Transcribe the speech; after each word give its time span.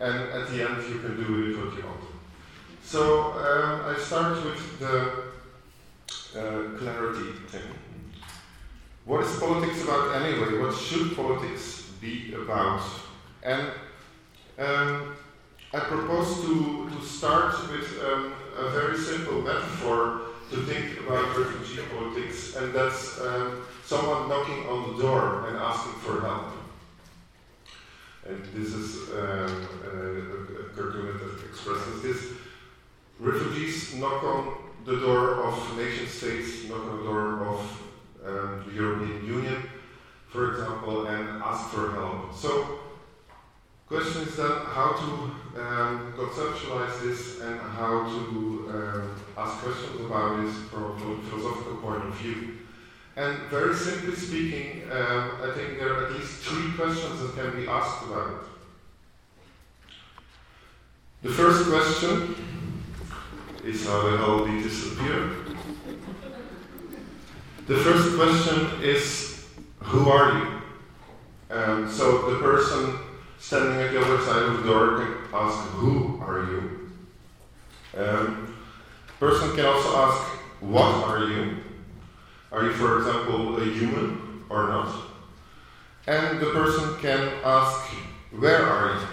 And 0.00 0.16
at 0.30 0.48
the 0.48 0.68
end, 0.68 0.82
you 0.88 0.98
can 1.00 1.16
do 1.16 1.32
with 1.32 1.50
it 1.50 1.64
what 1.64 1.76
you 1.76 1.84
want. 1.84 2.00
So 2.82 3.32
um, 3.32 3.94
I 3.94 3.98
start 3.98 4.44
with 4.44 4.78
the 4.78 5.24
uh, 6.38 6.78
clarity 6.78 7.32
thing. 7.48 7.62
What 9.04 9.24
is 9.24 9.38
politics 9.38 9.82
about 9.84 10.22
anyway? 10.22 10.58
What 10.58 10.74
should 10.76 11.14
politics 11.14 11.90
be 12.00 12.34
about? 12.34 12.82
And 13.42 13.68
um, 14.58 15.16
I 15.72 15.80
propose 15.80 16.40
to, 16.42 16.90
to 16.90 17.04
start 17.04 17.54
with 17.70 18.00
um, 18.04 18.34
a 18.56 18.70
very 18.70 18.96
simple 18.96 19.42
metaphor 19.42 20.20
to 20.50 20.56
think 20.62 21.00
about 21.00 21.36
refugee 21.36 21.82
politics, 21.94 22.56
and 22.56 22.72
that's 22.72 23.20
um, 23.20 23.64
someone 23.84 24.28
knocking 24.28 24.66
on 24.68 24.96
the 24.96 25.02
door 25.02 25.48
and 25.48 25.56
asking 25.56 25.92
for 26.00 26.20
help. 26.20 26.63
And 28.26 28.42
this 28.54 28.72
is 28.72 29.10
um, 29.10 29.68
a, 29.84 29.98
a 30.60 30.64
cartoon 30.74 31.18
that 31.18 31.44
expresses 31.46 32.02
this. 32.02 32.32
Refugees 33.20 33.94
knock 33.96 34.24
on 34.24 34.56
the 34.86 34.96
door 34.96 35.44
of 35.44 35.76
nation 35.76 36.06
states, 36.06 36.68
knock 36.68 36.84
on 36.84 36.96
the 36.98 37.02
door 37.04 37.46
of 37.46 37.82
um, 38.26 38.64
the 38.66 38.74
European 38.74 39.26
Union, 39.26 39.62
for 40.28 40.52
example, 40.52 41.06
and 41.06 41.42
ask 41.42 41.68
for 41.68 41.92
help. 41.92 42.34
So, 42.34 42.80
question 43.86 44.22
is 44.22 44.36
then 44.36 44.50
how 44.50 44.92
to 44.92 45.60
um, 45.60 46.14
conceptualize 46.16 47.02
this 47.02 47.40
and 47.42 47.60
how 47.60 48.08
to 48.08 48.70
um, 48.70 49.24
ask 49.36 49.58
questions 49.58 50.00
about 50.00 50.42
this 50.42 50.56
from 50.70 50.92
a 50.92 51.30
philosophical 51.30 51.76
point 51.76 52.04
of 52.04 52.14
view. 52.14 52.63
And 53.16 53.38
very 53.48 53.74
simply 53.74 54.16
speaking, 54.16 54.82
um, 54.90 55.38
I 55.40 55.52
think 55.54 55.78
there 55.78 55.92
are 55.92 56.06
at 56.06 56.12
least 56.12 56.42
three 56.42 56.72
questions 56.72 57.20
that 57.20 57.34
can 57.36 57.54
be 57.54 57.68
asked 57.68 58.04
about 58.04 58.28
it. 58.30 58.34
The 61.22 61.30
first 61.30 61.70
question 61.70 62.34
is 63.64 63.86
how 63.86 64.10
the 64.10 64.16
hell 64.18 64.44
did 64.44 64.62
disappear? 64.64 65.30
The 67.66 67.76
first 67.76 68.16
question 68.16 68.82
is, 68.82 69.46
who 69.78 70.10
are 70.10 70.38
you? 70.38 71.56
Um, 71.56 71.90
so 71.90 72.30
the 72.30 72.40
person 72.40 72.98
standing 73.38 73.80
at 73.80 73.92
the 73.92 74.00
other 74.04 74.22
side 74.24 74.42
of 74.42 74.56
the 74.56 74.68
door 74.68 74.96
can 74.98 75.14
ask, 75.32 75.56
who 75.70 76.20
are 76.20 76.42
you? 76.50 76.90
Um, 77.96 78.56
person 79.20 79.54
can 79.54 79.66
also 79.66 79.96
ask, 79.96 80.22
what 80.60 81.08
are 81.08 81.28
you? 81.28 81.58
Are 82.54 82.62
you, 82.62 82.72
for 82.72 82.98
example, 82.98 83.60
a 83.60 83.64
human 83.64 84.44
or 84.48 84.68
not? 84.68 84.94
And 86.06 86.38
the 86.38 86.50
person 86.50 86.96
can 87.00 87.32
ask, 87.42 87.90
where 88.30 88.62
are 88.62 89.00
you? 89.00 89.06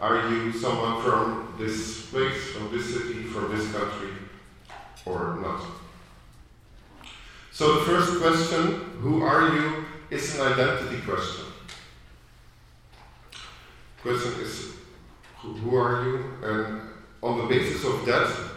Are 0.00 0.28
you 0.28 0.52
someone 0.52 1.00
from 1.02 1.54
this 1.56 2.06
place, 2.06 2.50
from 2.50 2.72
this 2.72 2.92
city, 2.92 3.22
from 3.22 3.56
this 3.56 3.70
country, 3.70 4.10
or 5.06 5.38
not? 5.40 5.64
So 7.52 7.78
the 7.78 7.84
first 7.86 8.20
question, 8.20 8.90
who 9.00 9.22
are 9.22 9.54
you, 9.54 9.84
is 10.10 10.36
an 10.40 10.52
identity 10.52 11.00
question. 11.02 11.44
The 13.30 14.02
Question 14.02 14.40
is, 14.40 14.72
who 15.36 15.76
are 15.76 16.04
you? 16.04 16.24
And 16.42 16.80
on 17.22 17.38
the 17.38 17.44
basis 17.44 17.84
of 17.84 18.04
that, 18.06 18.51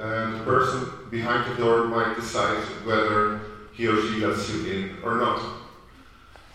uh, 0.00 0.30
the 0.30 0.44
person 0.44 0.88
behind 1.10 1.50
the 1.50 1.56
door 1.62 1.84
might 1.84 2.16
decide 2.16 2.62
whether 2.84 3.40
he 3.74 3.86
or 3.86 4.00
she 4.00 4.24
lets 4.24 4.48
you 4.50 4.66
in 4.70 4.96
or 5.04 5.16
not. 5.16 5.42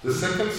The 0.03 0.13
second 0.13 0.51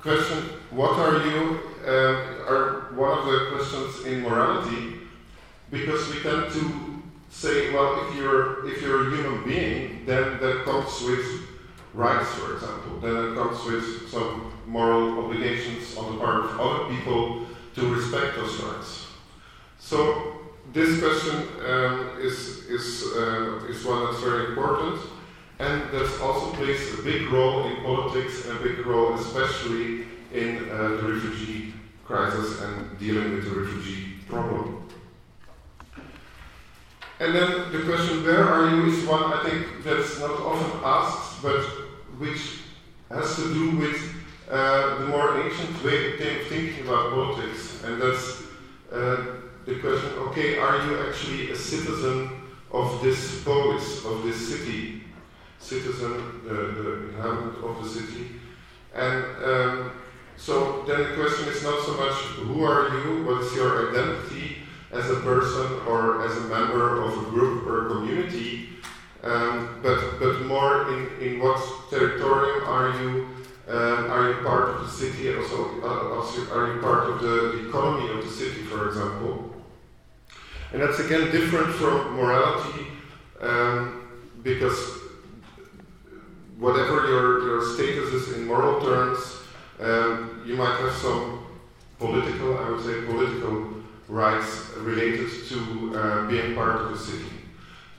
question, 0.00 0.38
what 0.70 0.98
are 0.98 1.26
you, 1.26 1.60
uh, 1.86 2.50
are 2.52 2.92
one 2.94 3.18
of 3.18 3.26
the 3.26 3.50
questions 3.52 4.04
in 4.06 4.22
morality, 4.22 4.98
because 5.70 6.08
we 6.12 6.20
tend 6.22 6.52
to 6.52 7.02
say, 7.30 7.72
well, 7.72 8.08
if 8.08 8.16
you're 8.16 8.66
if 8.68 8.80
you're 8.82 9.08
a 9.08 9.16
human 9.16 9.44
being, 9.44 10.04
then 10.06 10.38
that 10.40 10.64
comes 10.64 11.02
with 11.02 11.26
rights, 11.94 12.30
for 12.34 12.54
example. 12.54 13.00
Then 13.00 13.16
it 13.16 13.34
comes 13.36 13.64
with 13.64 14.08
some 14.08 14.52
moral 14.66 15.24
obligations 15.24 15.96
on 15.96 16.12
the 16.12 16.18
part 16.24 16.44
of 16.44 16.60
other 16.60 16.94
people 16.94 17.46
to 17.74 17.94
respect 17.94 18.36
those 18.36 18.60
rights. 18.62 19.06
So 19.78 20.37
this 20.72 21.00
question 21.00 21.46
um, 21.66 22.10
is 22.20 22.66
is 22.68 23.04
uh, 23.16 23.66
is 23.68 23.84
one 23.84 24.04
that's 24.04 24.22
very 24.22 24.50
important, 24.50 25.00
and 25.58 25.82
that 25.90 26.20
also 26.20 26.52
plays 26.56 26.98
a 26.98 27.02
big 27.02 27.30
role 27.30 27.66
in 27.66 27.76
politics 27.82 28.46
and 28.46 28.58
a 28.58 28.62
big 28.62 28.84
role, 28.86 29.14
especially 29.14 30.06
in 30.32 30.68
uh, 30.70 30.88
the 31.00 31.12
refugee 31.14 31.72
crisis 32.04 32.60
and 32.62 32.98
dealing 32.98 33.34
with 33.34 33.44
the 33.44 33.60
refugee 33.60 34.14
problem. 34.28 34.88
And 37.20 37.34
then 37.34 37.72
the 37.72 37.82
question, 37.84 38.24
where 38.24 38.44
are 38.44 38.70
you, 38.70 38.92
is 38.92 39.04
one 39.04 39.32
I 39.32 39.42
think 39.42 39.82
that's 39.82 40.20
not 40.20 40.30
often 40.30 40.80
asked, 40.84 41.42
but 41.42 41.64
which 42.18 42.60
has 43.10 43.36
to 43.36 43.52
do 43.52 43.76
with 43.76 44.14
uh, 44.50 44.98
the 44.98 45.06
more 45.06 45.40
ancient 45.40 45.82
way 45.82 46.12
of 46.12 46.46
thinking 46.46 46.86
about 46.86 47.10
politics. 47.10 47.82
And 47.84 48.00
that's 48.00 48.42
uh, 48.92 49.47
the 49.68 49.80
question, 49.80 50.10
okay, 50.18 50.56
are 50.56 50.86
you 50.86 51.06
actually 51.06 51.50
a 51.50 51.56
citizen 51.56 52.30
of 52.72 53.02
this 53.02 53.44
polis, 53.44 54.04
of 54.04 54.22
this 54.22 54.48
city? 54.48 55.02
Citizen, 55.60 56.40
the, 56.44 56.54
the 56.54 57.08
inhabitant 57.08 57.62
of 57.62 57.82
the 57.82 57.88
city. 57.88 58.40
And 58.94 59.24
um, 59.44 59.92
so 60.36 60.84
then 60.86 61.00
the 61.00 61.14
question 61.16 61.48
is 61.48 61.62
not 61.62 61.84
so 61.84 61.92
much 61.98 62.14
who 62.48 62.64
are 62.64 62.88
you, 62.88 63.24
what 63.24 63.42
is 63.42 63.54
your 63.54 63.90
identity 63.90 64.58
as 64.90 65.10
a 65.10 65.16
person 65.16 65.80
or 65.86 66.24
as 66.24 66.34
a 66.38 66.48
member 66.48 67.02
of 67.02 67.18
a 67.18 67.30
group 67.30 67.66
or 67.66 67.86
a 67.86 67.90
community, 67.90 68.70
um, 69.22 69.80
but, 69.82 70.18
but 70.18 70.40
more 70.46 70.88
in, 70.94 71.08
in 71.20 71.40
what 71.40 71.60
territorium 71.90 72.64
are 72.64 73.02
you? 73.02 73.26
Um, 73.68 74.10
are 74.10 74.30
you 74.30 74.36
part 74.46 74.70
of 74.70 74.80
the 74.80 74.88
city? 74.88 75.36
Also, 75.36 75.82
uh, 75.82 76.14
also, 76.14 76.40
are 76.58 76.72
you 76.72 76.80
part 76.80 77.10
of 77.10 77.20
the, 77.20 77.26
the 77.52 77.68
economy 77.68 78.10
of 78.18 78.24
the 78.24 78.30
city, 78.30 78.62
for 78.62 78.88
example? 78.88 79.57
And 80.72 80.82
that's 80.82 80.98
again 80.98 81.30
different 81.30 81.74
from 81.74 82.14
morality 82.16 82.86
um, 83.40 84.08
because 84.42 84.98
whatever 86.58 87.06
your, 87.06 87.46
your 87.46 87.74
status 87.74 88.12
is 88.12 88.36
in 88.36 88.46
moral 88.46 88.80
terms, 88.80 89.18
um, 89.80 90.42
you 90.44 90.56
might 90.56 90.78
have 90.80 90.92
some 90.92 91.46
political, 91.98 92.58
I 92.58 92.70
would 92.70 92.84
say, 92.84 93.00
political 93.06 93.74
rights 94.08 94.70
related 94.78 95.28
to 95.48 95.96
uh, 95.96 96.26
being 96.26 96.54
part 96.54 96.80
of 96.80 96.90
the 96.90 96.98
city. 96.98 97.30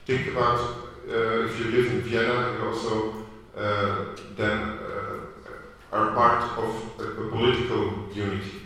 Think 0.06 0.28
about 0.28 0.58
uh, 1.08 1.46
if 1.46 1.58
you 1.58 1.70
live 1.70 1.92
in 1.92 2.00
Vienna, 2.02 2.56
you 2.56 2.68
also 2.68 3.26
uh, 3.56 4.16
then 4.36 4.58
uh, 4.58 5.20
are 5.92 6.14
part 6.14 6.58
of 6.58 7.00
a, 7.00 7.02
a, 7.02 7.30
political 7.30 8.08
unity. 8.12 8.59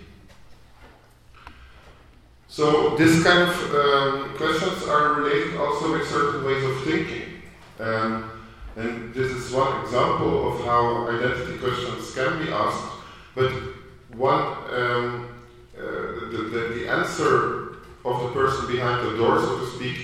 So 2.55 2.95
this 2.97 3.21
kind 3.25 3.51
of 3.51 3.75
um, 3.75 4.37
questions 4.37 4.85
are 4.85 5.15
related 5.15 5.57
also 5.57 5.91
with 5.91 6.09
certain 6.09 6.45
ways 6.45 6.63
of 6.63 6.85
thinking. 6.85 7.43
Um, 7.81 8.31
And 8.77 9.13
this 9.13 9.31
is 9.33 9.53
one 9.53 9.83
example 9.83 10.35
of 10.53 10.65
how 10.65 11.09
identity 11.09 11.59
questions 11.59 12.15
can 12.15 12.45
be 12.45 12.53
asked, 12.53 12.91
but 13.35 13.51
one 14.15 14.43
um, 14.81 15.29
uh, 15.77 15.83
the, 16.31 16.39
the, 16.53 16.61
the, 16.75 16.89
answer 16.89 17.35
of 18.05 18.17
the 18.23 18.31
person 18.41 18.71
behind 18.71 18.99
the 19.07 19.17
door, 19.17 19.35
so 19.41 19.59
to 19.59 19.67
speak, 19.77 19.99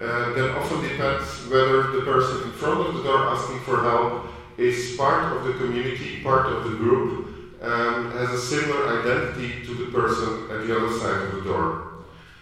uh, 0.00 0.34
then 0.34 0.50
often 0.50 0.82
depends 0.82 1.26
whether 1.48 1.78
the 1.96 2.02
person 2.12 2.36
in 2.48 2.52
front 2.60 2.80
of 2.86 2.94
the 2.96 3.02
door 3.04 3.20
asking 3.34 3.60
for 3.60 3.80
help 3.82 4.26
is 4.58 4.96
part 4.96 5.32
of 5.34 5.44
the 5.44 5.54
community, 5.54 6.22
part 6.22 6.46
of 6.46 6.64
the 6.64 6.76
group, 6.76 7.35
um, 7.66 8.12
has 8.12 8.30
a 8.30 8.40
similar 8.40 9.00
identity 9.00 9.66
to 9.66 9.74
the 9.74 9.86
person 9.90 10.50
at 10.50 10.66
the 10.66 10.76
other 10.76 10.98
side 10.98 11.22
of 11.22 11.34
the 11.34 11.42
door. 11.42 11.88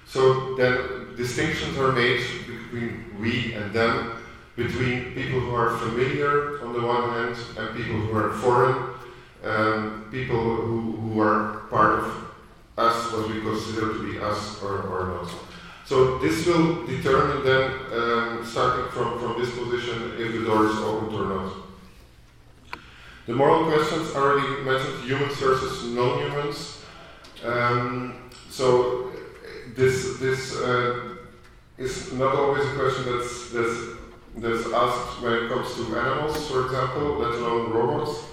So 0.07 0.55
then 0.57 1.17
distinctions 1.17 1.77
are 1.79 1.93
made 1.93 2.21
between 2.47 3.05
we 3.19 3.55
and 3.55 3.73
them, 3.73 4.23
between 4.57 5.15
people 5.15 5.41
who 5.41 5.55
are 5.55 5.77
familiar 5.79 6.63
on 6.65 6.73
the 6.75 6.83
one 6.83 7.11
hand 7.11 7.37
and 7.59 7.77
people 7.77 7.97
who 8.01 8.17
are 8.17 8.33
foreign, 8.35 8.95
um, 9.43 10.09
people 10.11 10.37
who, 10.37 10.93
who 10.93 11.21
are 11.21 11.61
part 11.71 12.01
of 12.01 12.25
us, 12.77 13.13
what 13.13 13.29
we 13.29 13.41
consider 13.41 13.95
to 13.95 14.13
be 14.13 14.19
us 14.19 14.63
or, 14.63 14.83
or 14.83 15.07
not. 15.09 15.35
So 15.87 16.19
this 16.19 16.47
will 16.47 16.87
determine 16.87 17.45
then, 17.45 17.71
um, 17.93 18.45
starting 18.45 18.91
from, 18.93 19.19
from 19.19 19.41
this 19.41 19.51
position, 19.57 20.13
if 20.19 20.33
the 20.33 20.45
door 20.45 20.67
is 20.67 20.77
opened 20.77 21.15
or 21.15 21.27
not. 21.27 21.64
The 23.27 23.35
moral 23.35 23.65
questions 23.65 24.15
already 24.15 24.63
mentioned 24.65 25.05
humans 25.05 25.39
versus 25.39 25.85
non-humans. 25.95 26.83
Um, 27.43 28.31
so 28.51 29.13
this 29.75 30.19
this 30.19 30.55
uh, 30.57 31.17
is 31.79 32.13
not 32.13 32.35
always 32.35 32.67
a 32.67 32.75
question 32.75 33.05
that's 33.13 33.51
that's 33.51 33.95
that's 34.37 34.73
asked 34.75 35.23
when 35.23 35.33
it 35.33 35.49
comes 35.49 35.75
to 35.75 35.97
animals, 35.97 36.51
for 36.51 36.67
example, 36.67 37.15
let 37.15 37.33
alone 37.33 37.73
robots. 37.73 38.25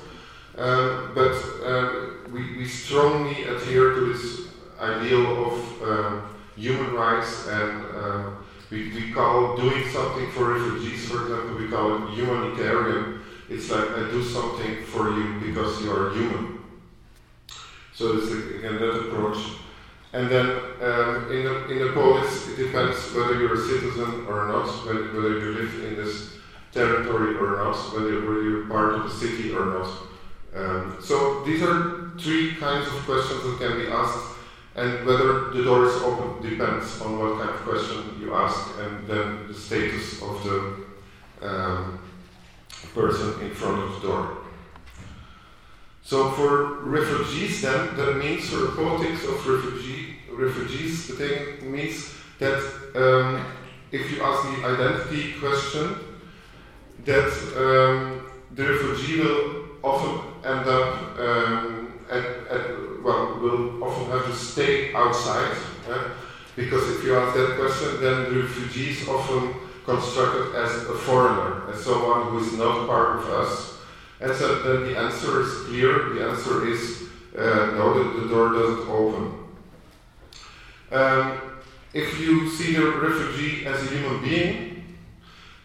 Um, 0.57 1.11
but 1.15 1.35
uh, 1.63 2.09
we, 2.31 2.57
we 2.57 2.67
strongly 2.67 3.44
adhere 3.44 3.94
to 3.94 4.13
this 4.13 4.49
ideal 4.79 5.45
of 5.45 5.83
um, 5.83 6.35
human 6.57 6.94
rights 6.94 7.47
and 7.47 7.85
um, 7.95 8.45
we, 8.69 8.89
we 8.94 9.11
call 9.11 9.55
doing 9.55 9.87
something 9.89 10.29
for 10.31 10.53
refugees, 10.53 11.07
for 11.07 11.23
example, 11.23 11.55
we 11.55 11.67
call 11.69 11.95
it 11.95 12.13
humanitarian. 12.13 13.20
It's 13.51 13.69
like 13.69 13.89
I 13.89 14.09
do 14.09 14.24
something 14.24 14.83
for 14.86 15.12
you 15.12 15.39
because 15.45 15.81
you 15.81 15.92
are 15.92 16.13
human. 16.13 16.59
So 17.94 18.13
this 18.13 18.31
again 18.31 18.75
that 18.75 19.07
approach. 19.07 19.39
And 20.13 20.30
then 20.30 20.48
um, 20.81 21.31
in, 21.31 21.44
the, 21.44 21.68
in 21.69 21.77
it 21.81 22.56
depends 22.56 23.13
whether 23.13 23.39
you're 23.39 23.53
a 23.53 23.68
citizen 23.68 24.25
or 24.27 24.48
not, 24.48 24.68
whether, 24.86 25.03
whether 25.13 25.39
you 25.39 25.51
live 25.53 25.83
in 25.86 25.95
this 25.95 26.38
territory 26.71 27.36
or 27.36 27.57
not, 27.57 27.75
whether, 27.94 28.21
whether 28.21 28.44
you're 28.44 28.68
part 28.68 28.94
of 28.94 29.03
the 29.03 29.09
city 29.09 29.54
or 29.54 29.65
not. 29.65 29.89
Um, 30.56 30.97
so 31.01 31.44
these 31.44 31.62
are 31.62 32.12
three 32.18 32.56
kinds 32.56 32.88
of 32.88 32.94
questions 33.04 33.44
that 33.44 33.57
can 33.59 33.77
be 33.80 33.88
asked 33.88 34.38
and 34.75 35.06
whether 35.06 35.50
the 35.51 35.63
door 35.63 35.86
is 35.86 35.95
open 36.04 36.42
depends 36.50 37.01
on 37.01 37.19
what 37.19 37.38
kind 37.38 37.50
of 37.50 37.62
question 37.62 38.18
you 38.19 38.33
ask 38.33 38.80
and 38.80 39.07
then 39.07 39.47
the 39.47 39.54
status 39.54 40.21
of 40.21 40.44
the 40.44 40.86
um, 41.42 42.00
person 42.94 43.42
in 43.42 43.51
front 43.51 43.81
of 43.83 44.01
the 44.01 44.07
door. 44.07 44.38
So 46.04 46.31
for 46.31 46.80
refugees 46.81 47.62
then, 47.62 47.95
that 47.95 48.18
means 48.18 48.50
for 48.50 48.57
the 48.57 48.72
politics 48.72 49.24
of 49.24 49.48
refugee, 49.48 50.18
refugees, 50.31 51.07
the 51.07 51.13
thing 51.13 51.72
means 51.72 52.13
that 52.39 52.57
um, 52.95 53.45
if 53.92 54.12
you 54.12 54.22
ask 54.24 54.44
the 54.44 54.68
identity 54.68 55.33
question, 55.39 55.95
that 57.06 57.31
um, 57.56 58.30
the 58.56 58.63
refugee 58.66 59.22
will 59.22 59.66
often 59.83 60.33
end 60.44 60.68
up 60.68 61.19
um, 61.19 61.94
at, 62.10 62.25
at 62.50 63.04
well, 63.04 63.39
will 63.39 63.83
often 63.83 64.12
have 64.12 64.25
to 64.25 64.33
stay 64.33 64.94
outside. 64.94 65.56
Eh? 65.89 66.04
Because 66.56 66.89
if 66.92 67.04
you 67.04 67.16
ask 67.16 67.36
that 67.36 67.57
question, 67.57 68.01
then 68.01 68.25
the 68.25 68.42
refugee 68.42 68.92
is 68.92 69.07
often 69.07 69.54
constructed 69.86 70.56
as 70.56 70.72
a 70.88 70.94
foreigner, 70.94 71.69
as 71.72 71.83
someone 71.83 72.28
who 72.28 72.39
is 72.39 72.54
not 72.54 72.88
part 72.88 73.19
of 73.19 73.30
us. 73.30 73.80
And 74.19 74.33
so 74.36 74.62
then 74.62 74.92
the 74.92 75.00
answer 75.00 75.42
is 75.42 75.66
clear. 75.66 76.10
The 76.10 76.30
answer 76.30 76.68
is 76.68 77.01
uh, 77.38 77.72
no, 77.78 78.04
the, 78.04 78.22
the, 78.22 78.28
door 78.28 78.50
doesn't 78.50 78.89
open. 78.89 79.39
Um, 80.92 81.62
if 81.94 82.19
you 82.19 82.50
see 82.50 82.75
the 82.75 82.92
refugee 82.92 83.66
as 83.66 83.81
a 83.83 83.95
human 83.95 84.22
being, 84.22 84.98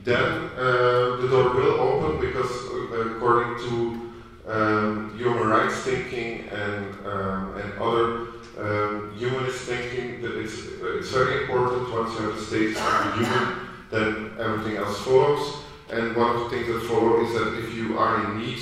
then 0.04 0.50
uh, 0.56 1.16
the 1.20 1.28
door 1.28 1.54
will 1.54 1.80
open 1.80 2.20
because, 2.20 2.50
uh, 2.70 3.16
according 3.16 3.58
to 3.68 4.12
um, 4.46 5.18
human 5.18 5.48
rights 5.48 5.80
thinking 5.80 6.48
and, 6.50 6.94
um, 7.04 7.56
and 7.56 7.72
other 7.80 8.28
um, 8.58 9.12
humanist 9.16 9.62
thinking 9.62 10.22
that 10.22 10.38
it's, 10.38 10.54
it's 10.80 11.10
very 11.10 11.42
important 11.42 11.92
once 11.92 12.12
you 12.14 12.26
have 12.26 12.36
the 12.36 12.42
status 12.42 12.76
of 12.78 13.18
the 13.18 13.26
human, 13.26 13.65
then 13.90 14.32
everything 14.38 14.76
else 14.76 15.00
follows. 15.00 15.62
And 15.90 16.16
one 16.16 16.34
of 16.34 16.40
the 16.42 16.50
things 16.50 16.66
that 16.66 16.80
follow 16.88 17.24
is 17.24 17.32
that 17.34 17.58
if 17.58 17.74
you 17.74 17.98
are 17.98 18.24
in 18.24 18.38
need, 18.40 18.58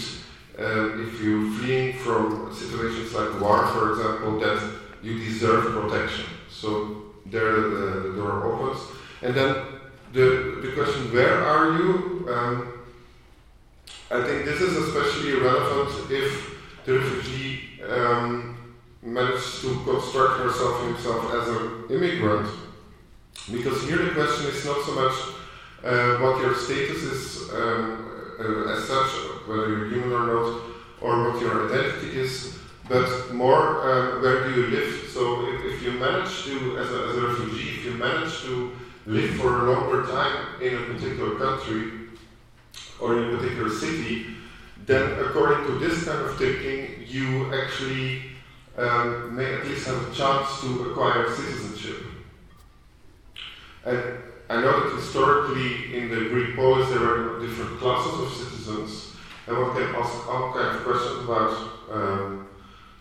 uh, 0.58 0.98
if 1.00 1.20
you're 1.20 1.50
fleeing 1.52 1.98
from 1.98 2.54
situations 2.54 3.14
like 3.14 3.40
war, 3.40 3.66
for 3.68 3.92
example, 3.92 4.38
that 4.40 4.72
you 5.02 5.18
deserve 5.18 5.72
protection. 5.72 6.26
So 6.50 7.14
there 7.26 7.60
the, 7.60 8.08
the 8.08 8.12
door 8.16 8.44
opens. 8.44 8.80
And 9.22 9.34
then 9.34 9.56
the, 10.12 10.60
the 10.62 10.72
question, 10.74 11.12
where 11.12 11.42
are 11.42 11.76
you? 11.78 12.28
Um, 12.30 12.84
I 14.10 14.22
think 14.22 14.44
this 14.44 14.60
is 14.60 14.76
especially 14.76 15.34
relevant 15.40 16.10
if 16.10 16.54
the 16.84 16.98
refugee 16.98 17.82
um, 17.88 18.74
managed 19.02 19.60
to 19.62 19.80
construct 19.84 20.40
herself 20.40 20.84
himself 20.84 21.32
as 21.34 21.48
an 21.48 21.84
immigrant. 21.90 22.48
Because 23.50 23.82
here 23.84 23.98
the 23.98 24.10
question 24.10 24.46
is 24.46 24.64
not 24.64 24.84
so 24.84 24.94
much 24.94 25.14
uh, 25.84 26.18
what 26.18 26.40
your 26.40 26.54
status 26.54 27.02
is 27.02 27.50
um, 27.52 28.10
uh, 28.40 28.72
as 28.72 28.84
such, 28.88 29.10
whether 29.46 29.68
you're 29.68 29.88
human 29.90 30.12
or 30.12 30.26
not, 30.26 30.62
or 31.00 31.30
what 31.30 31.40
your 31.40 31.68
identity 31.68 32.18
is, 32.18 32.58
but 32.88 33.32
more 33.32 33.90
um, 33.90 34.22
where 34.22 34.44
do 34.44 34.60
you 34.60 34.66
live. 34.68 35.08
So 35.10 35.46
if, 35.48 35.74
if 35.74 35.82
you 35.82 35.92
manage 35.92 36.44
to, 36.44 36.78
as 36.78 36.90
a, 36.90 37.08
as 37.10 37.16
a 37.16 37.20
refugee, 37.28 37.70
if 37.78 37.84
you 37.84 37.92
manage 37.92 38.40
to 38.42 38.72
live 39.06 39.34
for 39.36 39.66
a 39.66 39.72
longer 39.72 40.10
time 40.10 40.62
in 40.62 40.74
a 40.74 40.80
particular 40.94 41.38
country, 41.38 42.04
or 43.00 43.18
in 43.18 43.34
a 43.34 43.36
particular 43.36 43.70
city, 43.70 44.26
then 44.86 45.18
according 45.20 45.66
to 45.66 45.78
this 45.78 46.04
kind 46.04 46.20
of 46.20 46.38
thinking, 46.38 47.04
you 47.06 47.54
actually 47.54 48.22
um, 48.76 49.36
may 49.36 49.54
at 49.54 49.66
least 49.66 49.86
have 49.86 50.10
a 50.10 50.14
chance 50.14 50.60
to 50.60 50.90
acquire 50.90 51.30
citizenship. 51.34 52.13
And 53.84 54.02
I 54.48 54.60
know 54.60 54.88
that 54.88 54.96
historically 54.96 55.96
in 55.96 56.08
the 56.08 56.28
Greek 56.30 56.56
polis 56.56 56.88
there 56.88 57.00
were 57.00 57.40
different 57.40 57.78
classes 57.80 58.20
of 58.20 58.32
citizens, 58.32 59.16
and 59.46 59.58
one 59.58 59.74
can 59.76 59.94
ask 59.94 60.26
all 60.28 60.52
kinds 60.52 60.76
of 60.76 60.84
questions 60.84 61.24
about 61.24 61.70
um, 61.90 62.48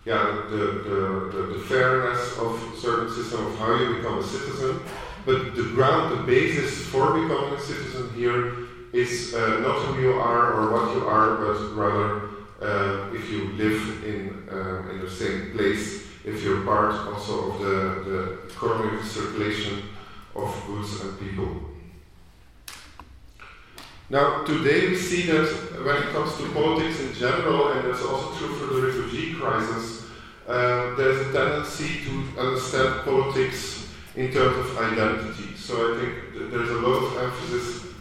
yeah, 0.04 0.42
the, 0.50 0.56
the, 0.56 1.30
the, 1.32 1.46
the, 1.54 1.58
fairness 1.60 2.38
of 2.38 2.60
certain 2.76 3.08
system 3.08 3.46
of 3.46 3.56
how 3.56 3.74
you 3.74 3.96
become 3.96 4.18
a 4.18 4.22
citizen. 4.22 4.80
But 5.24 5.54
the 5.54 5.62
ground, 5.62 6.18
the 6.18 6.22
basis 6.24 6.86
for 6.88 7.18
becoming 7.18 7.54
a 7.54 7.60
citizen 7.60 8.12
here 8.12 8.52
is 8.92 9.34
uh, 9.34 9.60
not 9.60 9.78
who 9.86 10.02
you 10.02 10.12
are 10.12 10.52
or 10.52 10.72
what 10.72 10.94
you 10.94 11.06
are, 11.06 11.36
but 11.36 11.74
rather 11.74 12.28
uh, 12.60 13.14
if 13.14 13.30
you 13.30 13.48
live 13.52 14.04
in, 14.04 14.46
uh, 14.52 14.90
in 14.90 15.00
the 15.00 15.10
same 15.10 15.52
place, 15.52 16.04
if 16.26 16.42
you're 16.42 16.62
part 16.64 16.92
also 16.92 17.52
of 17.52 17.58
the, 17.60 18.10
the 18.10 18.38
economic 18.54 19.02
circulation 19.02 19.82
of 20.34 20.64
goods 20.66 21.00
and 21.00 21.18
people. 21.18 21.74
Now, 24.10 24.44
today 24.44 24.88
we 24.88 24.96
see 24.96 25.22
that 25.32 25.46
when 25.84 25.96
it 25.96 26.12
comes 26.12 26.36
to 26.36 26.52
politics 26.52 27.00
in 27.00 27.14
general, 27.14 27.72
and 27.72 27.88
that's 27.88 28.04
also 28.04 28.36
true 28.36 28.54
for 28.54 28.74
the 28.74 28.82
refugee 28.86 29.34
crisis, 29.34 30.04
uh, 30.46 30.94
there's 30.94 31.26
a 31.26 31.32
tendency 31.32 32.04
to 32.04 32.40
understand 32.40 33.04
politics 33.04 33.88
in 34.14 34.30
terms 34.30 34.58
of 34.58 34.78
identity. 34.78 35.56
So 35.56 35.94
I 35.94 36.00
think 36.00 36.52
there's 36.52 36.70
a 36.70 36.80
lot 36.80 37.02
of 37.02 37.16
emphasis 37.24 37.92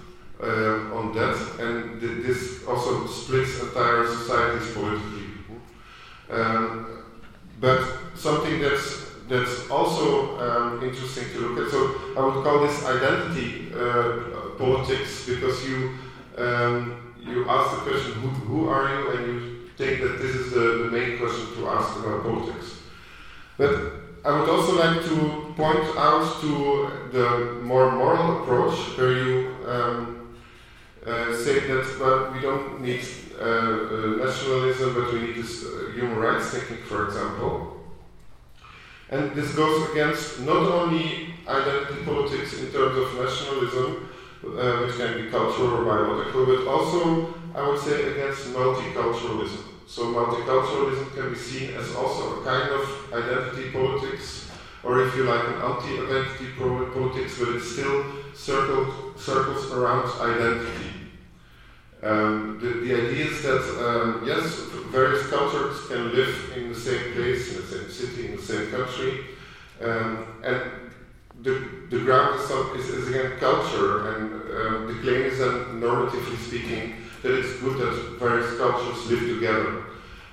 uh, 0.41 0.93
on 0.93 1.13
that, 1.15 1.37
and 1.59 2.01
th 2.01 2.25
this 2.25 2.67
also 2.67 3.07
splits 3.07 3.61
entire 3.63 4.05
societies 4.05 4.73
politically. 4.73 5.29
Um, 6.29 7.03
but 7.61 7.79
something 8.15 8.59
that's 8.59 9.02
that's 9.33 9.69
also 9.69 10.37
um, 10.39 10.83
interesting 10.83 11.25
to 11.33 11.39
look 11.39 11.65
at. 11.65 11.71
So 11.71 11.79
I 12.15 12.23
would 12.25 12.43
call 12.43 12.61
this 12.61 12.85
identity 12.85 13.73
uh, 13.73 14.53
politics 14.57 15.25
because 15.25 15.67
you 15.67 15.97
um, 16.37 17.15
you 17.19 17.49
ask 17.49 17.75
the 17.75 17.89
question, 17.89 18.13
who, 18.13 18.27
who 18.27 18.69
are 18.69 18.89
you, 18.89 19.11
and 19.11 19.27
you 19.27 19.69
think 19.77 20.01
that 20.01 20.19
this 20.21 20.35
is 20.35 20.51
the, 20.51 20.83
the 20.83 20.91
main 20.91 21.17
question 21.17 21.55
to 21.55 21.69
ask 21.69 21.97
about 21.99 22.23
politics. 22.23 22.79
But 23.57 23.93
I 24.25 24.39
would 24.39 24.49
also 24.49 24.77
like 24.77 25.03
to 25.05 25.53
point 25.55 25.85
out 25.97 26.41
to 26.41 26.91
the 27.11 27.59
more 27.61 27.91
moral 27.91 28.41
approach 28.41 28.97
where 28.97 29.17
you 29.17 29.55
um, 29.65 30.35
uh, 31.05 31.35
say 31.35 31.59
that 31.67 31.99
well, 31.99 32.31
we 32.33 32.41
don't 32.41 32.81
need 32.81 33.05
uh, 33.39 33.43
uh, 33.43 34.25
nationalism, 34.25 34.93
but 34.93 35.13
we 35.13 35.21
need 35.21 35.35
this 35.35 35.65
uh, 35.65 35.91
human 35.93 36.17
rights 36.17 36.49
thinking, 36.49 36.77
for 36.85 37.07
example. 37.07 37.82
And 39.09 39.35
this 39.35 39.53
goes 39.55 39.91
against 39.91 40.39
not 40.41 40.63
only 40.71 41.33
identity 41.47 42.03
politics 42.05 42.59
in 42.59 42.71
terms 42.71 42.97
of 42.97 43.19
nationalism, 43.19 44.09
uh, 44.43 44.85
which 44.85 44.97
can 44.97 45.21
be 45.21 45.29
cultural 45.29 45.75
or 45.75 45.85
biological, 45.85 46.45
but 46.45 46.67
also, 46.67 47.33
I 47.55 47.67
would 47.67 47.79
say, 47.79 48.11
against 48.11 48.47
multiculturalism. 48.53 49.63
So 49.87 50.05
multiculturalism 50.13 51.13
can 51.13 51.29
be 51.29 51.39
seen 51.39 51.73
as 51.75 51.95
also 51.95 52.41
a 52.41 52.43
kind 52.43 52.71
of 52.71 53.13
identity 53.13 53.71
politics, 53.71 54.49
or 54.83 55.05
if 55.05 55.15
you 55.15 55.23
like, 55.23 55.47
an 55.47 55.61
anti-identity 55.61 56.53
politics, 56.57 57.37
but 57.39 57.49
it 57.49 57.61
still 57.61 58.05
circled, 58.33 59.19
circles 59.19 59.71
around 59.71 60.09
identity. 60.19 61.02
Um, 62.03 62.59
the, 62.61 62.67
the 62.67 62.93
idea 62.93 63.25
is 63.27 63.43
that, 63.43 63.63
um, 63.79 64.23
yes, 64.25 64.43
various 64.91 65.25
cultures 65.27 65.87
can 65.87 66.13
live 66.13 66.51
in 66.57 66.69
the 66.69 66.79
same 66.79 67.13
place, 67.13 67.55
in 67.55 67.61
the 67.61 67.67
same 67.67 67.89
city, 67.89 68.27
in 68.27 68.35
the 68.35 68.41
same 68.41 68.69
country, 68.71 69.21
um, 69.81 70.25
and 70.43 70.61
the, 71.41 71.87
the 71.89 71.99
ground 71.99 72.39
is, 72.39 72.49
is, 72.49 72.89
is 72.89 73.07
again 73.09 73.39
culture, 73.39 74.09
and 74.09 74.33
uh, 74.33 74.87
the 74.87 74.99
claim 75.01 75.21
is 75.21 75.39
that, 75.39 75.67
normatively 75.73 76.37
speaking, 76.37 76.95
that 77.21 77.37
it's 77.39 77.59
good 77.61 77.77
that 77.77 78.17
various 78.19 78.57
cultures 78.57 79.09
live 79.09 79.21
together. 79.21 79.83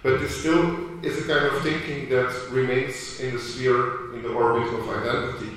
But 0.02 0.20
this 0.20 0.40
still 0.40 1.04
is 1.04 1.24
a 1.24 1.28
kind 1.28 1.46
of 1.46 1.62
thinking 1.62 2.08
that 2.10 2.48
remains 2.50 3.20
in 3.20 3.34
the 3.34 3.40
sphere, 3.40 4.14
in 4.14 4.22
the 4.22 4.30
orbit 4.30 4.72
of 4.74 4.88
identity. 4.88 5.56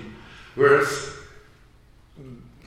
Whereas 0.55 1.15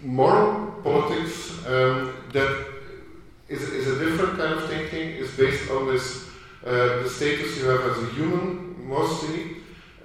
moral 0.03 0.73
politics 0.83 1.65
um, 1.67 2.13
that 2.33 2.76
is, 3.49 3.63
is 3.63 3.87
a 3.89 4.05
different 4.05 4.39
kind 4.39 4.55
of 4.55 4.69
thinking, 4.69 5.11
It's 5.11 5.37
based 5.37 5.71
on 5.71 5.87
this 5.87 6.27
uh, 6.65 7.03
the 7.03 7.09
status 7.09 7.59
you 7.59 7.69
have 7.69 7.81
as 7.83 8.03
a 8.03 8.07
human, 8.15 8.89
mostly, 8.89 9.59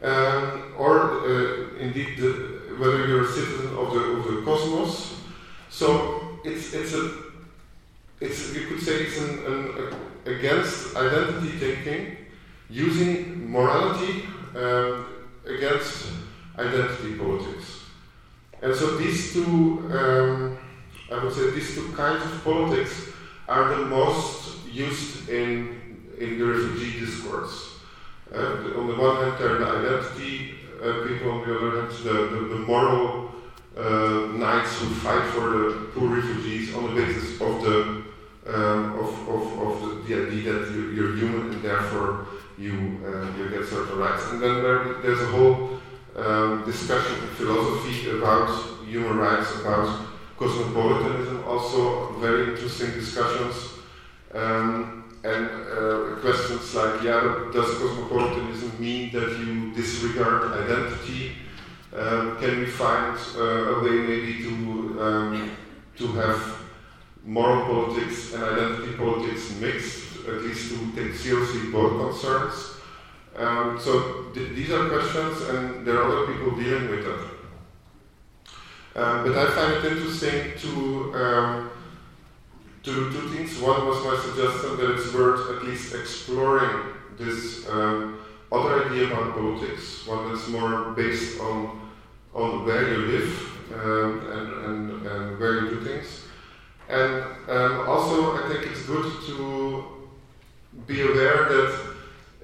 um, 0.03 0.73
or 0.77 1.25
uh, 1.25 1.77
indeed 1.79 2.17
the, 2.17 2.31
whether 2.77 3.07
you're 3.07 3.23
a 3.23 3.27
citizen 3.27 3.75
of 3.77 3.93
the, 3.93 3.99
of 3.99 4.25
the 4.25 4.41
cosmos. 4.43 5.21
So 5.69 6.39
it's, 6.43 6.73
it's 6.73 6.93
a, 6.93 7.13
it's, 8.19 8.53
you 8.53 8.67
could 8.67 8.79
say 8.79 9.03
it's 9.03 9.19
an, 9.21 9.43
an 9.45 9.95
against 10.25 10.95
identity 10.95 11.49
thinking, 11.57 12.17
using 12.69 13.49
morality 13.51 14.25
um, 14.55 15.07
against 15.45 16.11
identity 16.59 17.15
politics. 17.15 17.85
And 18.61 18.75
so 18.75 18.97
these 18.97 19.33
two, 19.33 19.89
um, 19.91 20.59
I 21.11 21.23
would 21.23 21.33
say, 21.33 21.49
these 21.49 21.73
two 21.73 21.91
kinds 21.93 22.23
of 22.23 22.43
politics 22.43 23.10
are 23.51 23.75
the 23.75 23.85
most 23.85 24.65
used 24.71 25.27
in, 25.27 25.77
in 26.17 26.39
the 26.39 26.45
refugee 26.45 27.01
discourse. 27.01 27.79
Uh, 28.33 28.79
on 28.79 28.87
the 28.87 28.95
one 28.95 29.17
hand, 29.17 29.33
they're 29.37 29.57
the 29.57 29.67
identity 29.67 30.55
uh, 30.81 31.05
people, 31.05 31.31
on 31.31 31.45
the 31.45 31.57
other 31.57 31.81
hand, 31.81 31.91
the, 32.05 32.13
the, 32.13 32.39
the 32.55 32.59
moral 32.59 33.29
uh, 33.75 34.31
knights 34.37 34.79
who 34.79 34.87
fight 35.03 35.25
for 35.33 35.49
the 35.49 35.89
poor 35.93 36.15
refugees 36.15 36.73
on 36.73 36.95
the 36.95 37.01
basis 37.01 37.41
of 37.41 37.61
the 37.61 38.01
um, 38.47 38.99
of, 38.99 39.29
of, 39.29 39.43
of 39.65 39.81
the, 39.81 40.15
the, 40.15 40.27
idea 40.27 40.53
that 40.53 40.71
you, 40.71 40.89
you're 40.91 41.15
human 41.15 41.51
and 41.53 41.61
therefore 41.61 42.25
you 42.57 42.99
uh, 43.05 43.37
you 43.37 43.49
get 43.49 43.67
certain 43.67 43.99
rights. 43.99 44.23
And 44.31 44.41
then 44.41 44.63
there, 44.63 44.93
there's 45.03 45.21
a 45.21 45.27
whole 45.27 45.79
um, 46.15 46.65
discussion 46.65 47.21
in 47.21 47.29
philosophy 47.35 48.09
about 48.09 48.49
human 48.87 49.17
rights, 49.17 49.53
about 49.61 50.07
cosmopolitanism, 50.41 51.43
also 51.45 52.13
very 52.19 52.53
interesting 52.53 52.91
discussions. 52.91 53.55
Um, 54.33 54.97
and 55.23 55.45
uh, 55.45 56.15
questions 56.19 56.73
like, 56.73 57.03
yeah, 57.03 57.51
does 57.53 57.77
cosmopolitanism 57.77 58.71
mean 58.79 59.11
that 59.11 59.29
you 59.37 59.71
disregard 59.73 60.51
identity? 60.63 61.33
Um, 61.95 62.39
can 62.39 62.59
we 62.59 62.65
find 62.65 63.17
uh, 63.37 63.75
a 63.75 63.83
way 63.83 63.97
maybe 64.11 64.33
to 64.45 64.51
um, 65.05 65.51
to 65.97 66.07
have 66.13 66.39
moral 67.23 67.65
politics 67.65 68.33
and 68.33 68.43
identity 68.43 68.93
politics 68.97 69.53
mixed, 69.59 70.25
at 70.27 70.41
least 70.41 70.71
to 70.71 70.77
take 70.95 71.13
seriously 71.13 71.69
both 71.71 71.93
concerns? 72.01 72.55
Um, 73.35 73.79
so 73.79 73.91
th 74.33 74.55
these 74.57 74.71
are 74.71 74.89
questions, 74.89 75.35
and 75.49 75.85
there 75.85 75.97
are 76.01 76.07
other 76.11 76.25
people 76.33 76.51
dealing 76.63 76.89
with 76.89 77.03
that. 77.05 77.30
Um, 78.93 79.23
but 79.23 79.37
I 79.37 79.49
find 79.51 79.73
it 79.73 79.91
interesting 79.91 80.51
to, 80.59 81.15
um, 81.15 81.71
to 82.83 82.93
do 82.93 83.11
two 83.11 83.29
things. 83.29 83.57
One 83.59 83.87
was 83.87 84.03
my 84.03 84.19
suggestion 84.19 84.77
that 84.77 84.95
it's 84.95 85.13
worth 85.13 85.49
at 85.55 85.63
least 85.63 85.95
exploring 85.95 86.93
this 87.17 87.69
um, 87.69 88.19
other 88.51 88.85
idea 88.85 89.07
about 89.07 89.33
politics, 89.33 90.05
one 90.05 90.29
that's 90.29 90.47
more 90.49 90.91
based 90.91 91.39
on, 91.39 91.89
on 92.33 92.65
where 92.65 92.89
you 92.89 92.97
live 92.97 93.51
um, 93.73 94.27
and, 94.31 94.65
and, 94.65 95.07
and 95.07 95.39
where 95.39 95.61
you 95.61 95.69
do 95.69 95.85
things. 95.85 96.25
And 96.89 97.23
um, 97.47 97.87
also, 97.87 98.43
I 98.43 98.49
think 98.49 98.69
it's 98.69 98.85
good 98.85 99.09
to 99.27 99.85
be 100.85 101.01
aware 101.01 101.47
that 101.47 101.95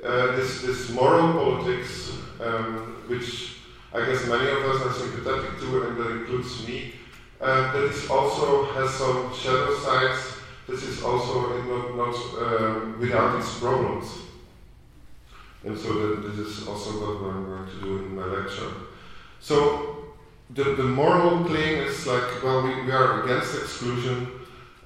uh, 0.03 0.35
this, 0.37 0.61
this 0.61 0.89
moral 0.91 1.33
politics, 1.33 2.11
um, 2.39 3.03
which 3.07 3.56
I 3.97 4.05
guess 4.05 4.27
many 4.27 4.47
of 4.47 4.63
us 4.63 4.85
are 4.85 4.93
sympathetic 4.93 5.59
to, 5.59 5.87
and 5.87 5.97
that 5.97 6.11
includes 6.11 6.67
me. 6.67 6.93
Uh, 7.41 7.73
that 7.73 7.81
this 7.87 8.07
also 8.09 8.71
has 8.73 8.93
some 8.93 9.33
shadow 9.33 9.75
sides. 9.79 10.37
This 10.67 10.83
is 10.83 11.01
also 11.01 11.63
not, 11.63 11.95
not 11.95 12.15
uh, 12.37 12.99
without 12.99 13.39
its 13.39 13.57
problems. 13.59 14.05
And 15.63 15.75
so 15.75 15.93
that 15.93 16.27
this 16.27 16.37
is 16.37 16.67
also 16.67 16.91
what 16.91 17.33
I'm 17.33 17.45
going 17.45 17.67
to 17.67 17.81
do 17.81 17.97
in 17.97 18.15
my 18.15 18.25
lecture. 18.25 18.71
So 19.39 20.13
the, 20.51 20.63
the 20.63 20.83
moral 20.83 21.43
claim 21.45 21.79
is 21.79 22.05
like, 22.05 22.43
well, 22.43 22.61
we, 22.61 22.83
we 22.83 22.91
are 22.91 23.23
against 23.23 23.55
exclusion. 23.55 24.27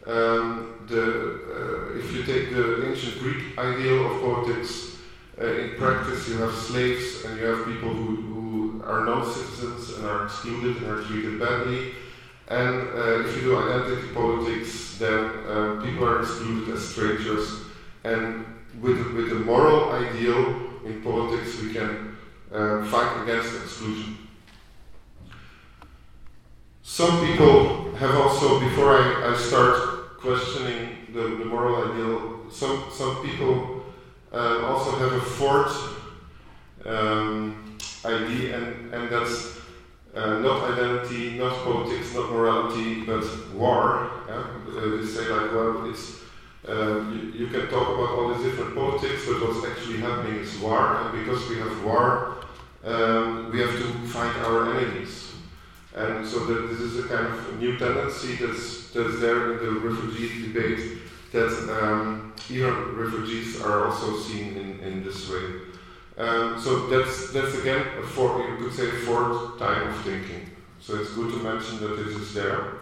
Um, 0.08 0.86
the, 0.88 1.04
uh, 1.04 2.00
if 2.00 2.14
you 2.14 2.24
take 2.24 2.54
the 2.54 2.90
ancient 2.90 3.20
Greek 3.20 3.58
ideal 3.58 4.10
of 4.10 4.22
politics, 4.22 4.98
uh, 5.40 5.46
in 5.46 5.76
practice 5.76 6.30
you 6.30 6.38
have 6.38 6.54
slaves 6.54 7.26
and 7.26 7.40
you 7.40 7.46
have 7.46 7.66
people 7.66 7.94
who, 7.94 8.16
who 8.16 8.41
are 8.84 9.06
non-citizens 9.06 9.98
and 9.98 10.06
are 10.06 10.26
excluded 10.26 10.78
and 10.78 10.88
are 10.92 11.04
treated 11.04 11.40
badly. 11.40 11.94
And 12.48 12.90
uh, 12.90 13.22
if 13.22 13.36
you 13.36 13.42
do 13.44 13.58
identity 13.58 14.14
politics, 14.14 14.98
then 14.98 15.26
uh, 15.48 15.82
people 15.84 16.06
are 16.06 16.22
excluded 16.22 16.74
as 16.76 16.88
strangers. 16.88 17.62
And 18.04 18.46
with, 18.82 18.98
with 19.14 19.30
the 19.30 19.36
moral 19.36 19.92
ideal 19.92 20.70
in 20.86 21.02
politics, 21.02 21.62
we 21.62 21.74
can 21.74 22.18
uh, 22.52 22.84
fight 22.86 23.24
against 23.24 23.56
exclusion. 23.56 24.18
Some 26.84 27.26
people 27.26 27.94
have 27.96 28.16
also, 28.16 28.60
before 28.60 28.98
I, 28.98 29.32
I 29.32 29.38
start 29.38 30.20
questioning 30.20 31.08
the, 31.14 31.22
the 31.22 31.46
moral 31.46 31.92
ideal, 31.92 32.52
some, 32.52 32.86
some 32.92 33.26
people 33.26 33.86
uh, 34.34 34.66
also 34.66 34.98
have 34.98 35.14
a 35.14 35.22
fourth 35.22 35.98
um, 36.86 37.71
ID, 38.06 38.52
and, 38.52 38.94
and 38.94 39.10
that's 39.10 39.58
uh, 40.16 40.40
not 40.40 40.72
identity, 40.72 41.38
not 41.38 41.64
politics, 41.64 42.14
not 42.14 42.32
morality, 42.32 43.02
but 43.02 43.24
war. 43.54 44.12
Yeah? 44.28 44.46
Uh, 44.68 44.98
they 44.98 45.06
say 45.06 45.28
like, 45.30 45.52
well, 45.54 45.90
it's 45.90 46.22
uh, 46.68 47.00
you, 47.12 47.34
you, 47.34 47.48
can 47.48 47.68
talk 47.70 47.88
about 47.88 48.10
all 48.10 48.34
these 48.34 48.44
different 48.44 48.76
politics, 48.76 49.26
but 49.26 49.42
what's 49.42 49.66
actually 49.66 49.98
happening 49.98 50.36
is 50.40 50.58
war, 50.60 50.98
and 50.98 51.12
because 51.12 51.50
we 51.50 51.58
have 51.58 51.84
war, 51.84 52.38
um, 52.84 53.52
we 53.52 53.60
have 53.60 53.72
to 53.72 54.08
find 54.08 54.36
our 54.46 54.78
enemies. 54.78 55.32
And 55.96 56.26
so 56.26 56.46
that 56.46 56.68
this 56.68 56.80
is 56.80 57.06
a 57.06 57.08
kind 57.08 57.28
of 57.28 57.60
new 57.60 57.78
tendency 57.78 58.36
that's, 58.36 58.92
that's 58.92 59.20
there 59.20 59.60
in 59.60 59.66
the 59.66 59.80
refugee 59.80 60.48
debate 60.48 61.00
that 61.32 61.80
um, 61.82 62.34
even 62.50 62.96
refugees 62.96 63.62
are 63.62 63.88
also 63.88 64.18
seen 64.18 64.56
in, 64.56 64.80
in 64.80 65.04
this 65.04 65.30
way. 65.30 65.42
Um, 66.18 66.60
so 66.60 66.88
that's 66.88 67.32
that's 67.32 67.58
again 67.58 67.86
a 68.00 68.04
fourth, 68.04 68.48
you 68.48 68.66
could 68.66 68.74
say 68.74 68.90
fourth 69.06 69.58
time 69.58 69.88
of 69.88 70.02
thinking. 70.02 70.50
So 70.80 71.00
it's 71.00 71.14
good 71.14 71.32
to 71.32 71.38
mention 71.38 71.80
that 71.82 71.96
this 71.96 72.16
is 72.16 72.34
there. 72.34 72.82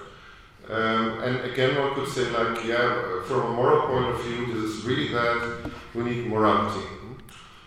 Um, 0.70 1.24
and 1.24 1.52
again, 1.52 1.78
one 1.78 1.96
could 1.96 2.08
say 2.08 2.30
like, 2.30 2.64
yeah, 2.66 3.24
from 3.26 3.42
a 3.42 3.50
moral 3.54 3.88
point 3.88 4.06
of 4.06 4.24
view, 4.24 4.46
this 4.48 4.72
is 4.72 4.86
really 4.86 5.12
bad. 5.12 5.72
We 5.96 6.04
need 6.04 6.28
morality. 6.28 6.86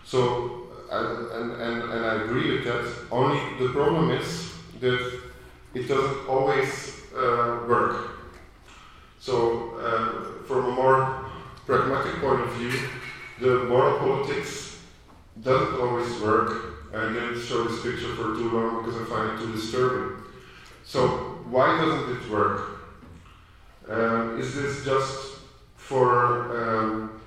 So, 0.05 0.69
and, 0.89 1.51
and, 1.51 1.91
and 1.91 2.05
I 2.05 2.23
agree 2.23 2.53
with 2.53 2.65
that. 2.65 2.93
Only 3.11 3.39
the 3.59 3.73
problem 3.73 4.11
is 4.11 4.53
that 4.79 5.21
it 5.73 5.87
doesn't 5.87 6.27
always 6.27 7.01
uh, 7.15 7.65
work. 7.67 8.11
So, 9.19 9.75
uh, 9.77 10.43
from 10.45 10.65
a 10.65 10.71
more 10.71 11.25
pragmatic 11.65 12.21
point 12.21 12.41
of 12.41 12.53
view, 12.53 12.73
the 13.39 13.65
moral 13.65 13.99
politics 13.99 14.72
doesn't 15.43 15.79
always 15.79 16.19
work. 16.21 16.89
I 16.93 17.11
didn't 17.11 17.41
show 17.41 17.63
this 17.63 17.81
picture 17.81 18.15
for 18.15 18.35
too 18.35 18.51
long 18.51 18.83
because 18.83 19.01
I 19.01 19.05
find 19.05 19.31
it 19.31 19.43
too 19.43 19.51
disturbing. 19.51 20.23
So 20.83 21.07
why 21.49 21.77
doesn't 21.77 22.17
it 22.17 22.29
work? 22.29 22.73
Um, 23.89 24.39
is 24.39 24.55
this 24.55 24.85
just 24.85 25.39
for 25.75 26.55
um, 26.57 27.21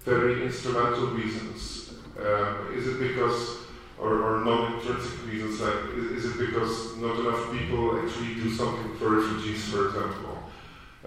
very 0.00 0.44
instrumental 0.44 1.08
reasons? 1.08 1.90
Um, 2.18 2.72
is 2.74 2.86
it 2.86 2.98
because, 2.98 3.58
or, 3.98 4.22
or 4.22 4.44
non-intrinsic 4.44 5.26
reasons, 5.26 5.60
like 5.60 5.94
is, 5.94 6.24
is, 6.24 6.24
it 6.24 6.46
because 6.46 6.96
not 6.96 7.18
enough 7.20 7.52
people 7.52 8.00
actually 8.02 8.34
do 8.34 8.48
something 8.50 8.94
for 8.96 9.16
refugees, 9.16 9.68
for 9.68 9.88
example? 9.88 10.38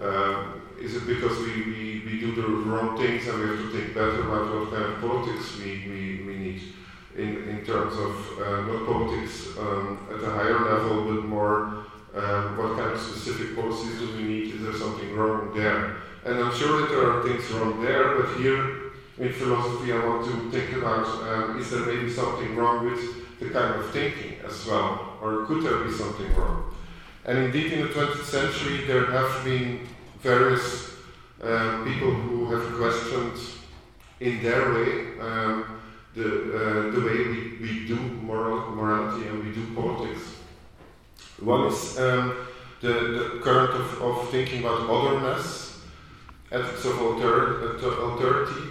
Um, 0.00 0.62
is 0.80 0.96
it 0.96 1.06
because 1.06 1.38
we, 1.40 1.62
we, 1.62 2.02
we 2.06 2.20
do 2.20 2.34
the 2.34 2.42
wrong 2.42 2.96
things 2.96 3.26
and 3.26 3.38
we 3.38 3.48
have 3.48 3.58
to 3.58 3.70
think 3.70 3.94
better 3.94 4.22
about 4.22 4.54
what 4.54 4.70
kind 4.70 4.84
of 4.84 5.00
politics 5.00 5.58
we, 5.58 5.84
we, 5.86 6.24
we 6.26 6.36
need 6.36 6.62
in, 7.16 7.48
in 7.48 7.64
terms 7.66 7.94
of 7.98 8.38
uh, 8.38 8.62
not 8.62 8.86
politics 8.86 9.48
um, 9.58 10.08
at 10.10 10.22
a 10.22 10.30
higher 10.30 10.58
level, 10.58 11.04
but 11.04 11.24
more 11.26 11.84
um, 12.14 12.56
what 12.56 12.78
kind 12.78 12.92
of 12.92 13.00
specific 13.00 13.54
policies 13.54 13.98
do 13.98 14.16
we 14.16 14.22
need? 14.22 14.54
Is 14.54 14.62
there 14.62 14.74
something 14.74 15.14
wrong 15.14 15.54
there? 15.54 15.96
And 16.24 16.38
I'm 16.38 16.54
sure 16.54 16.80
that 16.80 16.88
there 16.88 17.10
are 17.10 17.22
things 17.22 17.50
wrong 17.50 17.82
there, 17.82 18.16
but 18.16 18.38
here 18.38 18.92
in 19.18 19.32
philosophy 19.34 19.92
I 19.92 20.04
want 20.06 20.24
to 20.26 20.50
think 20.50 20.76
about 20.76 21.06
um, 21.28 21.60
is 21.60 21.70
there 21.70 21.80
maybe 21.80 22.10
something 22.10 22.56
wrong 22.56 22.90
with 22.90 23.38
the 23.38 23.50
kind 23.50 23.74
of 23.74 23.90
thinking 23.90 24.38
as 24.46 24.66
well, 24.66 25.18
or 25.20 25.44
could 25.46 25.62
there 25.62 25.84
be 25.84 25.92
something 25.92 26.34
wrong? 26.34 26.69
And 27.24 27.38
indeed, 27.38 27.72
in 27.72 27.80
the 27.82 27.88
20th 27.88 28.24
century, 28.24 28.86
there 28.86 29.06
have 29.06 29.44
been 29.44 29.86
various 30.20 30.90
uh, 31.42 31.84
people 31.84 32.10
who 32.12 32.52
have 32.52 32.74
questioned 32.74 33.38
in 34.20 34.42
their 34.42 34.74
way 34.74 35.18
um, 35.20 35.80
the, 36.14 36.26
uh, 36.26 36.90
the 36.90 37.00
way 37.00 37.16
we, 37.28 37.58
we 37.60 37.86
do 37.86 37.96
moral, 37.96 38.70
morality 38.72 39.26
and 39.28 39.44
we 39.44 39.52
do 39.52 39.74
politics. 39.74 40.22
One 41.40 41.66
is 41.68 41.98
um, 41.98 42.36
the, 42.80 42.88
the 42.88 43.40
current 43.42 43.70
of, 43.70 44.02
of 44.02 44.30
thinking 44.30 44.60
about 44.60 44.90
otherness, 44.90 45.82
ethics 46.50 46.84
of 46.84 47.00
alter, 47.00 47.76
authority, 47.76 48.70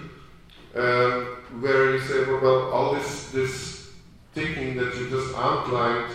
um, 0.75 1.61
where 1.61 1.95
you 1.95 2.01
say, 2.01 2.25
well, 2.25 2.71
all 2.71 2.93
this, 2.93 3.31
this 3.31 3.91
thinking 4.33 4.75
that 4.77 4.95
you 4.95 5.09
just 5.09 5.35
outlined, 5.35 6.13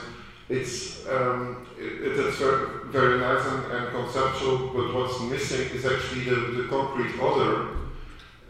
it's, 0.48 1.06
um, 1.08 1.66
it, 1.78 2.18
it's 2.18 2.38
very, 2.38 3.18
nice 3.18 3.46
and, 3.46 3.72
and, 3.72 3.88
conceptual, 3.90 4.70
but 4.74 4.94
what's 4.94 5.20
missing 5.22 5.70
is 5.76 5.86
actually 5.86 6.24
the, 6.24 6.62
the 6.62 6.68
concrete 6.68 7.18
other 7.20 7.68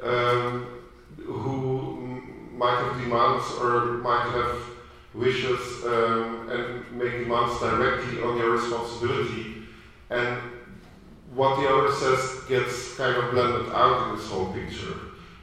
um, 0.02 0.66
who 1.24 2.22
might 2.52 2.76
have 2.76 3.00
demands 3.00 3.44
or 3.60 3.98
might 3.98 4.30
have 4.30 4.60
wishes 5.14 5.84
um, 5.84 6.48
and 6.50 6.98
make 6.98 7.12
demands 7.12 7.60
directly 7.60 8.22
on 8.22 8.36
your 8.38 8.50
responsibility. 8.50 9.62
And 10.10 10.38
what 11.32 11.60
the 11.60 11.68
other 11.68 11.92
says 11.92 12.44
gets 12.48 12.96
kind 12.96 13.16
of 13.16 13.30
blended 13.30 13.72
out 13.72 14.08
in 14.08 14.16
this 14.16 14.28
whole 14.28 14.52
picture. 14.52 14.94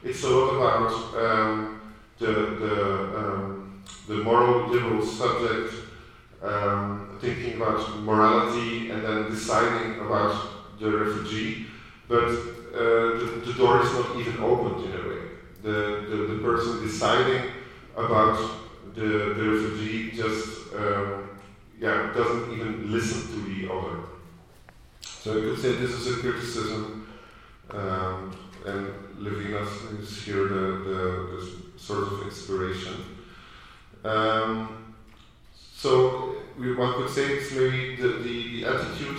It's 0.04 0.22
a 0.24 0.28
lot 0.28 0.54
about 0.56 1.14
um, 1.16 1.80
the, 2.18 2.26
the, 2.26 3.18
um, 3.18 3.82
the 4.06 4.16
moral 4.16 4.68
liberal 4.68 5.04
subject 5.04 5.74
um, 6.42 7.18
thinking 7.20 7.60
about 7.60 8.00
morality 8.00 8.90
and 8.90 9.02
then 9.02 9.30
deciding 9.30 10.00
about 10.00 10.78
the 10.80 10.90
refugee, 10.90 11.66
but 12.08 12.24
uh, 12.24 13.18
the, 13.18 13.42
the, 13.46 13.54
door 13.54 13.82
is 13.82 13.92
not 13.92 14.16
even 14.16 14.42
opened 14.42 14.84
in 14.84 14.92
a 14.92 15.08
way. 15.08 15.22
The, 15.62 16.06
the, 16.08 16.16
the 16.34 16.42
person 16.42 16.82
deciding 16.82 17.50
about 17.96 18.38
the, 18.94 19.00
the 19.00 19.50
refugee 19.50 20.10
just 20.10 20.74
um, 20.74 21.38
yeah, 21.78 22.12
doesn't 22.14 22.52
even 22.52 22.90
listen 22.90 23.28
to 23.28 23.54
the 23.54 23.72
other. 23.72 23.98
So 25.02 25.36
you 25.36 25.52
could 25.52 25.62
say 25.62 25.72
this 25.72 25.90
is 25.90 26.16
a 26.16 26.20
criticism, 26.20 27.06
um, 27.70 28.36
and 28.66 28.88
Levinas 29.18 30.00
is 30.00 30.22
here 30.22 30.48
the, 30.48 30.82
the, 30.84 31.36
the 31.36 31.78
sort 31.78 32.12
of 32.12 32.22
inspiration. 32.22 32.94
Um, 34.04 34.94
so 35.74 36.31
one 36.56 36.94
could 36.94 37.10
say 37.10 37.26
it's 37.34 37.52
maybe 37.52 37.96
the, 37.96 38.08
the, 38.08 38.62
the 38.62 38.66
attitude 38.66 39.18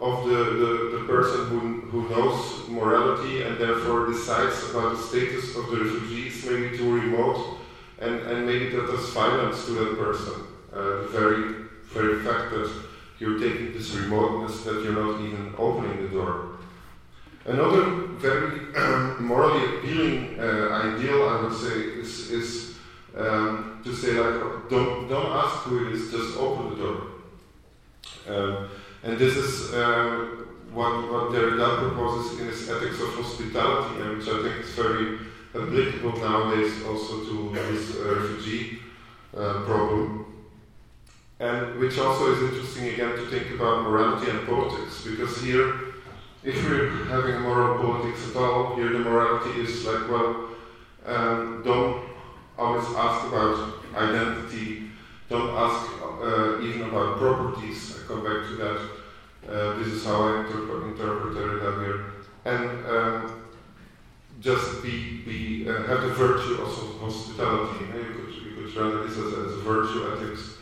of 0.00 0.28
the, 0.28 0.36
the, 0.36 0.98
the 0.98 1.04
person 1.06 1.48
who, 1.48 1.80
who 1.90 2.08
knows 2.08 2.68
morality 2.68 3.42
and 3.42 3.58
therefore 3.58 4.06
decides 4.06 4.70
about 4.70 4.96
the 4.96 5.02
status 5.02 5.56
of 5.56 5.70
the 5.70 5.76
refugees 5.76 6.44
maybe 6.44 6.76
too 6.76 6.94
remote 6.94 7.58
and, 7.98 8.20
and 8.20 8.46
maybe 8.46 8.68
that 8.70 8.86
does 8.86 9.10
violence 9.10 9.66
to 9.66 9.72
that 9.72 9.98
person. 9.98 10.34
Uh, 10.72 11.02
the 11.02 11.08
very, 11.10 11.64
very 11.92 12.22
fact 12.22 12.50
that 12.52 12.70
you're 13.18 13.38
taking 13.40 13.72
this 13.72 13.90
remoteness 13.94 14.62
that 14.62 14.82
you're 14.84 14.92
not 14.92 15.20
even 15.20 15.54
opening 15.58 16.02
the 16.02 16.08
door. 16.08 16.58
Another 17.44 18.06
very 18.18 18.74
um, 18.76 19.24
morally 19.24 19.78
appealing 19.78 20.38
uh, 20.38 20.68
ideal, 20.70 21.28
I 21.28 21.42
would 21.42 21.56
say, 21.56 21.74
is, 21.98 22.30
is 22.30 22.76
um, 23.16 23.67
to 23.84 23.94
say 23.94 24.12
like, 24.12 24.68
don't, 24.68 25.08
don't 25.08 25.32
ask 25.32 25.62
who 25.64 25.86
it 25.86 25.92
is, 25.92 26.10
just 26.10 26.36
open 26.36 26.70
the 26.70 26.76
door. 26.76 27.02
Um, 28.28 28.68
and 29.02 29.18
this 29.18 29.36
is 29.36 29.72
uh, 29.72 30.44
what, 30.72 31.10
what 31.10 31.32
Derrida 31.32 31.78
proposes 31.78 32.40
in 32.40 32.46
his 32.46 32.68
Ethics 32.68 33.00
of 33.00 33.14
Hospitality, 33.14 34.02
and 34.02 34.18
which 34.18 34.28
I 34.28 34.42
think 34.42 34.64
is 34.64 34.70
very 34.74 35.18
applicable 35.54 36.18
nowadays 36.18 36.84
also 36.84 37.24
to 37.24 37.54
this 37.54 37.96
uh, 37.96 38.14
refugee 38.14 38.80
uh, 39.36 39.64
problem. 39.64 40.26
And 41.40 41.78
which 41.78 41.98
also 41.98 42.32
is 42.32 42.50
interesting 42.50 42.88
again 42.88 43.12
to 43.12 43.26
think 43.26 43.52
about 43.54 43.84
morality 43.84 44.30
and 44.30 44.46
politics, 44.46 45.04
because 45.04 45.40
here, 45.40 45.72
if 46.42 46.68
we're 46.68 47.04
having 47.04 47.40
moral 47.42 47.78
politics 47.78 48.28
at 48.30 48.36
all, 48.36 48.74
here 48.76 48.92
the 48.92 48.98
morality 48.98 49.60
is 49.60 49.84
like, 49.84 50.10
well, 50.10 50.48
um, 51.06 51.62
don't 51.64 52.08
always 52.58 52.84
ask 52.96 53.28
about 53.28 53.74
identity, 53.94 54.90
don't 55.28 55.50
ask 55.50 55.90
uh, 56.02 56.60
even 56.60 56.88
about 56.88 57.18
properties. 57.18 57.96
I 57.96 58.08
come 58.08 58.24
back 58.24 58.48
to 58.48 58.56
that. 58.56 58.90
Uh, 59.48 59.78
this 59.78 59.88
is 59.88 60.04
how 60.04 60.22
I 60.22 60.40
interpret, 60.40 60.82
interpret 60.84 61.34
Derrida 61.34 61.84
here. 61.84 62.04
And 62.44 62.86
um, 62.86 63.42
just 64.40 64.82
be, 64.82 65.22
be 65.24 65.68
uh, 65.68 65.84
have 65.84 66.02
the 66.02 66.14
virtue 66.14 66.60
of 66.62 67.00
hospitality. 67.00 67.84
You, 67.84 68.14
could, 68.14 68.34
you 68.34 68.54
could 68.56 68.76
render 68.76 69.04
this 69.04 69.16
as, 69.16 69.32
as 69.32 69.54
virtue 69.62 70.12
ethics. 70.12 70.54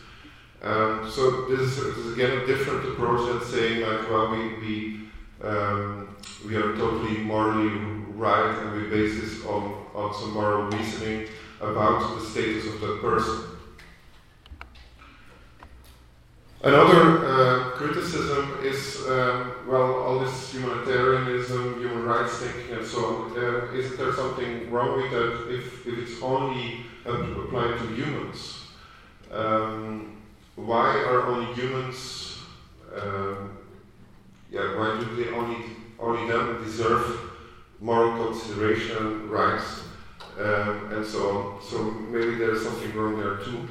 Um, 0.62 1.10
so 1.10 1.46
this 1.46 1.60
is, 1.60 1.76
this 1.76 1.96
is, 1.96 2.12
again 2.14 2.38
a 2.38 2.46
different 2.46 2.88
approach 2.88 3.28
than 3.28 3.48
saying 3.48 3.82
like, 3.82 4.10
well, 4.10 4.30
we 4.30 4.54
we 4.58 5.00
um, 5.42 6.16
we 6.46 6.56
are 6.56 6.74
totally 6.76 7.18
morally 7.18 7.68
right 8.16 8.58
and 8.62 8.82
we 8.82 8.88
base 8.88 9.20
this 9.20 9.44
on, 9.44 9.84
on 9.94 10.14
some 10.14 10.32
moral 10.32 10.70
reasoning 10.70 11.28
about 11.60 12.18
the 12.18 12.24
status 12.24 12.66
of 12.66 12.80
that 12.80 13.00
person. 13.00 13.56
Another 16.62 17.24
uh, 17.24 17.70
criticism 17.76 18.58
is, 18.62 19.06
um, 19.06 19.52
well, 19.68 19.94
all 20.02 20.18
this 20.18 20.52
humanitarianism, 20.52 21.78
human 21.78 22.04
rights 22.04 22.38
thinking, 22.38 22.76
and 22.76 22.84
so 22.84 23.04
on. 23.04 23.38
Uh, 23.38 23.72
isn't 23.72 23.96
there 23.96 24.12
something 24.12 24.70
wrong 24.70 25.00
with 25.00 25.10
that 25.12 25.48
if, 25.48 25.86
if 25.86 25.98
it's 25.98 26.22
only 26.22 26.86
applied 27.04 27.78
to 27.78 27.94
humans? 27.94 28.62
Um, 29.30 30.22
why 30.56 30.96
are 31.04 31.26
only 31.26 31.54
humans, 31.54 32.38
um, 33.00 33.58
yeah, 34.50 34.76
why 34.78 34.98
do 34.98 35.14
they 35.14 35.30
only, 35.32 35.58
only 36.00 36.26
them 36.32 36.64
deserve 36.64 37.20
moral 37.80 38.26
consideration, 38.26 39.28
rights, 39.28 39.82
um, 40.38 40.92
and 40.92 41.04
so 41.04 41.30
on? 41.30 41.62
So 41.62 41.82
maybe 41.84 42.36
there's 42.36 42.62
something 42.62 42.94
wrong 42.94 43.18
there 43.18 43.36
too. 43.36 43.68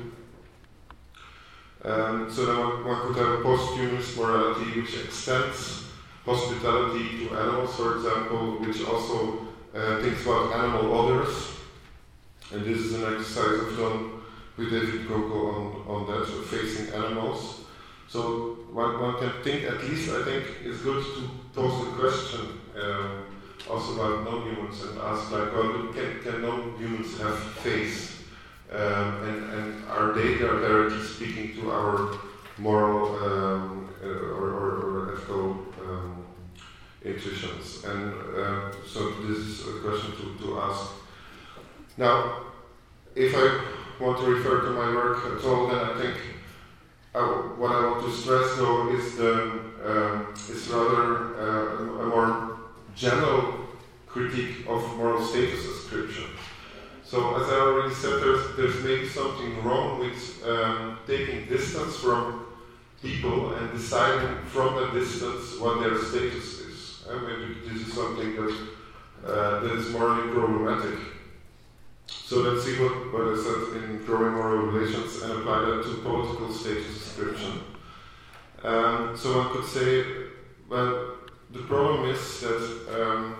Um, 1.83 2.31
so 2.31 2.45
then 2.45 2.85
one, 2.85 3.01
could 3.01 3.17
have 3.17 3.39
a 3.39 3.43
post-humanist 3.43 4.17
morality 4.17 4.81
which 4.81 4.95
extends 5.05 5.85
hospitality 6.25 7.27
to 7.27 7.35
animals, 7.37 7.75
for 7.75 7.97
example, 7.97 8.57
which 8.59 8.83
also 8.83 9.47
uh, 9.75 10.01
thinks 10.01 10.23
about 10.23 10.53
animal 10.53 10.99
others. 10.99 11.51
And 12.51 12.65
this 12.65 12.79
is 12.79 12.93
an 12.95 13.13
exercise 13.13 13.59
I've 13.61 13.77
done 13.77 14.21
with 14.57 14.71
David 14.71 15.07
Coco 15.07 15.51
on, 15.51 15.87
on 15.87 16.07
that, 16.07 16.25
so 16.25 16.41
facing 16.41 16.93
animals. 16.93 17.61
So 18.07 18.57
one, 18.71 18.99
one 18.99 19.19
can 19.19 19.43
think, 19.43 19.65
at 19.65 19.83
least 19.83 20.09
I 20.09 20.23
think 20.23 20.45
it's 20.63 20.81
good 20.81 21.03
to 21.03 21.29
pose 21.53 21.85
the 21.85 21.91
question 21.91 22.59
um, 22.81 23.24
also 23.69 23.95
about 23.95 24.23
non-humans 24.23 24.81
and 24.83 24.99
ask 24.99 25.31
like, 25.31 25.53
well, 25.53 25.93
can, 25.93 26.21
can 26.21 26.41
non-humans 26.41 27.19
have 27.19 27.37
face? 27.55 28.23
Um, 28.71 29.23
and, 29.23 29.53
and 29.53 29.85
are 29.89 30.11
they 30.13 30.37
directly 30.37 31.01
speaking 31.01 31.61
to 31.61 31.71
our 31.71 32.17
moral 32.57 33.15
um, 33.23 33.89
uh, 34.03 34.07
or, 34.07 34.49
or, 34.49 34.69
or, 34.81 35.15
ethical 35.15 35.65
um, 35.83 36.25
intuitions? 37.03 37.83
And 37.85 38.13
uh, 38.35 38.71
so 38.85 39.11
this 39.21 39.37
is 39.37 39.67
a 39.67 39.79
question 39.79 40.11
to, 40.13 40.45
to 40.45 40.59
ask. 40.59 40.91
Now, 41.97 42.41
if 43.15 43.33
I 43.35 44.03
want 44.03 44.19
to 44.19 44.25
refer 44.25 44.61
to 44.61 44.71
my 44.71 44.93
work 44.93 45.25
at 45.25 45.45
all, 45.45 45.67
then 45.67 45.77
I 45.77 46.01
think 46.01 46.17
I, 47.13 47.19
what 47.57 47.71
I 47.71 47.87
want 47.87 48.05
to 48.05 48.11
stress 48.11 48.57
though 48.57 48.89
is 48.93 49.15
the 49.15 49.65
um, 49.85 50.33
is 50.49 50.67
rather 50.67 51.35
uh, 51.39 52.01
a 52.01 52.05
more 52.07 52.54
general 52.95 53.67
critique 54.07 54.65
of 54.67 54.95
moral 54.97 55.23
status 55.25 55.65
ascription. 55.65 56.25
So, 57.03 57.35
as 57.35 57.49
I 57.49 57.55
already 57.55 57.93
said, 57.93 58.21
there's, 58.21 58.55
there's 58.55 58.83
maybe 58.83 59.07
something 59.07 59.63
wrong 59.63 59.99
with 59.99 60.43
um, 60.45 60.99
taking 61.05 61.47
distance 61.47 61.97
from 61.97 62.47
people 63.01 63.53
and 63.55 63.71
deciding 63.71 64.43
from 64.45 64.75
that 64.75 64.93
distance 64.93 65.59
what 65.59 65.81
their 65.81 66.01
status 66.01 66.61
is. 66.61 67.05
And 67.07 67.21
maybe 67.27 67.55
this 67.67 67.87
is 67.87 67.93
something 67.93 68.35
that, 68.35 68.67
uh, 69.23 69.59
that 69.59 69.71
is 69.73 69.89
morally 69.91 70.33
problematic. 70.33 70.99
So 72.07 72.37
let's 72.37 72.65
see 72.65 72.79
what, 72.81 73.13
what 73.13 73.33
I 73.33 73.43
said 73.43 73.83
in 73.83 74.03
growing 74.05 74.33
moral 74.33 74.65
relations 74.65 75.21
and 75.21 75.33
apply 75.33 75.59
that 75.61 75.83
to 75.83 76.01
political 76.01 76.51
status 76.51 76.87
ascription. 76.87 77.61
Um, 78.63 79.15
so 79.15 79.37
one 79.37 79.53
could 79.53 79.65
say, 79.65 80.05
well, 80.67 81.14
the 81.51 81.59
problem 81.59 82.09
is 82.09 82.41
that, 82.41 83.01
um, 83.01 83.35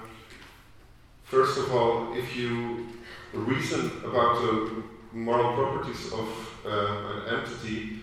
first 1.24 1.58
of 1.58 1.72
all, 1.74 2.14
if 2.16 2.36
you 2.36 2.88
reason 3.34 3.92
about 4.04 4.42
the 4.42 4.84
moral 5.12 5.54
properties 5.54 6.12
of 6.14 6.28
uh, 6.66 7.22
an 7.30 7.40
entity, 7.40 8.00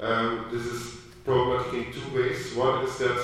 um, 0.00 0.48
this 0.52 0.66
is 0.66 0.96
problematic 1.24 1.74
in 1.74 1.92
two 1.92 2.16
ways. 2.16 2.54
One 2.54 2.84
is 2.84 2.98
that 2.98 3.20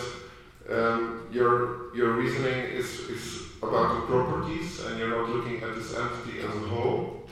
um, 0.71 1.29
your 1.31 1.95
your 1.95 2.13
reasoning 2.13 2.65
is, 2.73 3.01
is 3.11 3.43
about 3.63 3.95
the 3.95 4.07
properties 4.07 4.81
and 4.85 4.99
you're 4.99 5.11
not 5.11 5.29
looking 5.29 5.63
at 5.63 5.75
this 5.75 5.95
entity 5.95 6.41
as 6.41 6.55
a 6.55 6.69
whole. 6.69 7.29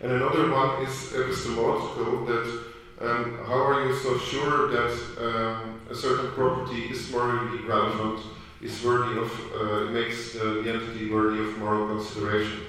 And 0.00 0.10
another 0.10 0.50
one 0.50 0.84
is 0.84 1.14
epistemological 1.14 2.24
that 2.26 2.64
um, 3.02 3.44
how 3.46 3.66
are 3.66 3.86
you 3.86 3.96
so 3.96 4.18
sure 4.18 4.70
that 4.70 4.92
um, 5.18 5.80
a 5.90 5.94
certain 5.94 6.30
property 6.32 6.82
is 6.84 7.10
morally 7.10 7.58
relevant, 7.64 8.20
is 8.60 8.82
worthy 8.84 9.18
of, 9.18 9.30
uh, 9.54 9.90
makes 9.90 10.34
the, 10.34 10.62
the 10.62 10.70
entity 10.72 11.10
worthy 11.10 11.40
of 11.40 11.58
moral 11.58 11.88
consideration? 11.88 12.60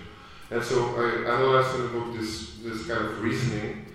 And 0.50 0.64
so 0.64 0.96
I 0.96 1.32
analyzed 1.34 1.76
in 1.76 1.82
the 1.84 1.88
book 1.90 2.20
this, 2.20 2.58
this 2.64 2.88
kind 2.88 3.06
of 3.06 3.22
reasoning, 3.22 3.86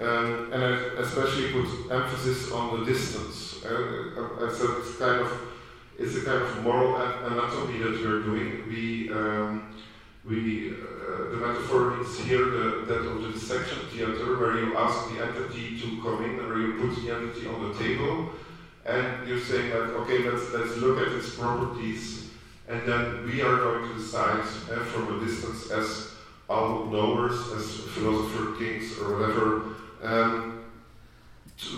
um, 0.00 0.52
and 0.52 0.62
I 0.62 0.70
especially 1.00 1.52
put 1.52 1.90
emphasis 1.90 2.52
on 2.52 2.80
the 2.80 2.86
distance. 2.86 3.64
Uh, 3.64 4.46
I 4.46 4.52
said 4.52 4.70
it's 4.78 4.96
kind 4.98 5.20
of 5.20 5.32
it's 5.98 6.16
a 6.16 6.24
kind 6.24 6.42
of 6.42 6.62
moral 6.62 6.96
anatomy 6.96 7.78
that 7.78 8.00
we're 8.04 8.22
doing. 8.22 8.68
We 8.68 9.10
um, 9.10 9.74
we 10.28 10.70
uh, 10.70 11.30
the 11.30 11.36
metaphor 11.36 12.00
is 12.00 12.18
here 12.20 12.44
the, 12.44 12.84
that 12.86 13.06
of 13.06 13.22
the 13.22 13.32
dissection 13.32 13.78
theater, 13.90 14.38
where 14.38 14.58
you 14.58 14.76
ask 14.76 15.08
the 15.10 15.22
entity 15.24 15.78
to 15.80 16.02
come 16.02 16.24
in, 16.24 16.36
where 16.36 16.58
you 16.58 16.74
put 16.80 17.02
the 17.02 17.14
entity 17.14 17.46
on 17.46 17.68
the 17.68 17.78
table, 17.78 18.30
and 18.84 19.28
you're 19.28 19.40
saying 19.40 19.70
that 19.70 19.94
okay, 20.00 20.18
let's 20.28 20.52
let's 20.52 20.76
look 20.78 21.00
at 21.00 21.12
its 21.12 21.34
properties, 21.36 22.30
and 22.68 22.82
then 22.86 23.24
we 23.24 23.40
are 23.40 23.56
going 23.56 23.88
to 23.88 23.94
decide 23.94 24.40
uh, 24.40 24.84
from 24.84 25.16
a 25.16 25.24
distance 25.24 25.70
as 25.70 26.10
all 26.48 26.86
knowers, 26.86 27.38
as 27.52 27.80
philosopher 27.94 28.56
kings 28.58 28.98
or 28.98 29.18
whatever. 29.18 29.76
Um, 30.02 30.64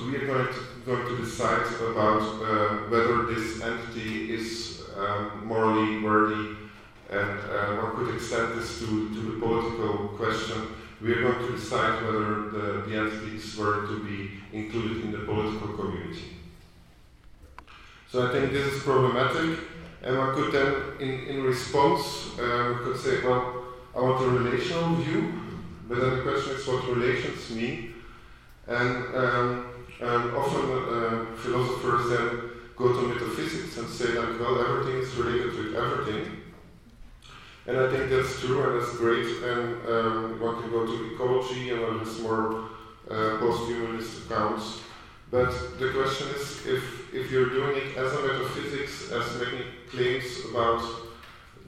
we 0.07 0.17
are 0.17 0.27
going 0.27 0.47
to, 0.49 0.61
going 0.85 1.07
to 1.07 1.25
decide 1.25 1.67
about 1.81 2.23
uh, 2.23 2.91
whether 2.91 3.27
this 3.27 3.63
entity 3.63 4.35
is 4.35 4.83
um, 4.97 5.47
morally 5.47 6.01
worthy, 6.01 6.57
and 7.11 7.41
uh, 7.51 7.83
one 7.83 7.97
could 7.97 8.15
extend 8.15 8.59
this 8.59 8.81
to, 8.81 8.87
to 8.87 9.21
the 9.21 9.41
political 9.41 10.09
question. 10.09 10.75
We 11.01 11.13
are 11.13 11.23
going 11.23 11.47
to 11.47 11.57
decide 11.57 12.03
whether 12.05 12.51
the, 12.51 12.83
the 12.87 12.97
entity 12.97 13.37
is 13.37 13.57
worthy 13.57 13.95
to 13.95 14.05
be 14.05 14.31
included 14.53 15.05
in 15.05 15.13
the 15.13 15.19
political 15.19 15.69
community. 15.69 16.25
So 18.11 18.27
I 18.27 18.33
think 18.33 18.53
this 18.53 18.73
is 18.73 18.83
problematic, 18.83 19.59
and 20.03 20.19
one 20.19 20.35
could 20.35 20.53
then, 20.53 20.75
in, 21.01 21.27
in 21.27 21.43
response, 21.43 22.39
uh, 22.39 22.75
we 22.79 22.85
could 22.85 23.01
say, 23.01 23.23
well, 23.23 23.65
I 23.95 24.01
want 24.01 24.23
a 24.23 24.29
relational 24.29 24.97
view, 24.97 25.35
but 25.89 26.01
then 26.01 26.17
the 26.17 26.23
question 26.23 26.57
is 26.57 26.67
what 26.67 26.89
relations 26.89 27.51
mean. 27.51 27.95
And 28.67 29.15
um, 29.15 29.67
um, 30.01 30.37
often 30.37 30.71
uh, 30.71 31.37
philosophers 31.37 32.11
then 32.11 32.51
go 32.77 32.93
to 32.93 33.09
metaphysics 33.09 33.77
and 33.79 33.89
say 33.89 34.13
that, 34.13 34.39
well, 34.39 34.61
everything 34.61 35.01
is 35.03 35.15
related 35.15 35.57
with 35.57 35.75
everything. 35.75 36.39
And 37.69 37.77
I 37.77 37.91
think 37.91 38.09
that's 38.09 38.41
true 38.41 38.63
and 38.65 38.81
that's 38.81 38.97
great. 38.97 39.27
And 39.45 39.87
um, 39.87 40.39
can 40.39 40.71
go 40.71 40.87
to 40.87 41.15
ecology 41.15 41.69
and 41.69 41.85
all 41.85 41.99
has 41.99 42.19
more 42.19 42.65
uh, 43.11 43.37
post-humanist 43.41 44.25
accounts. 44.25 44.81
But 45.31 45.51
the 45.79 45.93
question 45.93 46.29
is, 46.29 46.67
if, 46.67 47.15
if 47.15 47.31
you're 47.31 47.51
doing 47.51 47.77
it 47.77 47.97
as 47.99 48.11
a 48.15 48.23
metaphysics, 48.27 49.13
as 49.13 49.39
making 49.39 49.67
claims 49.91 50.47
about 50.51 50.83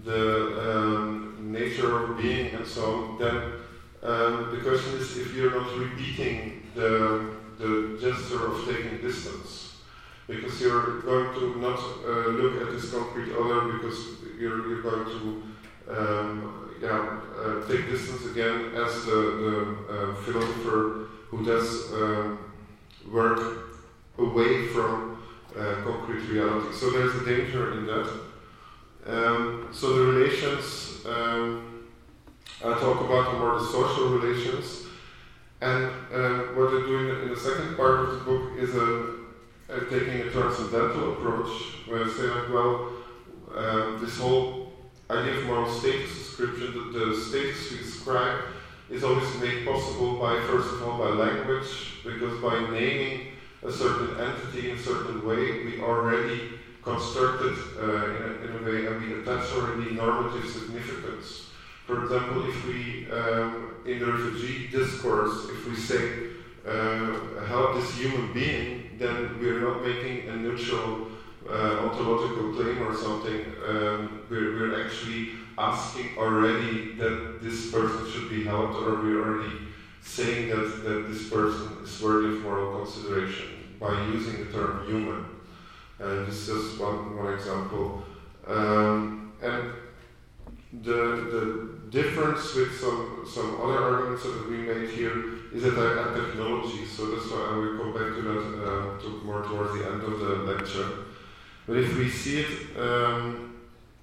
the 0.03 0.73
um, 0.73 1.37
nature 1.53 2.05
of 2.05 2.17
being 2.17 2.55
and 2.55 2.67
so 2.67 2.95
on, 2.95 3.19
then 3.19 3.37
um, 4.03 4.51
the 4.53 4.61
question 4.63 4.95
is 4.95 5.19
if 5.19 5.35
you're 5.35 5.51
not 5.51 5.77
repeating 5.77 6.63
the, 6.75 7.37
the 7.59 7.99
gesture 8.01 8.47
of 8.47 8.65
taking 8.65 9.03
distance. 9.03 9.77
Because 10.27 10.59
you're 10.63 11.03
going 11.03 11.35
to 11.35 11.61
not 11.61 11.79
uh, 12.07 12.29
look 12.31 12.63
at 12.63 12.73
this 12.73 12.91
concrete 12.91 13.35
other 13.35 13.73
because 13.73 13.99
you're, 14.39 14.67
you're 14.67 14.83
going 14.83 15.05
to 15.05 15.50
um, 15.97 16.71
yeah, 16.81 17.21
uh, 17.39 17.67
take 17.69 17.91
distance 17.91 18.27
again 18.27 18.73
as 18.75 19.05
the, 19.05 19.13
the 19.13 19.77
uh, 19.89 20.15
philosopher 20.23 21.09
who 21.29 21.45
does 21.45 21.93
um, 21.93 22.39
work 23.11 23.71
away 24.19 24.67
from 24.69 25.23
uh, 25.57 25.75
concrete 25.83 26.27
reality. 26.29 26.75
So 26.75 26.91
there's 26.91 27.15
a 27.15 27.25
danger 27.25 27.73
in 27.73 27.87
that. 27.87 28.11
Um, 29.07 29.69
so 29.73 29.95
the 29.95 30.13
relations 30.13 31.05
um, 31.07 31.71
I 32.63 32.75
talk 32.75 33.01
about 33.01 33.39
more 33.39 33.59
the 33.59 33.65
social 33.65 34.11
relations. 34.11 34.85
And 35.63 35.87
uh, 36.13 36.53
what 36.55 36.69
I 36.69 36.87
do 36.87 36.99
in, 36.99 37.23
in, 37.23 37.29
the 37.31 37.37
second 37.37 37.75
part 37.77 38.01
of 38.01 38.11
the 38.13 38.25
book 38.25 38.53
is 38.59 38.75
a, 38.75 39.15
a 39.69 39.81
taking 39.89 40.21
a 40.21 40.31
transcendental 40.31 41.13
approach, 41.13 41.49
where 41.87 42.05
I 42.05 42.09
say, 42.09 42.25
like, 42.25 42.53
well, 42.53 42.93
uh, 43.55 43.99
this 43.99 44.19
whole 44.19 44.60
idea 45.11 45.39
of 45.39 45.45
moral 45.47 45.71
status 45.71 46.11
ascription, 46.11 46.93
the, 46.93 46.99
the 46.99 47.21
status 47.21 47.71
we 47.71 47.79
describe, 47.79 48.45
is 48.91 49.05
always 49.05 49.35
made 49.41 49.67
possible 49.67 50.19
by, 50.19 50.35
first 50.47 50.73
of 50.75 50.83
all, 50.83 50.99
by 50.99 51.11
language, 51.11 52.03
because 52.05 52.41
by 52.41 52.59
naming 52.71 53.33
a 53.63 53.71
certain 53.71 54.19
entity 54.21 54.71
in 54.71 54.77
a 54.77 54.83
certain 54.83 55.25
way, 55.27 55.65
we 55.65 55.81
already 55.81 56.53
constructed 56.83 57.55
uh, 57.79 57.83
in, 57.83 58.23
a, 58.23 58.31
in 58.45 58.57
a 58.59 58.71
way, 58.71 58.87
and 58.87 59.03
we 59.03 59.21
attach 59.21 59.53
already 59.53 59.91
normative 59.93 60.49
significance. 60.49 61.51
For 61.87 62.05
example, 62.05 62.49
if 62.49 62.67
we, 62.67 63.11
um, 63.11 63.75
in 63.85 63.99
the 63.99 64.07
refugee 64.07 64.69
discourse, 64.69 65.49
if 65.51 65.69
we 65.69 65.77
say, 65.77 66.31
uh, 66.67 67.45
help 67.47 67.75
this 67.75 67.95
human 67.97 68.33
being, 68.33 68.91
then 68.99 69.39
we're 69.41 69.61
not 69.61 69.85
making 69.85 70.29
a 70.29 70.37
neutral 70.37 71.09
uh, 71.51 71.89
ontological 71.89 72.55
claim 72.55 72.87
or 72.87 72.95
something. 72.95 73.45
Um, 73.67 74.23
we're, 74.31 74.55
we're 74.55 74.85
actually 74.85 75.31
asking 75.59 76.17
already 76.17 76.95
that 76.95 77.41
this 77.43 77.71
person 77.71 78.11
should 78.11 78.31
be 78.31 78.45
helped, 78.45 78.77
or 78.77 79.03
we're 79.03 79.23
already 79.23 79.57
saying 80.03 80.49
that, 80.49 80.85
that 80.85 81.09
this 81.09 81.29
person 81.29 81.79
is 81.83 82.03
worthy 82.03 82.37
of 82.37 82.43
moral 82.43 82.85
consideration 82.85 83.49
by 83.79 84.07
using 84.07 84.45
the 84.45 84.53
term 84.53 84.87
human. 84.87 85.27
And 85.99 86.27
this 86.27 86.49
is 86.49 86.79
one, 86.79 87.17
one 87.17 87.35
example. 87.35 88.03
Um, 88.47 89.33
and 89.43 89.73
the, 90.83 90.93
the 90.93 91.91
difference 91.91 92.55
with 92.55 92.79
some, 92.81 93.27
some 93.29 93.61
other 93.61 93.83
arguments 93.83 94.23
that 94.23 94.49
we 94.49 94.59
made 94.59 94.91
here 94.91 95.13
is 95.53 95.63
that 95.65 95.77
I 95.77 96.09
add 96.09 96.15
technology, 96.15 96.87
so 96.87 97.11
that's 97.11 97.31
why 97.31 97.51
I 97.51 97.57
will 97.57 97.79
come 97.79 97.93
back 97.93 98.15
to 98.15 98.23
that 98.23 98.43
uh, 98.65 99.01
to 99.03 99.21
more 99.25 99.43
towards 99.43 99.79
the 99.79 99.87
end 99.91 100.03
of 100.03 100.21
the 100.21 100.29
lecture. 100.53 101.10
But 101.71 101.79
if 101.79 101.97
we 101.97 102.11
see 102.11 102.41
it, 102.41 102.77
um, 102.77 103.55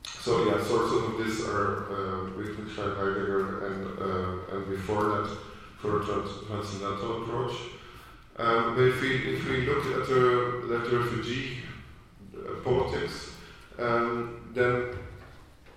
so 0.05 0.45
yeah, 0.45 0.63
sources 0.63 1.03
of 1.03 1.17
this 1.17 1.45
are 1.49 1.91
uh, 1.91 2.37
Wittgenstein, 2.37 2.95
Heidegger, 2.95 3.67
and, 3.67 3.99
uh, 3.99 4.55
and 4.55 4.69
before 4.69 5.03
that 5.09 5.37
for 5.77 5.99
a 5.99 6.05
transcendental 6.05 7.23
approach. 7.23 7.57
Um, 8.37 8.73
but 8.73 8.83
if 8.83 9.01
we, 9.01 9.15
if 9.17 9.49
we 9.49 9.65
look 9.65 9.85
at 9.85 10.07
the, 10.07 10.75
at 10.77 10.89
the 10.89 10.97
refugee 10.97 11.57
uh, 12.33 12.63
politics, 12.63 13.33
um, 13.77 14.49
then 14.53 14.95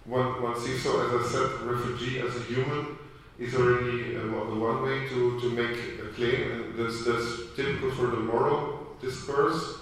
one, 0.04 0.40
one 0.40 0.60
sees 0.60 0.84
so, 0.84 0.90
as 1.08 1.26
I 1.26 1.28
said, 1.28 1.62
refugee 1.62 2.20
as 2.20 2.36
a 2.36 2.42
human 2.44 2.98
is 3.36 3.56
already 3.56 4.16
uh, 4.16 4.20
one 4.20 4.84
way 4.84 5.08
to, 5.08 5.40
to 5.40 5.50
make 5.50 5.76
a 6.04 6.14
claim, 6.14 6.52
and 6.52 6.78
that's, 6.78 7.04
that's 7.04 7.56
typical 7.56 7.90
for 7.90 8.06
the 8.06 8.20
moral 8.20 8.96
discourse. 9.02 9.79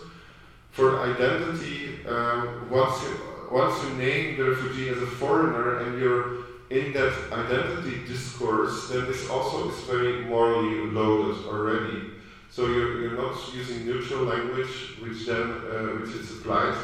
For 0.79 1.01
identity, 1.01 2.07
um, 2.07 2.71
once, 2.71 3.03
you, 3.03 3.21
once 3.51 3.83
you 3.83 3.95
name 3.95 4.37
the 4.37 4.45
refugee 4.45 4.91
as 4.91 5.03
a 5.03 5.09
foreigner 5.09 5.81
and 5.81 6.01
you're 6.01 6.45
in 6.71 6.93
that 6.93 7.13
identity 7.33 8.07
discourse, 8.07 8.89
then 8.89 9.07
this 9.07 9.29
also 9.29 9.71
is 9.71 9.81
very 9.87 10.25
morally 10.27 10.89
loaded 10.93 11.45
already. 11.47 12.11
So 12.53 12.69
you're, 12.69 13.01
you're 13.01 13.21
not 13.21 13.35
using 13.53 13.87
neutral 13.87 14.23
language, 14.23 15.01
which 15.03 15.27
then 15.27 15.51
uh, 15.51 15.99
which 15.99 16.15
is 16.15 16.31
applied 16.31 16.79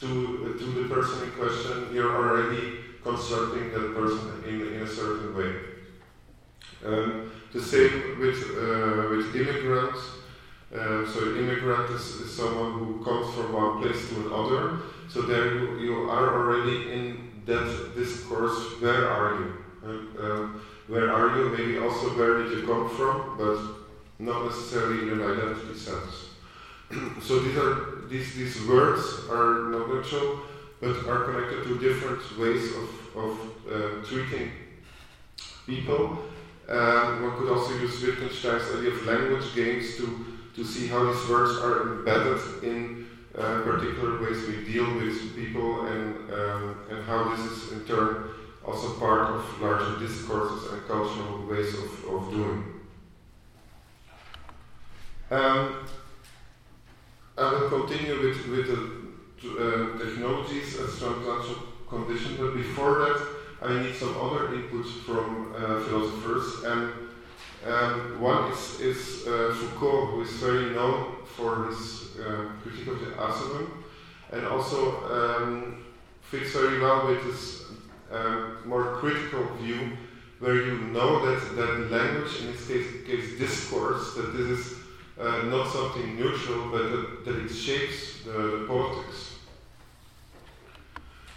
to 0.00 0.06
uh, 0.06 0.58
to 0.58 0.64
the 0.82 0.94
person 0.94 1.24
in 1.24 1.30
question. 1.30 1.88
You're 1.94 2.14
already 2.14 2.80
constructing 3.02 3.72
that 3.72 3.94
person 3.94 4.44
in, 4.46 4.74
in 4.74 4.82
a 4.82 4.86
certain 4.86 5.34
way. 5.34 5.54
Um, 6.84 7.32
the 7.50 7.62
same 7.62 8.20
with 8.20 8.42
uh, 8.58 9.08
with 9.08 9.34
immigrants. 9.34 10.21
Uh, 10.72 11.06
so 11.06 11.36
immigrant 11.36 11.90
is, 11.90 12.20
is, 12.22 12.34
someone 12.34 12.72
who 12.72 13.04
comes 13.04 13.34
from 13.34 13.52
one 13.52 13.82
place 13.82 14.08
to 14.08 14.26
another. 14.26 14.78
So 15.06 15.20
there 15.20 15.54
you, 15.54 15.78
you 15.78 16.10
are 16.10 16.34
already 16.34 16.90
in 16.90 17.42
that 17.44 17.92
discourse. 17.94 18.80
Where 18.80 19.06
are 19.06 19.34
you? 19.34 19.52
Um, 19.84 20.62
where 20.86 21.12
are 21.12 21.36
you? 21.36 21.50
Maybe 21.50 21.78
also 21.78 22.16
where 22.16 22.38
did 22.38 22.52
you 22.52 22.66
come 22.66 22.88
from, 22.88 23.36
but 23.36 23.58
not 24.18 24.46
necessarily 24.46 25.02
in 25.02 25.20
an 25.20 25.30
identity 25.30 25.78
sense. 25.78 26.30
so 27.20 27.40
these 27.40 27.58
are 27.58 28.06
these 28.08 28.34
these 28.34 28.66
words 28.66 29.02
are 29.30 29.68
not 29.70 29.88
neutral, 29.88 30.40
but 30.80 30.96
are 31.06 31.24
connected 31.24 31.64
to 31.64 31.78
different 31.78 32.22
ways 32.38 32.72
of 32.76 32.88
of 33.14 33.32
uh, 33.70 34.06
treating 34.06 34.52
people. 35.66 36.18
Um, 36.68 37.22
one 37.22 37.36
could 37.36 37.50
also 37.50 37.74
use 37.78 38.00
Wittgenstein's 38.00 38.70
idea 38.74 38.92
of 38.92 39.04
language 39.04 39.54
games 39.54 39.96
to 39.96 40.31
to 40.54 40.64
see 40.64 40.86
how 40.86 41.04
these 41.04 41.28
words 41.28 41.58
are 41.58 41.98
embedded 41.98 42.62
in 42.62 43.08
uh, 43.36 43.62
particular 43.62 44.20
ways 44.22 44.46
we 44.46 44.64
deal 44.70 44.94
with 44.94 45.34
people 45.34 45.86
and 45.86 46.30
um, 46.32 46.76
and 46.90 47.04
how 47.04 47.34
this 47.34 47.40
is 47.40 47.72
in 47.72 47.84
turn 47.86 48.28
also 48.64 48.98
part 48.98 49.30
of 49.30 49.60
larger 49.60 49.98
discourses 49.98 50.72
and 50.72 50.86
cultural 50.86 51.46
ways 51.46 51.74
of, 51.74 52.04
of 52.04 52.30
doing. 52.30 52.64
Um, 55.30 55.86
I 57.38 57.52
will 57.52 57.70
continue 57.70 58.20
with, 58.20 58.46
with 58.48 58.66
the 58.66 59.48
uh, 59.48 59.98
technologies 59.98 60.78
as 60.78 60.98
transaction 60.98 61.56
condition, 61.88 62.36
but 62.38 62.54
before 62.54 62.98
that, 63.00 63.26
I 63.62 63.82
need 63.82 63.94
some 63.94 64.16
other 64.20 64.54
input 64.54 64.86
from 65.06 65.54
uh, 65.56 65.80
philosophers. 65.80 66.64
And 66.64 66.92
um, 67.66 68.20
one 68.20 68.50
is, 68.52 68.80
is 68.80 69.26
uh, 69.26 69.54
Foucault, 69.54 70.06
who 70.06 70.22
is 70.22 70.32
very 70.32 70.74
known 70.74 71.16
for 71.24 71.68
his 71.68 72.18
uh, 72.18 72.46
critique 72.62 72.88
of 72.88 73.00
the 73.00 73.12
asylum, 73.12 73.84
and 74.32 74.46
also 74.46 75.04
um, 75.10 75.84
fits 76.22 76.52
very 76.52 76.80
well 76.80 77.06
with 77.06 77.22
this 77.24 77.64
um, 78.10 78.58
more 78.64 78.96
critical 78.96 79.44
view, 79.56 79.96
where 80.40 80.56
you 80.56 80.78
know 80.78 81.24
that, 81.24 81.56
that 81.56 81.90
language, 81.90 82.40
in 82.40 82.52
this 82.52 82.66
case, 82.66 82.86
gives 83.06 83.38
discourse, 83.38 84.14
that 84.14 84.36
this 84.36 84.58
is 84.58 84.78
uh, 85.20 85.42
not 85.42 85.70
something 85.70 86.16
neutral, 86.16 86.70
but 86.70 86.90
that, 86.90 87.24
that 87.24 87.36
it 87.44 87.48
shapes 87.48 88.22
the, 88.24 88.32
the, 88.32 88.64
politics. 88.66 89.36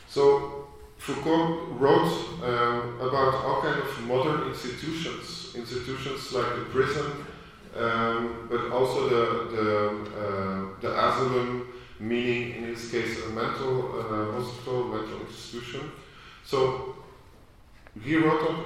So 0.08 0.70
Foucault 0.98 1.68
wrote 1.74 2.12
um, 2.42 3.00
about 3.00 3.36
all 3.36 3.62
kind 3.62 3.80
of 3.80 4.02
modern 4.08 4.50
institutions, 4.50 5.45
institutions 5.56 6.32
like 6.34 6.56
the 6.56 6.66
prison, 6.66 7.26
um, 7.76 8.48
but 8.50 8.72
also 8.72 9.10
the 9.10 9.56
the, 9.56 9.68
uh, 10.20 10.82
the 10.82 10.92
asylum, 10.92 11.68
meaning 12.00 12.56
in 12.56 12.74
this 12.74 12.92
case 12.92 13.24
a 13.26 13.30
mental 13.30 14.00
uh, 14.00 14.32
hospital, 14.40 14.86
mental 14.86 15.20
institution. 15.28 15.92
So 16.46 16.96
he 18.04 18.18
wrote 18.18 18.42
of, 18.42 18.58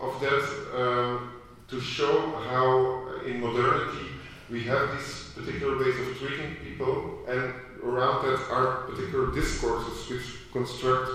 of 0.00 0.20
that 0.20 0.42
um, 0.74 1.32
to 1.68 1.80
show 1.80 2.32
how 2.48 3.20
in 3.26 3.40
modernity 3.40 4.06
we 4.50 4.62
have 4.64 4.92
these 4.92 5.32
particular 5.34 5.76
ways 5.78 5.98
of 5.98 6.16
treating 6.18 6.56
people, 6.56 7.24
and 7.28 7.52
around 7.82 8.24
that 8.24 8.40
are 8.50 8.88
particular 8.88 9.34
discourses 9.34 10.08
which 10.08 10.52
construct 10.52 11.10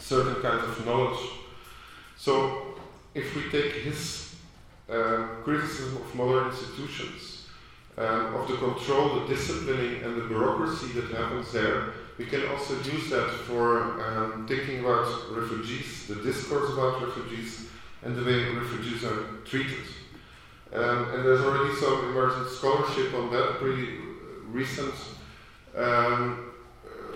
certain 0.00 0.36
kinds 0.36 0.64
of 0.64 0.86
knowledge. 0.86 1.18
So, 2.16 2.74
if 3.14 3.34
we 3.34 3.50
take 3.50 3.72
his 3.82 4.27
uh, 4.90 5.26
criticism 5.44 5.96
of 6.02 6.14
modern 6.14 6.48
institutions, 6.48 7.46
um, 7.96 8.34
of 8.34 8.48
the 8.48 8.56
control, 8.56 9.20
the 9.20 9.26
disciplining, 9.26 10.02
and 10.02 10.16
the 10.16 10.26
bureaucracy 10.26 10.92
that 10.92 11.10
happens 11.10 11.52
there, 11.52 11.92
we 12.16 12.26
can 12.26 12.46
also 12.48 12.74
use 12.82 13.10
that 13.10 13.30
for 13.46 14.02
um, 14.02 14.46
thinking 14.46 14.80
about 14.80 15.06
refugees, 15.30 16.06
the 16.06 16.16
discourse 16.16 16.72
about 16.72 17.02
refugees, 17.06 17.68
and 18.02 18.16
the 18.16 18.24
way 18.24 18.44
refugees 18.54 19.04
are 19.04 19.24
treated. 19.44 19.84
Um, 20.72 21.10
and 21.14 21.24
there's 21.24 21.40
already 21.40 21.74
some 21.76 22.10
emergent 22.10 22.48
scholarship 22.48 23.14
on 23.14 23.30
that, 23.32 23.58
pretty 23.58 23.98
recent, 24.50 24.94
um, 25.76 26.47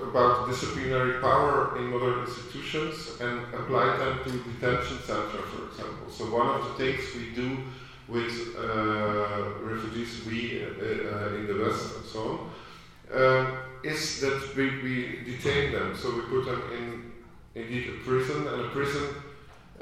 about 0.09 0.49
disciplinary 0.49 1.21
power 1.21 1.77
in 1.79 1.87
modern 1.87 2.21
institutions 2.21 3.21
and 3.21 3.41
apply 3.55 3.97
them 3.97 4.19
to 4.25 4.31
detention 4.31 4.99
centers, 4.99 5.49
for 5.53 5.69
example. 5.69 6.11
So 6.11 6.25
one 6.25 6.49
of 6.49 6.65
the 6.67 6.75
things 6.75 7.03
we 7.15 7.31
do 7.35 7.59
with 8.09 8.57
uh, 8.59 9.61
refugees, 9.63 10.25
we 10.27 10.63
uh, 10.63 10.67
uh, 10.67 11.35
in 11.37 11.47
the 11.47 11.65
West 11.65 11.97
and 11.97 12.05
so 12.05 12.21
on, 12.21 12.39
um, 13.15 13.59
is 13.85 14.21
that 14.21 14.57
we, 14.57 14.83
we 14.83 15.21
detain 15.25 15.73
them. 15.73 15.97
So 15.97 16.15
we 16.15 16.23
put 16.23 16.45
them 16.47 16.63
in 16.77 17.13
indeed 17.55 17.89
a 17.89 17.93
prison, 18.05 18.47
and 18.49 18.61
a 18.63 18.69
prison 18.69 19.09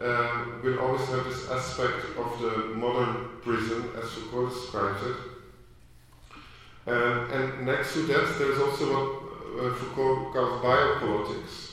um, 0.01 0.61
will 0.63 0.79
always 0.81 1.07
have 1.09 1.25
this 1.25 1.49
aspect 1.51 2.05
of 2.19 2.41
the 2.41 2.75
modern 2.75 3.29
prison, 3.43 3.91
as 3.97 4.11
Foucault 4.11 4.49
describes 4.49 5.03
it. 5.07 5.17
Um, 6.87 7.31
and 7.31 7.67
next 7.67 7.93
to 7.95 8.03
that, 8.07 8.35
there 8.39 8.53
is 8.53 8.59
also 8.59 8.85
what 8.93 9.20
uh, 9.20 9.20
Foucault 9.75 10.33
calls 10.33 10.63
biopolitics. 10.63 11.73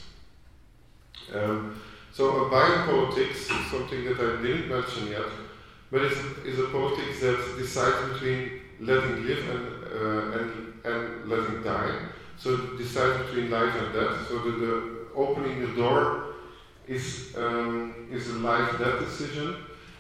Um, 1.34 1.82
so 2.14 2.46
a 2.46 2.50
biopolitics 2.50 3.36
is 3.36 3.72
something 3.72 4.06
that 4.06 4.20
I 4.20 4.42
didn't 4.42 4.70
mention 4.70 5.08
yet, 5.08 5.30
but 5.92 6.02
it's, 6.02 6.18
is 6.46 6.60
a 6.60 6.68
politics 6.68 7.20
that 7.22 7.56
decides 7.58 8.14
between 8.14 8.62
letting 8.80 9.26
live 9.26 9.50
and, 9.50 9.84
uh, 9.86 10.40
and, 10.40 10.74
and 10.86 11.30
letting 11.30 11.64
die. 11.64 12.08
So 12.38 12.54
it 12.54 12.78
decides 12.78 13.26
between 13.26 13.50
life 13.50 13.76
and 13.76 13.94
death. 13.94 14.28
So 14.28 14.40
the, 14.40 14.98
opening 15.16 15.62
the 15.62 15.76
door 15.76 16.36
is, 16.88 17.36
um, 17.36 18.08
is 18.12 18.30
a 18.30 18.34
life 18.34 18.78
death 18.78 19.00
decision. 19.00 19.56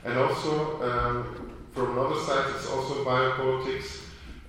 And 0.06 0.18
also, 0.18 0.82
um, 0.84 1.52
from 1.74 1.98
another 1.98 2.20
side, 2.20 2.46
it's 2.56 2.70
also 2.70 3.04
biopolitics 3.04 4.02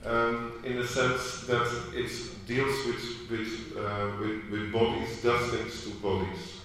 um, 0.05 0.61
in 0.64 0.77
the 0.77 0.87
sense 0.87 1.43
that 1.47 1.67
it 1.95 2.11
deals 2.49 2.87
with, 2.87 3.31
with, 3.31 3.77
uh, 3.77 4.11
with, 4.19 4.51
with, 4.51 4.73
bodies, 4.73 5.23
does 5.23 5.51
things 5.51 5.85
to 5.85 5.91
bodies. 6.01 6.63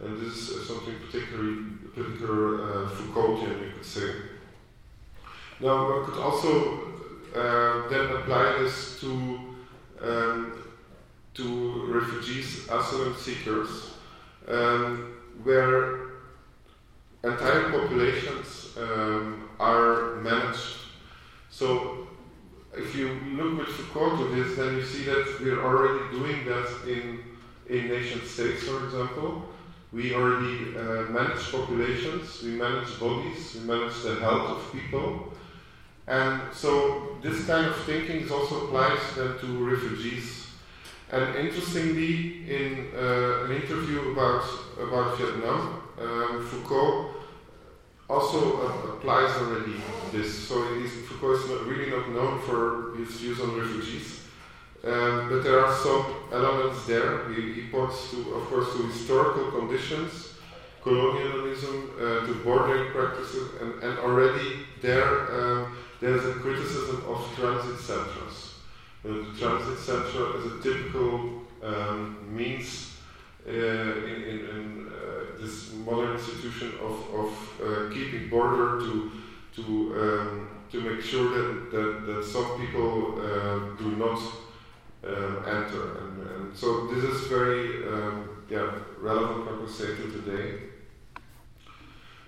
And 0.00 0.20
this 0.20 0.50
is 0.50 0.66
something 0.66 0.94
particularly, 1.06 1.62
particular 1.94 2.84
uh, 2.84 2.88
Foucaultian, 2.88 3.62
you 3.62 3.72
could 3.76 3.84
say. 3.84 4.12
Now, 5.60 5.88
one 5.88 6.04
could 6.04 6.18
also 6.18 6.80
uh, 7.34 7.88
then 7.88 8.10
apply 8.16 8.58
this 8.58 8.98
to 9.00 9.38
um, 10.02 10.64
to 11.34 11.86
refugees, 11.86 12.64
asylum 12.64 13.14
seekers, 13.16 13.92
um, 14.48 15.14
where 15.44 16.10
entire 17.22 17.70
populations 17.70 18.76
um, 18.78 19.48
are 19.60 20.16
managed. 20.16 20.76
So 21.50 21.99
if 22.76 22.94
you 22.94 23.08
look 23.32 23.58
with 23.58 23.68
Foucault 23.68 24.16
to 24.18 24.24
this, 24.34 24.56
then 24.56 24.76
you 24.76 24.84
see 24.84 25.04
that 25.04 25.40
we're 25.40 25.62
already 25.62 26.16
doing 26.16 26.44
that 26.46 26.68
in, 26.86 27.20
in 27.68 27.88
nation 27.88 28.24
states, 28.24 28.64
for 28.64 28.84
example. 28.84 29.48
We 29.92 30.14
already 30.14 30.76
uh, 30.76 31.10
manage 31.10 31.50
populations, 31.50 32.42
we 32.42 32.50
manage 32.50 32.98
bodies, 33.00 33.56
we 33.56 33.60
manage 33.66 34.02
the 34.02 34.14
health 34.16 34.50
of 34.50 34.72
people. 34.72 35.32
And 36.06 36.40
so 36.52 37.18
this 37.22 37.44
kind 37.46 37.66
of 37.66 37.76
thinking 37.84 38.22
is 38.22 38.30
also 38.30 38.66
applied 38.66 38.98
then 39.16 39.38
to 39.38 39.46
refugees 39.64 40.40
and 41.12 41.34
interestingly, 41.34 42.48
in 42.48 42.88
uh, 42.94 43.44
an 43.44 43.50
interview 43.50 44.12
about, 44.12 44.44
about 44.80 45.18
Vietnam, 45.18 45.82
um, 46.00 46.46
Foucault 46.46 47.10
also 48.10 48.38
uh, 48.58 48.92
applies 48.94 49.30
already 49.36 49.76
this. 50.12 50.48
So 50.48 50.54
Foucault 51.08 51.32
is 51.32 51.50
not, 51.50 51.66
really 51.66 51.90
not 51.90 52.10
known 52.10 52.40
for 52.40 52.96
his 52.98 53.08
views 53.20 53.40
on 53.40 53.58
refugees. 53.58 54.08
Um, 54.82 55.28
but 55.28 55.42
there 55.44 55.60
are 55.64 55.74
some 55.74 56.04
elements 56.32 56.86
there. 56.86 57.28
He, 57.32 57.52
he 57.52 57.62
points 57.68 58.10
to, 58.10 58.18
of 58.34 58.44
course, 58.48 58.72
to 58.74 58.82
historical 58.86 59.50
conditions, 59.52 60.34
colonialism, 60.82 61.90
uh, 61.96 62.26
to 62.26 62.34
bordering 62.42 62.90
practices, 62.90 63.60
and, 63.60 63.82
and 63.82 63.98
already 63.98 64.66
there 64.80 65.10
um, 65.38 65.76
there's 66.00 66.24
a 66.24 66.32
criticism 66.40 67.04
of 67.06 67.18
transit 67.36 67.78
centers 67.78 68.50
the 69.02 69.26
transit 69.38 69.78
center 69.78 70.36
as 70.36 70.46
a 70.46 70.62
typical 70.62 71.42
um, 71.62 72.18
means 72.28 72.96
uh, 73.46 73.50
in, 73.50 74.22
in, 74.22 74.38
in 74.50 74.89
this 75.40 75.72
modern 75.74 76.12
institution 76.12 76.72
of, 76.82 77.14
of 77.14 77.60
uh, 77.62 77.94
keeping 77.94 78.28
border 78.28 78.80
to, 78.80 79.10
to 79.56 79.62
um, 80.00 80.50
to 80.70 80.80
make 80.80 81.00
sure 81.00 81.30
that, 81.30 81.70
that, 81.72 82.06
that 82.06 82.24
some 82.24 82.60
people 82.60 83.20
uh, 83.20 83.76
do 83.76 83.96
not 83.96 84.18
um, 85.04 85.44
enter. 85.46 85.98
And, 85.98 86.30
and, 86.30 86.56
so 86.56 86.86
this 86.88 87.02
is 87.04 87.26
very 87.26 87.86
um, 87.88 88.44
yeah, 88.48 88.70
relevant, 88.98 89.48
I 89.48 89.60
would 89.60 89.70
say, 89.70 89.86
to 89.86 90.12
today. 90.12 90.58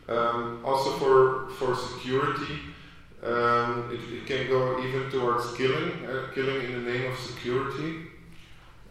Um, 0.08 0.62
also 0.64 0.90
for, 0.98 1.50
for 1.50 1.74
security, 1.76 2.58
um, 3.22 3.90
it, 3.92 4.12
it, 4.12 4.26
can 4.26 4.48
go 4.48 4.82
even 4.84 5.08
towards 5.10 5.54
killing, 5.56 6.04
uh, 6.06 6.26
killing 6.34 6.64
in 6.64 6.84
the 6.84 6.92
name 6.92 7.12
of 7.12 7.18
security. 7.18 8.08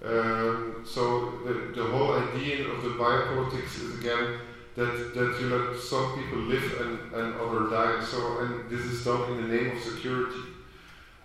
Um, 0.03 0.83
so 0.83 1.39
the, 1.45 1.73
the 1.75 1.83
whole 1.83 2.13
idea 2.13 2.67
of 2.67 2.81
the 2.81 2.89
biopolitics 2.89 3.75
is 3.75 3.99
again 3.99 4.39
that, 4.75 5.13
that 5.13 5.37
you 5.39 5.55
let 5.55 5.79
some 5.79 6.15
people 6.15 6.39
live 6.39 6.81
and, 6.81 7.13
and 7.13 7.35
others 7.39 7.71
die. 7.71 8.03
So 8.03 8.39
and 8.39 8.69
this 8.69 8.81
is 8.81 9.05
done 9.05 9.31
in 9.31 9.47
the 9.47 9.55
name 9.55 9.77
of 9.77 9.83
security. 9.83 10.39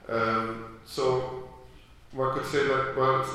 Um, 0.08 0.78
so 0.84 1.48
one 2.12 2.38
could 2.38 2.46
say 2.46 2.66
that 2.66 2.94
well, 2.96 3.26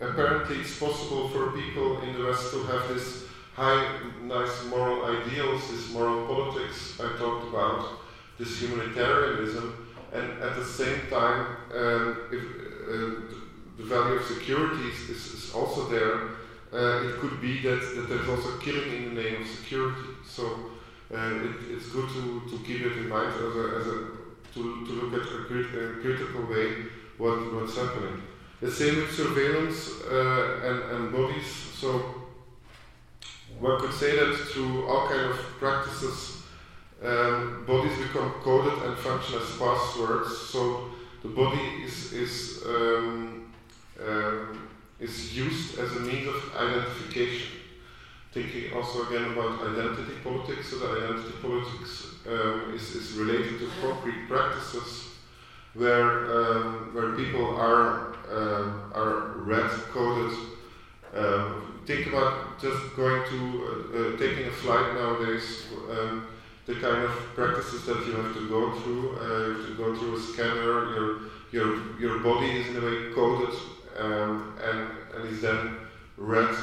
apparently 0.00 0.56
it's 0.60 0.78
possible 0.78 1.28
for 1.30 1.52
people 1.52 2.02
in 2.02 2.12
the 2.14 2.26
West 2.26 2.52
to 2.52 2.64
have 2.64 2.88
this 2.88 3.24
high, 3.54 3.98
nice 4.22 4.64
moral 4.66 5.04
ideals, 5.06 5.70
this 5.70 5.90
moral 5.90 6.26
politics 6.26 7.00
I 7.00 7.16
talked 7.16 7.48
about, 7.48 8.00
this 8.38 8.60
humanitarianism, 8.60 9.94
and 10.12 10.42
at 10.42 10.56
the 10.56 10.64
same 10.64 11.00
time, 11.08 11.56
um, 11.74 12.18
if 12.32 12.42
uh, 12.88 13.43
the 13.76 13.84
value 13.84 14.14
of 14.14 14.26
security 14.26 14.88
is, 14.88 15.10
is, 15.10 15.26
is 15.34 15.54
also 15.54 15.88
there, 15.88 16.28
uh, 16.72 17.08
it 17.08 17.16
could 17.20 17.40
be 17.40 17.60
that, 17.62 17.80
that 17.96 18.08
there's 18.08 18.28
also 18.28 18.58
killing 18.58 18.92
in 18.92 19.14
the 19.14 19.22
name 19.22 19.42
of 19.42 19.48
security. 19.48 20.08
So 20.26 20.44
uh, 21.12 21.16
it, 21.16 21.56
it's 21.70 21.88
good 21.90 22.08
to, 22.08 22.42
to 22.50 22.64
keep 22.64 22.82
it 22.82 22.96
in 22.96 23.08
mind 23.08 23.32
as 23.34 23.56
a, 23.56 23.76
as 23.80 23.86
a 23.86 24.24
to, 24.54 24.86
to 24.86 24.92
look 24.92 25.20
at 25.20 25.32
a, 25.32 25.44
crit, 25.44 25.66
a 25.66 26.00
critical 26.00 26.46
way 26.46 26.86
what, 27.18 27.52
what's 27.54 27.76
happening. 27.76 28.22
The 28.60 28.70
same 28.70 28.96
with 28.96 29.12
surveillance 29.12 29.90
uh, 30.10 30.60
and, 30.64 30.96
and 30.96 31.12
bodies. 31.12 31.46
So 31.46 32.22
one 33.58 33.80
could 33.80 33.92
say 33.92 34.16
that 34.16 34.34
through 34.52 34.86
all 34.86 35.08
kind 35.08 35.30
of 35.30 35.36
practices, 35.58 36.42
um, 37.02 37.64
bodies 37.66 37.98
become 37.98 38.30
coded 38.42 38.82
and 38.84 38.96
function 38.96 39.40
as 39.40 39.56
passwords. 39.58 40.38
So 40.38 40.90
the 41.22 41.28
body 41.28 41.82
is, 41.84 42.12
is 42.12 42.62
um, 42.66 43.33
um, 44.00 44.68
is 45.00 45.36
used 45.36 45.78
as 45.78 45.92
a 45.96 46.00
means 46.00 46.28
of 46.28 46.56
identification. 46.56 47.58
Thinking 48.32 48.72
also 48.74 49.06
again 49.06 49.32
about 49.32 49.60
identity 49.62 50.14
politics, 50.24 50.70
so 50.70 50.78
the 50.78 51.04
identity 51.04 51.34
politics 51.40 52.06
um, 52.26 52.72
is, 52.74 52.94
is 52.94 53.12
related 53.12 53.60
to 53.60 53.68
concrete 53.80 54.26
practices 54.28 55.10
where, 55.74 56.10
um, 56.34 56.90
where 56.92 57.12
people 57.12 57.56
are, 57.56 58.16
um, 58.30 58.92
are 58.92 59.34
red 59.38 59.70
coded. 59.92 60.36
Um, 61.14 61.80
think 61.86 62.08
about 62.08 62.60
just 62.60 62.96
going 62.96 63.22
to 63.28 63.38
uh, 63.64 63.98
uh, 63.98 64.18
taking 64.18 64.46
a 64.48 64.52
flight 64.52 64.94
nowadays 64.94 65.66
the 66.66 66.74
kind 66.76 67.02
of 67.02 67.10
practices 67.34 67.84
that 67.84 68.06
you 68.06 68.12
have 68.14 68.32
to 68.34 68.48
go 68.48 68.72
through. 68.80 69.18
Uh, 69.18 69.48
you 69.48 69.54
have 69.54 69.66
to 69.66 69.74
go 69.74 69.94
through 69.94 70.16
a 70.16 70.20
scanner. 70.20 70.94
Your 70.94 71.20
your 71.52 72.00
your 72.00 72.18
body 72.20 72.50
is 72.60 72.68
in 72.68 72.76
a 72.76 72.80
way 72.80 73.12
coded 73.14 73.54
um, 73.96 74.56
and, 74.62 74.90
and 75.14 75.28
is 75.28 75.40
then 75.40 75.76
read 76.16 76.54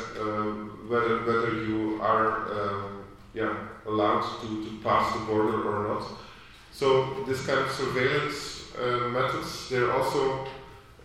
whether, 0.87 1.19
whether 1.19 1.53
you 1.65 1.99
are 2.01 2.51
um, 2.51 3.03
yeah, 3.33 3.55
allowed 3.85 4.23
to, 4.41 4.63
to 4.65 4.83
pass 4.83 5.13
the 5.13 5.19
border 5.25 5.63
or 5.69 5.87
not. 5.87 6.07
So 6.71 7.23
this 7.25 7.45
kind 7.45 7.59
of 7.59 7.71
surveillance 7.71 8.75
uh, 8.77 9.09
methods, 9.09 9.69
they're 9.69 9.91
also 9.91 10.47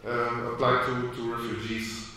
um, 0.07 0.47
applied 0.53 0.87
to, 0.87 1.15
to 1.15 1.35
refugees. 1.35 2.11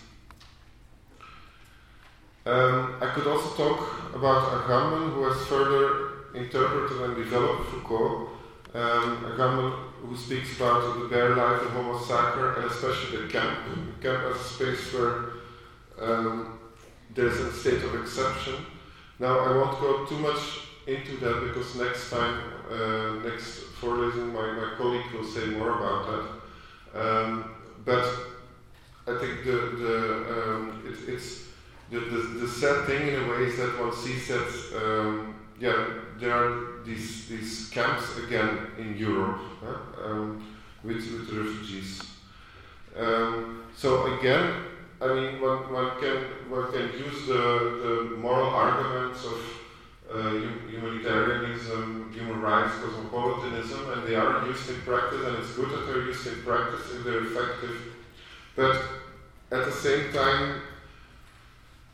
Um, 2.46 2.96
I 3.02 3.12
could 3.14 3.28
also 3.28 3.56
talk 3.56 4.16
about 4.16 4.64
Agamben, 4.64 5.14
who 5.14 5.24
has 5.24 5.46
further 5.48 6.10
interpreted 6.34 7.02
and 7.02 7.16
developed 7.16 7.70
Foucault. 7.70 8.30
Um, 8.74 9.26
Agamben 9.26 9.89
who 10.02 10.16
speaks 10.16 10.56
about 10.56 11.00
the 11.00 11.08
bare 11.08 11.36
life, 11.36 11.62
of 11.62 11.72
Homo 11.72 12.00
Sacer, 12.00 12.54
and 12.60 12.72
especially 12.72 13.26
the 13.26 13.28
camp. 13.32 13.60
The 14.02 14.08
camp 14.08 14.24
as 14.26 14.40
a 14.40 14.44
space 14.44 14.94
where 14.94 15.30
um, 16.02 16.60
there's 17.14 17.40
a 17.40 17.52
state 17.54 17.84
of 17.84 17.96
exception. 18.02 18.56
Now, 19.20 19.40
I 19.40 19.56
won't 19.56 19.80
go 19.80 20.06
too 20.06 20.18
much 20.20 20.40
into 20.88 21.18
that 21.18 21.42
because 21.48 21.76
next 21.76 22.10
time, 22.10 22.42
uh, 22.72 23.28
next 23.28 23.62
voorlezing, 23.82 24.32
my, 24.34 24.52
my 24.54 24.76
colleague 24.78 25.12
will 25.14 25.26
say 25.26 25.46
more 25.48 25.72
about 25.78 26.08
that. 26.08 27.02
Um, 27.02 27.56
but 27.86 28.06
I 29.08 29.18
think 29.20 29.44
the, 29.44 29.52
the, 29.52 30.52
um, 30.54 30.84
it, 30.86 31.10
it's 31.10 31.48
the, 31.90 32.00
the, 32.00 32.18
the 32.42 32.48
sad 32.48 32.86
thing 32.86 33.08
in 33.08 33.24
a 33.24 33.28
way 33.28 33.44
is 33.44 33.58
that 33.58 33.80
one 33.80 33.96
sees 33.96 34.28
that, 34.28 34.48
um, 34.78 35.36
yeah, 35.60 35.88
there 36.20 36.34
are 36.34 36.84
these, 36.86 37.28
these 37.28 37.70
camps 37.70 38.18
again 38.18 38.68
in 38.78 38.98
Europe 38.98 39.42
um, 40.04 40.56
with, 40.84 40.98
with 41.12 41.30
refugees. 41.32 42.02
Um, 42.98 43.64
so 43.76 44.18
again, 44.18 44.54
I 45.02 45.14
mean, 45.14 45.42
one, 45.42 45.72
one 45.72 45.92
can 46.02 46.18
one 46.50 46.72
can 46.72 46.92
use 46.92 47.26
the, 47.28 48.10
the 48.12 48.18
moral 48.18 48.50
arguments 48.50 49.24
of 49.24 49.40
uh, 50.14 50.32
humanitarianism, 50.70 52.12
human 52.14 52.42
rights, 52.42 52.74
cosmopolitanism, 52.84 53.92
and 53.94 54.08
they 54.08 54.16
are 54.16 54.46
used 54.46 54.70
in 54.70 54.82
practice, 54.82 55.22
and 55.26 55.38
it's 55.38 55.54
good 55.54 55.70
that 55.70 55.86
they're 55.88 56.04
used 56.04 56.28
in 56.28 56.42
practice 56.44 56.92
if 56.92 57.04
they're 57.04 57.24
effective. 57.24 57.78
But 58.56 58.76
at 59.52 59.66
the 59.66 59.72
same 59.72 60.12
time, 60.12 60.62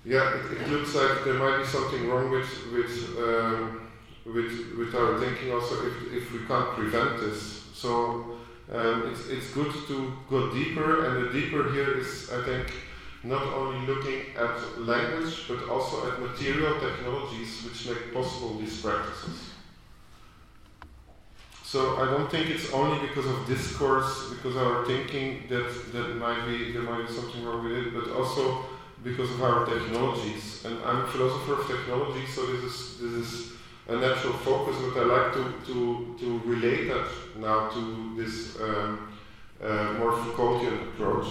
yeah, 0.05 0.35
it, 0.35 0.61
it 0.61 0.69
looks 0.69 0.93
like 0.95 1.23
there 1.25 1.33
might 1.33 1.57
be 1.57 1.65
something 1.65 2.07
wrong 2.07 2.29
with 2.29 2.49
with 2.71 3.17
um, 3.17 3.81
with, 4.25 4.75
with 4.77 4.95
our 4.95 5.19
thinking 5.19 5.51
also 5.51 5.87
if, 5.87 6.13
if 6.13 6.31
we 6.33 6.39
can't 6.47 6.69
prevent 6.71 7.19
this. 7.19 7.63
So 7.73 8.37
um, 8.71 9.11
it's, 9.11 9.27
it's 9.29 9.51
good 9.51 9.71
to 9.87 10.13
go 10.29 10.51
deeper, 10.51 11.05
and 11.05 11.25
the 11.25 11.31
deeper 11.31 11.71
here 11.71 11.97
is, 11.99 12.31
I 12.31 12.43
think, 12.43 12.73
not 13.23 13.43
only 13.53 13.85
looking 13.85 14.35
at 14.35 14.79
language, 14.79 15.47
but 15.47 15.69
also 15.69 16.11
at 16.11 16.19
material 16.19 16.79
technologies 16.79 17.63
which 17.63 17.87
make 17.87 18.13
possible 18.13 18.57
these 18.57 18.81
practices. 18.81 19.51
So 21.63 21.97
I 21.97 22.05
don't 22.05 22.29
think 22.31 22.49
it's 22.49 22.71
only 22.71 23.05
because 23.07 23.25
of 23.25 23.45
discourse, 23.45 24.29
because 24.29 24.55
our 24.55 24.85
thinking 24.85 25.43
that 25.49 25.91
that 25.93 26.15
might 26.15 26.45
be 26.47 26.71
there 26.71 26.83
might 26.83 27.07
be 27.07 27.13
something 27.13 27.43
wrong 27.43 27.63
with 27.63 27.73
it, 27.73 27.93
but 27.93 28.11
also 28.11 28.65
because 29.05 29.29
of 29.29 29.43
our 29.43 29.65
technologies. 29.65 30.65
And 30.65 30.83
I'm 30.83 31.03
a 31.03 31.07
philosopher 31.07 31.61
of 31.61 31.67
technology, 31.67 32.25
so 32.25 32.45
this 32.47 32.63
is 32.63 32.97
this 32.99 33.13
is 33.13 33.51
a 33.87 33.95
natural 33.95 34.33
focus, 34.33 34.75
but 34.81 34.99
I 34.99 35.05
like 35.05 35.33
to, 35.33 35.43
to, 35.67 36.15
to 36.19 36.41
relate 36.43 36.87
that 36.87 37.07
now 37.37 37.69
to 37.69 38.15
this 38.17 38.59
um, 38.59 39.13
uh, 39.63 39.93
more 39.99 40.11
Foucaultian 40.11 40.73
approach. 40.89 41.27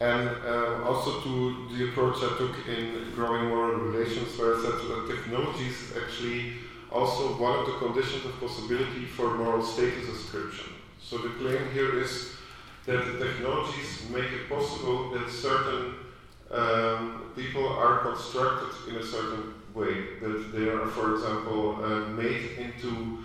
And 0.00 0.28
uh, 0.44 0.82
also 0.84 1.20
to 1.20 1.68
the 1.72 1.88
approach 1.88 2.16
I 2.16 2.36
took 2.36 2.54
in 2.68 3.12
growing 3.14 3.48
moral 3.48 3.78
relations, 3.78 4.36
where 4.36 4.56
I 4.56 4.62
said 4.62 4.72
that 4.72 5.06
technology 5.08 5.68
is 5.68 5.94
actually 5.96 6.54
also 6.90 7.40
one 7.40 7.60
of 7.60 7.66
the 7.66 7.72
conditions 7.74 8.24
of 8.24 8.38
possibility 8.40 9.04
for 9.04 9.38
moral 9.38 9.64
status 9.64 10.08
ascription. 10.08 10.72
So 11.00 11.18
the 11.18 11.28
claim 11.38 11.70
here 11.72 12.00
is 12.00 12.35
that 12.86 13.04
the 13.04 13.24
technologies 13.24 14.08
make 14.10 14.30
it 14.32 14.48
possible 14.48 15.10
that 15.10 15.28
certain 15.28 15.94
um, 16.50 17.32
people 17.34 17.68
are 17.68 17.98
constructed 17.98 18.94
in 18.94 19.00
a 19.00 19.04
certain 19.04 19.54
way, 19.74 20.18
that 20.22 20.52
they 20.54 20.68
are, 20.68 20.86
for 20.86 21.14
example, 21.14 21.84
uh, 21.84 22.08
made 22.10 22.52
into 22.58 23.24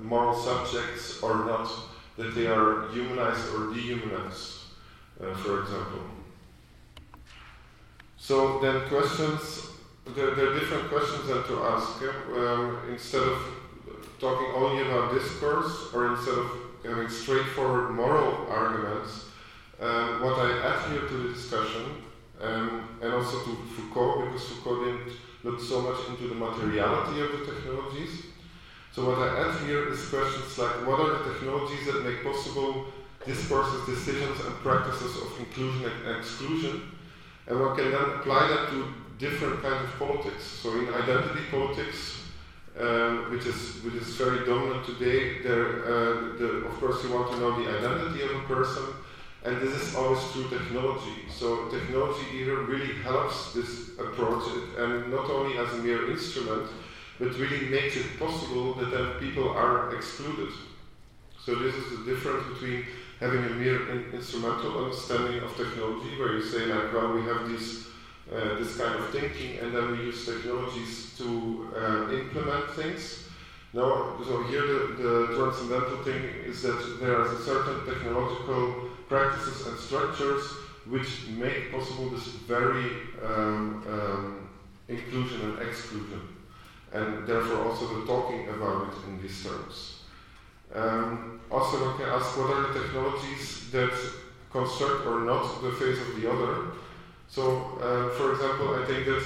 moral 0.00 0.34
subjects 0.34 1.20
or 1.22 1.44
not, 1.44 1.70
that 2.16 2.34
they 2.34 2.46
are 2.46 2.88
humanized 2.92 3.52
or 3.54 3.74
dehumanized, 3.74 4.60
uh, 5.20 5.34
for 5.34 5.62
example. 5.62 6.02
So 8.16 8.60
then 8.60 8.88
questions, 8.88 9.66
there, 10.14 10.34
there, 10.34 10.50
are 10.50 10.58
different 10.58 10.88
questions 10.88 11.26
that 11.26 11.46
to 11.48 11.62
ask. 11.64 12.00
Um, 12.02 12.78
instead 12.90 13.22
of 13.22 13.42
talking 14.20 14.48
only 14.54 14.82
about 14.82 15.14
discourse 15.14 15.88
or 15.94 16.12
instead 16.12 16.38
of 16.38 16.50
having 16.84 17.08
straightforward 17.08 17.92
moral 17.92 18.46
arguments, 18.50 19.26
um, 19.80 20.22
what 20.22 20.38
I 20.38 20.58
add 20.62 20.92
here 20.92 21.08
to 21.08 21.14
the 21.14 21.32
discussion, 21.32 21.82
um, 22.40 22.88
and 23.02 23.12
also 23.12 23.38
to 23.44 23.56
Foucault, 23.74 24.26
because 24.26 24.44
Foucault 24.48 24.84
didn't 24.84 25.12
look 25.42 25.60
so 25.60 25.80
much 25.80 26.08
into 26.08 26.28
the 26.28 26.34
materiality 26.34 27.20
of 27.20 27.32
the 27.32 27.46
technologies. 27.46 28.24
So 28.92 29.06
what 29.06 29.18
I 29.18 29.48
add 29.48 29.66
here 29.66 29.88
is 29.88 30.08
questions 30.08 30.58
like 30.58 30.86
what 30.86 31.00
are 31.00 31.18
the 31.18 31.32
technologies 31.32 31.86
that 31.86 32.04
make 32.04 32.22
possible 32.22 32.86
discourses, 33.24 33.86
decisions, 33.86 34.40
and 34.44 34.54
practices 34.56 35.16
of 35.16 35.38
inclusion 35.38 35.90
and 36.06 36.16
exclusion, 36.16 36.82
and 37.46 37.60
one 37.60 37.76
can 37.76 37.90
then 37.90 38.02
apply 38.02 38.48
that 38.48 38.70
to 38.70 38.92
different 39.18 39.62
kinds 39.62 39.84
of 39.84 39.98
politics. 39.98 40.44
So 40.44 40.72
in 40.78 40.92
identity 40.92 41.40
politics, 41.50 42.19
um, 42.80 43.30
which 43.30 43.46
is 43.46 43.82
which 43.84 43.94
is 43.94 44.08
very 44.16 44.46
dominant 44.46 44.84
today. 44.86 45.42
There, 45.42 45.84
uh, 45.84 46.36
the, 46.38 46.48
of 46.68 46.72
course, 46.80 47.04
you 47.04 47.12
want 47.12 47.30
to 47.32 47.38
know 47.38 47.62
the 47.62 47.68
identity 47.68 48.22
of 48.22 48.30
a 48.30 48.40
person, 48.54 48.84
and 49.44 49.60
this 49.60 49.74
is 49.74 49.94
always 49.94 50.22
through 50.30 50.48
technology. 50.48 51.28
So 51.28 51.68
technology 51.68 52.26
either 52.34 52.56
really 52.62 52.94
helps 53.02 53.52
this 53.52 53.98
approach, 53.98 54.44
and 54.78 55.10
not 55.10 55.28
only 55.30 55.58
as 55.58 55.72
a 55.74 55.78
mere 55.78 56.10
instrument, 56.10 56.68
but 57.18 57.36
really 57.38 57.68
makes 57.68 57.96
it 57.96 58.18
possible 58.18 58.74
that 58.74 58.90
then 58.90 59.12
people 59.20 59.50
are 59.50 59.94
excluded. 59.94 60.52
So 61.44 61.54
this 61.54 61.74
is 61.74 61.98
the 61.98 62.04
difference 62.04 62.44
between 62.52 62.86
having 63.18 63.44
a 63.44 63.50
mere 63.50 63.90
in 63.90 64.10
instrumental 64.14 64.84
understanding 64.84 65.42
of 65.42 65.54
technology, 65.54 66.18
where 66.18 66.32
you 66.34 66.42
say 66.42 66.66
like, 66.66 66.92
well, 66.94 67.12
we 67.12 67.22
have 67.22 67.48
these 67.48 67.89
uh, 68.32 68.58
this 68.58 68.76
kind 68.76 68.94
of 68.94 69.10
thinking, 69.10 69.58
and 69.58 69.74
then 69.74 69.90
we 69.92 70.04
use 70.04 70.24
technologies 70.24 71.14
to 71.18 71.68
uh, 71.76 72.12
implement 72.12 72.70
things. 72.70 73.24
Now, 73.72 74.16
so 74.24 74.42
here 74.44 74.66
the, 74.66 75.02
the 75.02 75.26
transcendental 75.36 76.02
thing 76.04 76.22
is 76.44 76.62
that 76.62 76.98
there 77.00 77.20
are 77.20 77.28
certain 77.38 77.86
technological 77.86 78.88
practices 79.08 79.66
and 79.66 79.78
structures 79.78 80.44
which 80.86 81.28
make 81.36 81.72
possible 81.72 82.10
this 82.10 82.26
very 82.48 82.86
um, 83.24 83.84
um, 83.88 84.48
inclusion 84.88 85.40
and 85.42 85.68
exclusion, 85.68 86.20
and 86.92 87.26
therefore 87.26 87.68
also 87.68 88.00
the 88.00 88.06
talking 88.06 88.48
about 88.48 88.88
it 88.88 89.08
in 89.08 89.22
these 89.22 89.44
terms. 89.44 90.02
Um, 90.74 91.40
also, 91.50 91.84
one 91.84 91.96
can 91.98 92.08
ask 92.08 92.36
what 92.38 92.50
are 92.50 92.72
the 92.72 92.80
technologies 92.80 93.70
that 93.70 93.92
construct 94.50 95.06
or 95.06 95.20
not 95.20 95.62
the 95.62 95.72
face 95.72 95.98
of 96.00 96.20
the 96.20 96.30
other. 96.30 96.72
So, 97.30 97.78
uh, 97.80 98.10
for 98.18 98.32
example, 98.32 98.74
I 98.74 98.84
think 98.86 99.06
that 99.06 99.24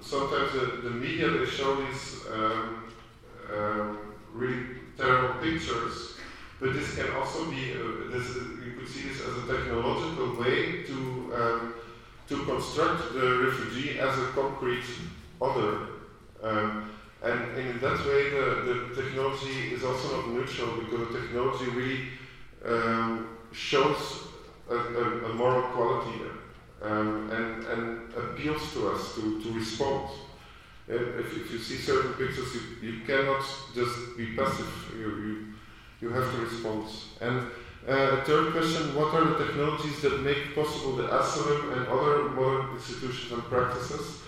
sometimes 0.00 0.52
the, 0.54 0.88
the 0.88 0.90
media 0.90 1.30
they 1.30 1.46
show 1.46 1.76
these 1.76 2.26
um, 2.32 2.92
um, 3.54 3.98
really 4.32 4.60
terrible 4.96 5.40
pictures, 5.40 6.16
but 6.58 6.72
this 6.72 6.96
can 6.96 7.12
also 7.12 7.48
be 7.48 7.72
uh, 7.72 8.10
this, 8.10 8.34
you 8.34 8.74
could 8.76 8.88
see 8.88 9.08
this 9.08 9.20
as 9.20 9.44
a 9.44 9.46
technological 9.46 10.34
way 10.34 10.82
to 10.82 11.32
um, 11.36 11.74
to 12.26 12.44
construct 12.44 13.12
the 13.12 13.38
refugee 13.46 14.00
as 14.00 14.18
a 14.18 14.26
concrete 14.32 14.84
other. 15.40 15.86
Um, 16.42 16.90
and 17.22 17.56
in 17.56 17.78
that 17.80 17.98
way, 18.06 18.30
the, 18.30 18.90
the 18.94 19.02
technology 19.02 19.72
is 19.72 19.84
also 19.84 20.16
not 20.16 20.28
neutral 20.28 20.76
because 20.76 21.12
the 21.12 21.20
technology 21.20 21.70
really 21.70 22.00
um, 22.64 23.28
shows 23.52 24.24
a, 24.68 24.74
a, 24.74 25.30
a, 25.30 25.34
moral 25.34 25.62
quality 25.72 26.18
um, 26.84 27.30
and, 27.30 27.64
and 27.66 28.14
appeals 28.14 28.72
to 28.74 28.88
us 28.88 29.14
to, 29.14 29.42
to 29.42 29.52
respond. 29.52 30.10
If, 30.86 31.36
if 31.36 31.50
you 31.50 31.58
see 31.58 31.76
certain 31.76 32.12
pictures, 32.14 32.54
you, 32.54 32.90
you 32.90 33.00
cannot 33.06 33.42
just 33.74 34.16
be 34.18 34.36
passive, 34.36 34.68
you, 34.98 35.08
you, 35.08 35.46
you 36.00 36.08
have 36.10 36.30
to 36.30 36.38
respond. 36.42 36.88
And 37.20 37.46
uh, 37.88 38.22
third 38.24 38.52
question, 38.52 38.94
what 38.94 39.14
are 39.14 39.24
the 39.24 39.46
technologies 39.46 40.00
that 40.02 40.20
make 40.20 40.54
possible 40.54 40.96
the 40.96 41.18
asylum 41.18 41.72
and 41.72 41.86
other 41.86 42.30
modern 42.30 42.74
institutions 42.74 43.32
and 43.32 43.42
practices? 43.44 44.20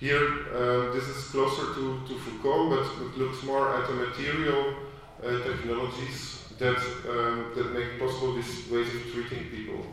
Here, 0.00 0.46
uh, 0.54 0.92
this 0.92 1.04
is 1.04 1.28
closer 1.28 1.74
to, 1.74 2.00
to 2.06 2.18
Foucault, 2.18 2.70
but 2.70 3.06
it 3.06 3.18
looks 3.18 3.42
more 3.44 3.76
at 3.76 3.88
the 3.88 3.94
material 3.94 4.74
uh, 5.22 5.42
technologies 5.42 6.44
that, 6.58 6.76
um, 7.08 7.52
that 7.56 7.72
make 7.72 7.98
possible 7.98 8.34
these 8.34 8.68
ways 8.70 8.88
of 8.94 9.02
treating 9.12 9.48
people. 9.50 9.86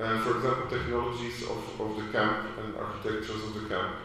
Uh, 0.00 0.18
for 0.22 0.36
example, 0.36 0.70
technologies 0.70 1.42
of, 1.42 1.80
of 1.80 1.96
the 1.96 2.10
camp 2.10 2.46
and 2.58 2.74
architectures 2.74 3.44
of 3.44 3.54
the 3.54 3.68
camp. 3.68 3.96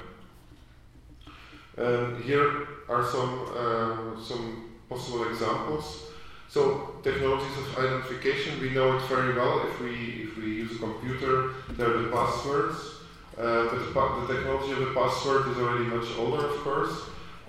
Um, 1.77 2.21
here 2.21 2.67
are 2.89 3.05
some, 3.05 3.47
um, 3.55 4.21
some 4.21 4.71
possible 4.89 5.29
examples. 5.29 6.07
So 6.49 6.95
technologies 7.01 7.57
of 7.57 7.77
identification, 7.77 8.59
we 8.59 8.71
know 8.71 8.97
it 8.97 9.03
very 9.03 9.33
well. 9.35 9.65
If 9.69 9.79
we, 9.79 10.27
if 10.27 10.37
we 10.37 10.45
use 10.45 10.75
a 10.75 10.79
computer, 10.79 11.53
there 11.71 11.95
are 11.95 12.01
the 12.01 12.09
passwords. 12.09 12.77
Uh, 13.37 13.65
but 13.65 13.79
the, 13.79 14.27
the, 14.27 14.33
technology 14.33 14.73
of 14.73 14.79
the 14.79 14.93
password 14.93 15.47
is 15.47 15.57
already 15.57 15.85
much 15.85 16.07
older, 16.17 16.45
of 16.45 16.57
course. 16.57 17.03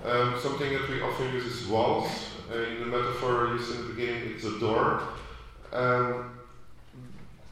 Um, 0.05 0.39
something 0.41 0.73
that 0.73 0.89
we 0.89 1.01
often 1.01 1.33
use 1.33 1.47
is 1.47 1.67
walls. 1.67 2.09
Uh, 2.49 2.59
in 2.59 2.79
the 2.79 2.87
metaphor 2.87 3.49
used 3.49 3.75
in 3.75 3.89
the 3.89 3.95
beginning, 3.95 4.35
it's 4.35 4.45
a 4.45 4.59
door. 4.61 5.03
Um, 5.73 6.36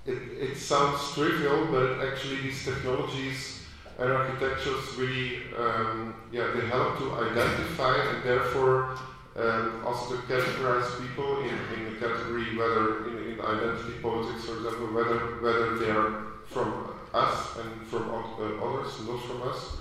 it, 0.07 0.19
it 0.51 0.57
sounds 0.57 1.13
trivial, 1.15 1.67
but 1.71 2.07
actually 2.07 2.43
these 2.43 2.65
technologies 2.65 3.63
and 3.99 4.11
architectures 4.11 4.97
really, 4.97 5.43
um, 5.57 6.15
yeah, 6.33 6.51
they 6.55 6.67
help 6.67 6.99
to 6.99 7.13
identify 7.13 7.97
and 8.11 8.23
therefore 8.25 8.99
um, 9.37 9.83
also 9.85 10.17
to 10.17 10.23
categorize 10.23 11.01
people 11.01 11.41
in, 11.41 11.49
in 11.49 11.95
a 11.95 11.99
category, 11.99 12.57
whether 12.57 13.09
in, 13.09 13.33
in 13.33 13.41
identity 13.41 13.99
politics, 14.03 14.45
for 14.45 14.57
example, 14.57 14.87
whether 14.95 15.19
whether 15.43 15.79
they 15.79 15.91
are 15.91 16.25
from 16.47 16.95
us 17.13 17.57
and 17.59 17.87
from 17.87 18.11
uh, 18.11 18.65
others, 18.65 18.93
not 19.07 19.23
from 19.25 19.43
us. 19.43 19.77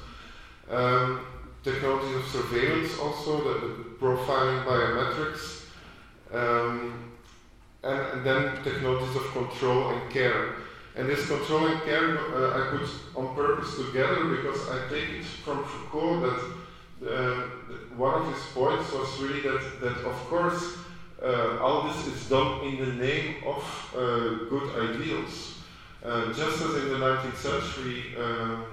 Um, 0.70 1.26
technologies 1.64 2.16
of 2.16 2.26
surveillance 2.26 2.98
also, 3.00 3.44
the, 3.44 3.68
the 3.68 3.74
profiling 4.00 4.66
biometrics, 4.66 5.66
um, 6.32 7.13
and, 7.84 8.00
and, 8.14 8.26
then 8.26 8.64
technologies 8.64 9.16
of 9.16 9.32
control 9.34 9.90
and 9.90 10.12
care. 10.12 10.56
And 10.96 11.10
this 11.10 11.28
control 11.28 11.68
and 11.68 11.82
care 11.84 12.18
uh, 12.18 12.58
I 12.58 12.78
put 12.78 12.90
on 13.16 13.36
purpose 13.36 13.76
together 13.78 14.26
because 14.26 14.70
I 14.70 14.88
take 14.90 15.10
it 15.10 15.26
from 15.26 15.64
Foucault 15.64 16.22
that 16.22 17.10
uh, 17.10 17.42
one 17.98 18.22
of 18.22 18.34
his 18.34 18.44
points 18.54 18.92
was 18.94 19.20
really 19.20 19.42
that, 19.42 19.82
that 19.82 19.98
of 20.06 20.16
course 20.30 20.78
uh, 21.22 21.58
all 21.62 21.88
this 21.88 22.08
is 22.08 22.30
done 22.30 22.64
in 22.66 22.78
the 22.80 22.94
name 22.94 23.36
of 23.46 23.64
uh, 23.96 24.50
good 24.50 24.92
ideals. 24.92 25.60
Uh, 26.04 26.28
just 26.34 26.62
as 26.62 26.76
in 26.76 26.90
the 26.90 26.98
19th 26.98 27.38
century, 27.38 28.04
um, 28.20 28.66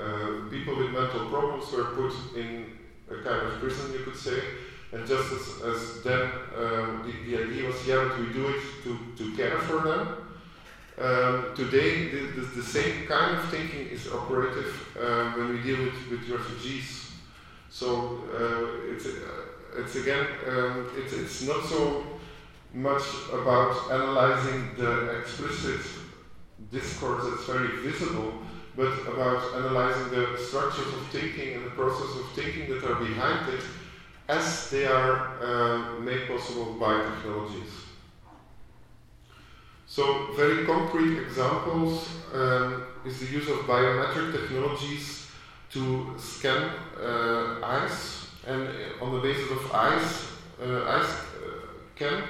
uh, 0.00 0.48
people 0.50 0.76
with 0.76 0.90
mental 0.90 1.28
problems 1.28 1.70
were 1.72 1.84
put 1.84 2.12
in 2.36 2.64
a 3.10 3.22
kind 3.22 3.46
of 3.46 3.60
prison, 3.60 3.92
you 3.92 3.98
could 3.98 4.16
say, 4.16 4.40
and 4.92 5.06
just 5.06 5.32
as, 5.32 5.62
as 5.62 6.02
then 6.02 6.30
um, 6.56 7.04
the, 7.06 7.30
the, 7.30 7.44
idea 7.44 7.66
was, 7.66 7.86
yeah, 7.86 8.08
but 8.08 8.18
we 8.18 8.32
do 8.32 8.48
it 8.48 8.60
to, 8.82 8.98
to 9.16 9.36
care 9.36 9.58
for 9.58 9.80
them. 9.82 10.16
Um, 10.98 11.54
today, 11.54 12.08
the, 12.08 12.20
the, 12.34 12.40
the, 12.56 12.62
same 12.62 13.06
kind 13.06 13.36
of 13.36 13.48
thinking 13.48 13.86
is 13.86 14.08
operative 14.08 14.88
uh, 15.00 15.30
when 15.32 15.50
we 15.50 15.62
deal 15.62 15.78
with, 15.84 16.10
with 16.10 16.28
refugees. 16.28 17.12
So 17.70 18.24
uh, 18.34 18.92
it's, 18.92 19.06
uh, 19.06 19.78
it's 19.78 19.94
again, 19.94 20.26
um, 20.48 20.90
it's, 20.96 21.12
it's 21.12 21.42
not 21.46 21.64
so 21.64 22.04
much 22.74 23.02
about 23.32 23.92
analyzing 23.92 24.74
the 24.76 25.20
explicit 25.20 25.80
discourse 26.70 27.24
that's 27.30 27.44
very 27.44 27.76
visible, 27.78 28.34
but 28.76 28.92
about 29.06 29.54
analyzing 29.54 30.10
the 30.10 30.36
structures 30.36 30.86
of 30.86 31.06
thinking 31.08 31.54
and 31.54 31.64
the 31.64 31.70
process 31.70 32.16
of 32.18 32.30
thinking 32.34 32.68
that 32.68 32.84
are 32.84 32.96
behind 32.96 33.48
it 33.54 33.60
as 34.30 34.70
they 34.70 34.86
are 34.86 35.14
uh, 35.42 36.00
made 36.00 36.28
possible 36.28 36.74
by 36.74 37.02
technologies. 37.02 37.72
So, 39.86 40.32
very 40.36 40.64
concrete 40.64 41.18
examples 41.20 42.08
um, 42.32 42.84
is 43.04 43.18
the 43.18 43.26
use 43.26 43.48
of 43.48 43.58
biometric 43.66 44.30
technologies 44.32 45.26
to 45.72 46.14
scan 46.16 46.70
uh, 46.96 47.58
eyes, 47.62 48.28
and 48.46 48.68
on 49.00 49.14
the 49.14 49.20
basis 49.20 49.50
of 49.50 49.72
eyes, 49.72 50.28
uh, 50.62 50.84
eyes 50.94 51.10
uh, 51.10 51.66
scan, 51.96 52.22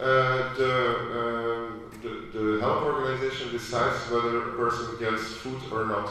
uh, 0.00 0.54
the 0.58 0.72
um, 1.18 1.86
the, 2.02 2.38
the 2.38 2.60
health 2.60 2.82
organization 2.82 3.50
decides 3.52 4.10
whether 4.10 4.50
a 4.50 4.56
person 4.56 4.98
gets 4.98 5.24
food 5.42 5.60
or 5.72 5.86
not. 5.86 6.10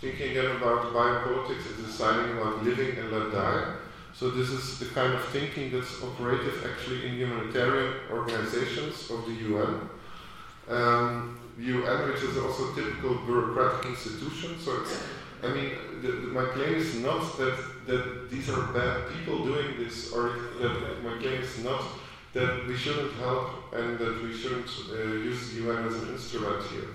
Thinking 0.00 0.30
again 0.30 0.56
about 0.56 0.92
biopolitics 0.94 1.66
is 1.70 1.86
deciding 1.86 2.38
about 2.38 2.64
living 2.64 2.96
and 2.98 3.12
let 3.12 3.32
die. 3.32 3.74
So 4.20 4.28
this 4.28 4.50
is 4.50 4.78
the 4.78 4.84
kind 4.84 5.14
of 5.14 5.24
thinking 5.28 5.72
that's 5.72 6.02
operative 6.02 6.62
actually 6.70 7.06
in 7.06 7.14
humanitarian 7.14 7.94
organizations 8.12 9.10
of 9.10 9.24
the 9.24 9.32
UN. 9.48 9.88
Um, 10.68 11.40
UN, 11.58 12.10
which 12.10 12.22
is 12.22 12.36
also 12.36 12.70
a 12.70 12.74
typical 12.74 13.14
bureaucratic 13.24 13.86
institution. 13.92 14.60
So 14.60 14.82
it's, 14.82 15.04
I 15.42 15.48
mean, 15.48 15.70
the, 16.02 16.08
the, 16.08 16.26
my 16.38 16.44
claim 16.52 16.74
is 16.74 16.96
not 16.96 17.38
that, 17.38 17.56
that 17.86 18.30
these 18.30 18.50
are 18.50 18.60
bad 18.74 19.08
people 19.08 19.42
doing 19.42 19.78
this, 19.78 20.12
or 20.12 20.36
that 20.60 21.02
my 21.02 21.16
claim 21.16 21.40
is 21.40 21.64
not 21.64 21.82
that 22.34 22.66
we 22.68 22.76
shouldn't 22.76 23.14
help 23.14 23.72
and 23.72 23.98
that 23.98 24.22
we 24.22 24.36
shouldn't 24.36 24.68
uh, 24.92 25.14
use 25.30 25.54
the 25.54 25.62
UN 25.62 25.86
as 25.86 25.94
an 25.94 26.10
instrument 26.10 26.62
here. 26.66 26.90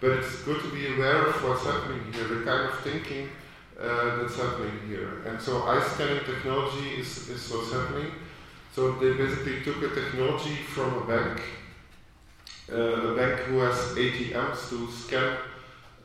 But 0.00 0.10
it's 0.18 0.42
good 0.42 0.60
to 0.60 0.70
be 0.72 0.92
aware 0.92 1.24
of 1.24 1.36
what's 1.44 1.64
happening 1.64 2.12
here, 2.12 2.24
the 2.24 2.44
kind 2.44 2.68
of 2.68 2.80
thinking 2.80 3.28
uh, 3.80 4.16
that's 4.16 4.36
happening 4.36 4.78
here. 4.86 5.22
And 5.26 5.40
so 5.40 5.62
eye 5.64 5.82
scanning 5.94 6.24
technology 6.24 7.00
is, 7.00 7.28
is 7.28 7.50
what's 7.50 7.72
happening. 7.72 8.10
So 8.74 8.92
they 8.92 9.12
basically 9.12 9.62
took 9.62 9.82
a 9.82 9.94
technology 9.94 10.56
from 10.56 11.02
a 11.02 11.06
bank, 11.06 11.40
uh, 12.72 12.76
a 12.76 13.16
bank 13.16 13.40
who 13.42 13.58
has 13.60 13.76
ATMs 13.94 14.68
to 14.70 14.90
scan 14.90 15.36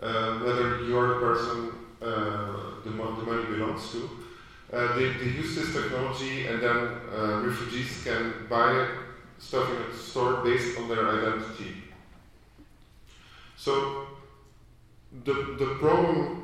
uh, 0.02 0.40
whether 0.40 0.82
you're 0.84 1.16
the 1.16 1.20
person 1.20 1.72
uh, 2.02 2.82
the, 2.84 2.90
the 2.90 3.24
money 3.24 3.46
belongs 3.46 3.92
to. 3.92 4.10
uh, 4.72 4.96
they, 4.96 5.10
they 5.14 5.26
use 5.26 5.56
this 5.56 5.74
technology 5.74 6.48
and 6.48 6.62
then 6.62 6.78
uh, 7.14 7.42
refugees 7.44 8.04
can 8.04 8.34
buy 8.50 8.88
stuff 9.40 9.70
in 9.70 9.78
a 9.82 9.96
store 9.96 10.44
based 10.44 10.78
on 10.78 10.88
their 10.88 11.08
identity. 11.08 11.76
So 13.58 14.08
the, 15.26 15.34
the 15.58 15.76
problem 15.80 16.39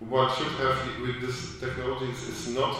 one 0.00 0.34
should 0.36 0.52
have 0.52 1.00
with 1.00 1.20
this 1.20 1.58
technology 1.58 2.10
is 2.12 2.48
not, 2.54 2.76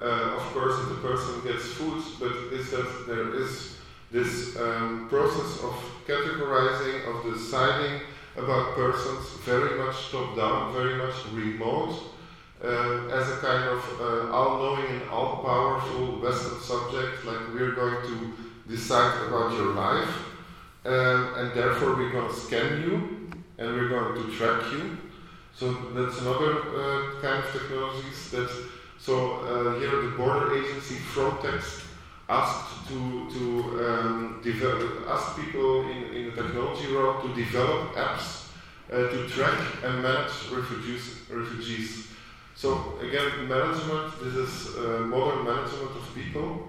uh, 0.00 0.36
of 0.36 0.42
course, 0.54 0.78
that 0.78 0.94
the 0.94 1.08
person 1.08 1.42
gets 1.44 1.64
food, 1.66 2.02
but 2.18 2.32
is 2.52 2.70
that 2.70 3.04
there 3.06 3.34
is 3.34 3.76
this 4.10 4.56
um, 4.56 5.08
process 5.10 5.62
of 5.62 5.74
categorizing, 6.06 7.06
of 7.06 7.34
deciding 7.34 8.00
about 8.36 8.74
persons 8.74 9.26
very 9.44 9.78
much 9.78 10.10
top 10.10 10.36
down, 10.36 10.72
very 10.72 10.94
much 10.94 11.14
remote, 11.32 11.94
uh, 12.64 13.08
as 13.08 13.28
a 13.30 13.36
kind 13.36 13.68
of 13.68 14.00
uh, 14.00 14.32
all 14.32 14.58
knowing 14.58 14.86
and 14.86 15.10
all 15.10 15.44
powerful 15.44 16.20
Western 16.20 16.58
subject, 16.60 17.24
like 17.24 17.40
we're 17.52 17.72
going 17.72 18.02
to 18.06 18.32
decide 18.68 19.26
about 19.26 19.52
your 19.52 19.74
life, 19.74 20.14
um, 20.86 21.34
and 21.36 21.54
therefore 21.54 21.94
we're 21.94 22.10
going 22.10 22.28
to 22.28 22.34
scan 22.34 22.82
you 22.82 23.30
and 23.58 23.74
we're 23.74 23.88
going 23.88 24.14
to 24.14 24.32
track 24.36 24.62
you. 24.72 24.96
So 25.58 25.72
that's 25.92 26.20
another 26.20 26.52
uh, 26.60 27.20
kind 27.20 27.42
of 27.42 27.52
technologies 27.52 28.30
that. 28.30 28.48
So 28.96 29.40
uh, 29.40 29.78
here 29.80 29.90
the 30.02 30.16
border 30.16 30.56
agency 30.56 30.96
Frontex 30.96 31.84
asked 32.28 32.88
to 32.88 33.28
to 33.34 33.42
um, 33.84 34.40
develop 34.42 35.08
ask 35.08 35.36
people 35.36 35.88
in, 35.90 36.14
in 36.14 36.24
the 36.26 36.42
technology 36.42 36.92
world 36.92 37.22
to 37.24 37.34
develop 37.34 37.94
apps 37.94 38.50
uh, 38.92 39.08
to 39.10 39.28
track 39.28 39.58
and 39.82 40.00
manage 40.00 40.36
refugees 40.52 41.22
refugees. 41.28 42.06
So 42.54 42.98
again, 43.00 43.48
management. 43.48 44.12
This 44.22 44.34
is 44.34 44.76
uh, 44.76 45.00
modern 45.06 45.44
management 45.44 45.90
of 45.90 46.14
people. 46.14 46.68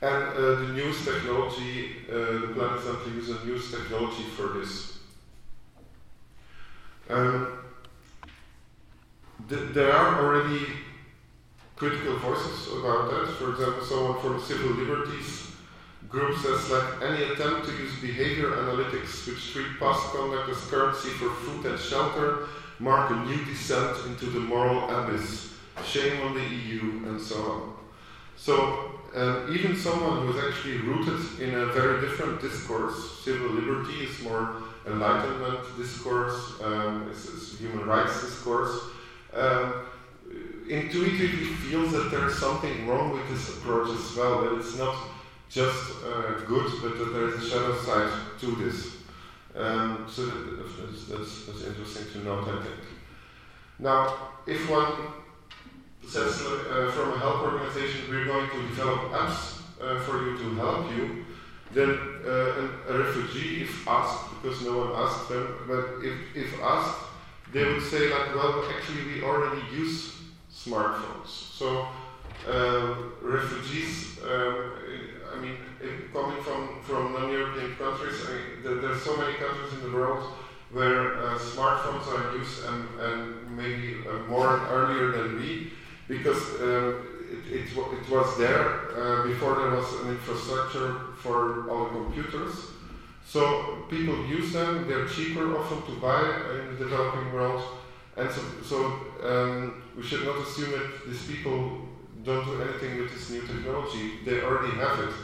And 0.00 0.22
uh, 0.34 0.54
the 0.62 0.68
newest 0.74 1.04
technology, 1.04 2.06
uh, 2.10 2.14
the 2.42 2.50
Planet 2.54 3.06
uses 3.14 3.40
a 3.40 3.46
newest 3.46 3.70
technology 3.70 4.24
for 4.36 4.48
this. 4.58 4.91
Um, 7.12 7.58
th 9.48 9.74
there 9.74 9.92
are 9.92 10.24
already 10.24 10.64
critical 11.76 12.16
voices 12.16 12.72
about 12.78 13.10
that. 13.10 13.26
For 13.38 13.50
example, 13.52 13.84
someone 13.84 14.20
from 14.22 14.40
civil 14.40 14.70
liberties 14.70 15.52
group 16.08 16.38
says 16.38 16.70
like 16.70 16.88
any 17.02 17.22
attempt 17.24 17.66
to 17.66 17.72
use 17.72 17.94
behavior 18.00 18.50
analytics 18.62 19.26
which 19.26 19.52
treat 19.52 19.78
past 19.78 20.02
conduct 20.12 20.48
as 20.50 20.60
currency 20.72 21.10
for 21.10 21.30
food 21.42 21.64
and 21.66 21.78
shelter 21.78 22.48
mark 22.78 23.10
a 23.10 23.16
new 23.26 23.44
descent 23.44 23.96
into 24.06 24.26
the 24.26 24.40
moral 24.40 24.90
abyss. 24.90 25.54
Shame 25.84 26.20
on 26.26 26.34
the 26.34 26.46
EU 26.60 26.82
and 27.08 27.20
so 27.20 27.36
on. 27.52 27.74
So 28.36 28.54
um, 29.14 29.54
even 29.54 29.76
someone 29.76 30.26
who 30.26 30.36
is 30.36 30.44
actually 30.44 30.78
rooted 30.78 31.40
in 31.40 31.54
a 31.54 31.66
very 31.66 32.00
different 32.00 32.40
discourse, 32.40 33.20
civil 33.24 33.50
liberty 33.50 34.04
is 34.04 34.22
more 34.22 34.61
enlightenment 34.86 35.60
discourse, 35.76 36.60
um, 36.62 37.08
is, 37.10 37.26
is 37.26 37.58
human 37.58 37.86
rights 37.86 38.22
discourse, 38.22 38.78
um, 39.34 39.86
intuitively 40.68 41.46
feels 41.46 41.92
that 41.92 42.10
there 42.10 42.28
is 42.28 42.38
something 42.38 42.86
wrong 42.86 43.12
with 43.12 43.28
this 43.28 43.56
approach 43.56 43.90
as 43.90 44.16
well, 44.16 44.42
that 44.42 44.58
it's 44.58 44.76
not 44.78 44.96
just 45.48 46.02
uh, 46.04 46.40
good, 46.46 46.72
but 46.80 46.98
that 46.98 47.12
there 47.12 47.28
is 47.28 47.44
a 47.44 47.50
shadow 47.50 47.76
side 47.82 48.10
to 48.40 48.54
this. 48.56 48.96
Um, 49.54 50.06
so 50.08 50.26
that's, 50.26 51.06
that's, 51.08 51.46
that's, 51.46 51.64
interesting 51.64 52.04
to 52.12 52.24
note, 52.24 52.48
I 52.48 52.62
think. 52.62 52.80
Now, 53.78 54.30
if 54.46 54.70
one 54.70 54.92
says 56.08 56.40
uh, 56.40 56.90
from 56.94 57.12
a 57.12 57.18
help 57.18 57.42
organization, 57.42 58.08
we're 58.08 58.24
going 58.24 58.48
to 58.48 58.68
develop 58.68 59.12
apps 59.12 59.60
uh, 59.80 60.00
for 60.00 60.22
you 60.22 60.38
to 60.38 60.54
help 60.54 60.90
you, 60.96 61.26
then 61.74 61.90
uh, 62.26 62.68
a 62.88 62.98
refugee, 62.98 63.62
if 63.62 63.88
asked, 63.88 64.30
because 64.42 64.62
no 64.62 64.78
one 64.78 64.92
asked 64.94 65.28
them, 65.28 65.64
but 65.66 66.04
if, 66.04 66.36
if 66.36 66.60
asked, 66.62 66.98
they 67.52 67.64
would 67.64 67.82
say 67.82 68.10
like, 68.10 68.34
well, 68.34 68.64
actually 68.74 69.04
we 69.04 69.22
already 69.22 69.62
use 69.74 70.22
smartphones. 70.52 71.28
So 71.28 71.86
uh, 72.48 72.94
refugees, 73.20 74.18
um, 74.22 74.72
I 75.32 75.40
mean, 75.40 75.56
coming 76.12 76.42
from, 76.42 76.80
from 76.82 77.12
non-European 77.12 77.76
countries, 77.76 78.24
I 78.28 78.32
mean, 78.32 78.62
there, 78.62 78.74
there's 78.76 79.02
so 79.02 79.16
many 79.16 79.34
countries 79.34 79.72
in 79.74 79.90
the 79.90 79.96
world 79.96 80.24
where 80.72 81.18
uh, 81.18 81.38
smartphones 81.38 82.06
are 82.08 82.36
used 82.36 82.64
and, 82.64 82.88
and 83.00 83.56
maybe 83.56 83.96
uh, 84.08 84.28
more 84.28 84.66
earlier 84.68 85.12
than 85.12 85.36
we, 85.36 85.72
because 86.08 86.60
um, 86.60 87.06
it, 87.32 87.52
it, 87.52 87.66
it, 87.76 88.10
was 88.10 88.38
there 88.38 88.90
uh, 88.96 89.26
before 89.26 89.56
there 89.56 89.70
was 89.70 89.92
an 90.02 90.10
infrastructure 90.10 91.14
for 91.16 91.70
all 91.70 91.86
computers. 91.86 92.52
So 93.24 93.86
people 93.88 94.26
use 94.26 94.52
them, 94.52 94.86
they're 94.88 95.06
cheaper 95.06 95.56
often 95.56 95.82
to 95.82 96.00
buy 96.00 96.22
in 96.52 96.78
the 96.78 96.84
developing 96.84 97.32
world, 97.32 97.62
and 98.16 98.30
so, 98.30 98.42
so 98.62 98.76
um, 99.22 99.82
we 99.96 100.02
should 100.02 100.24
not 100.24 100.36
assume 100.38 100.72
that 100.72 101.06
these 101.06 101.24
people 101.26 101.88
don't 102.24 102.44
do 102.44 102.62
anything 102.62 102.98
with 102.98 103.12
this 103.12 103.30
new 103.30 103.40
technology. 103.40 104.18
They 104.24 104.42
already 104.42 104.76
have 104.76 105.00
it. 105.00 105.14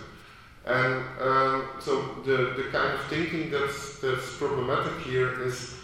And 0.65 1.05
um, 1.21 1.69
so 1.81 2.03
the, 2.25 2.55
the 2.57 2.69
kind 2.71 2.93
of 2.95 3.05
thinking 3.07 3.51
that's, 3.51 4.01
that's 4.01 4.37
problematic 4.37 4.99
here 5.01 5.43
is 5.43 5.75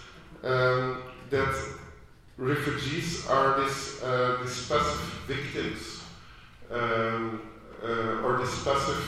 um, 0.43 1.03
that 1.31 1.55
refugees 2.37 3.27
are 3.29 3.61
these, 3.61 4.03
uh, 4.03 4.39
these 4.43 4.69
passive 4.69 5.01
victims 5.27 6.04
um, 6.71 7.41
uh, 7.83 8.23
or 8.23 8.39
these 8.39 8.63
passive 8.65 9.05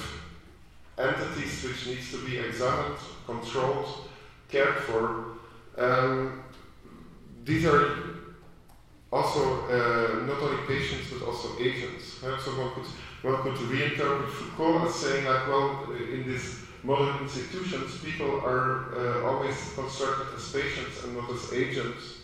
entities 0.98 1.64
which 1.64 1.86
needs 1.86 2.10
to 2.10 2.24
be 2.24 2.38
examined, 2.38 2.96
controlled, 3.26 4.08
cared 4.48 4.76
for. 4.76 5.36
Um, 5.76 6.42
these 7.44 7.64
are 7.66 8.16
also 9.12 9.66
uh, 9.66 10.24
not 10.26 10.42
only 10.42 10.66
patients 10.66 11.12
but 11.12 11.26
also 11.26 11.58
agents. 11.60 12.22
Right? 12.22 12.40
So 12.40 12.50
one 12.52 12.72
could 12.74 12.86
one 13.22 13.42
could 13.42 13.54
reinterpret 13.54 14.30
Foucault 14.30 14.86
as 14.86 14.94
saying 14.94 15.24
like, 15.24 15.48
well, 15.48 15.90
in 15.92 16.26
these 16.26 16.62
modern 16.82 17.22
institutions, 17.22 17.98
people 17.98 18.40
are 18.40 18.94
uh, 18.94 19.26
always 19.26 19.56
constructed 19.74 20.28
as 20.36 20.52
patients 20.52 21.02
and 21.04 21.16
not 21.16 21.30
as 21.30 21.52
agents. 21.52 22.20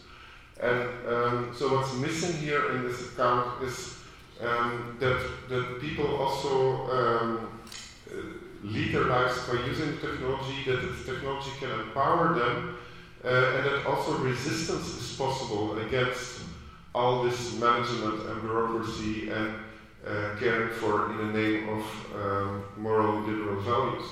And 0.60 0.88
um, 1.08 1.54
so 1.56 1.74
what's 1.74 1.94
missing 1.96 2.36
here 2.40 2.76
in 2.76 2.84
this 2.84 3.12
account 3.12 3.64
is 3.64 3.98
um, 4.42 4.96
that 5.00 5.20
that 5.48 5.80
people 5.80 6.16
also 6.16 6.90
um, 6.90 7.60
uh, 8.10 8.14
lead 8.62 8.92
their 8.94 9.04
lives 9.04 9.38
by 9.48 9.54
using 9.66 9.98
technology, 9.98 10.64
that 10.66 10.80
the 10.80 11.12
technology 11.12 11.50
can 11.58 11.70
empower 11.70 12.34
them, 12.34 12.76
uh, 13.24 13.28
and 13.28 13.64
that 13.66 13.86
also 13.86 14.18
resistance 14.18 14.88
is 15.00 15.16
possible 15.16 15.78
against 15.78 16.42
all 16.94 17.22
this 17.24 17.58
management 17.58 18.26
and 18.28 18.40
bureaucracy 18.42 19.30
and 19.30 19.54
uh, 20.06 20.36
caring 20.38 20.70
for 20.74 21.10
in 21.10 21.18
the 21.18 21.32
name 21.32 21.68
of 21.68 21.82
um, 22.16 22.64
moral 22.76 23.18
and 23.18 23.26
liberal 23.26 23.60
values. 23.60 24.04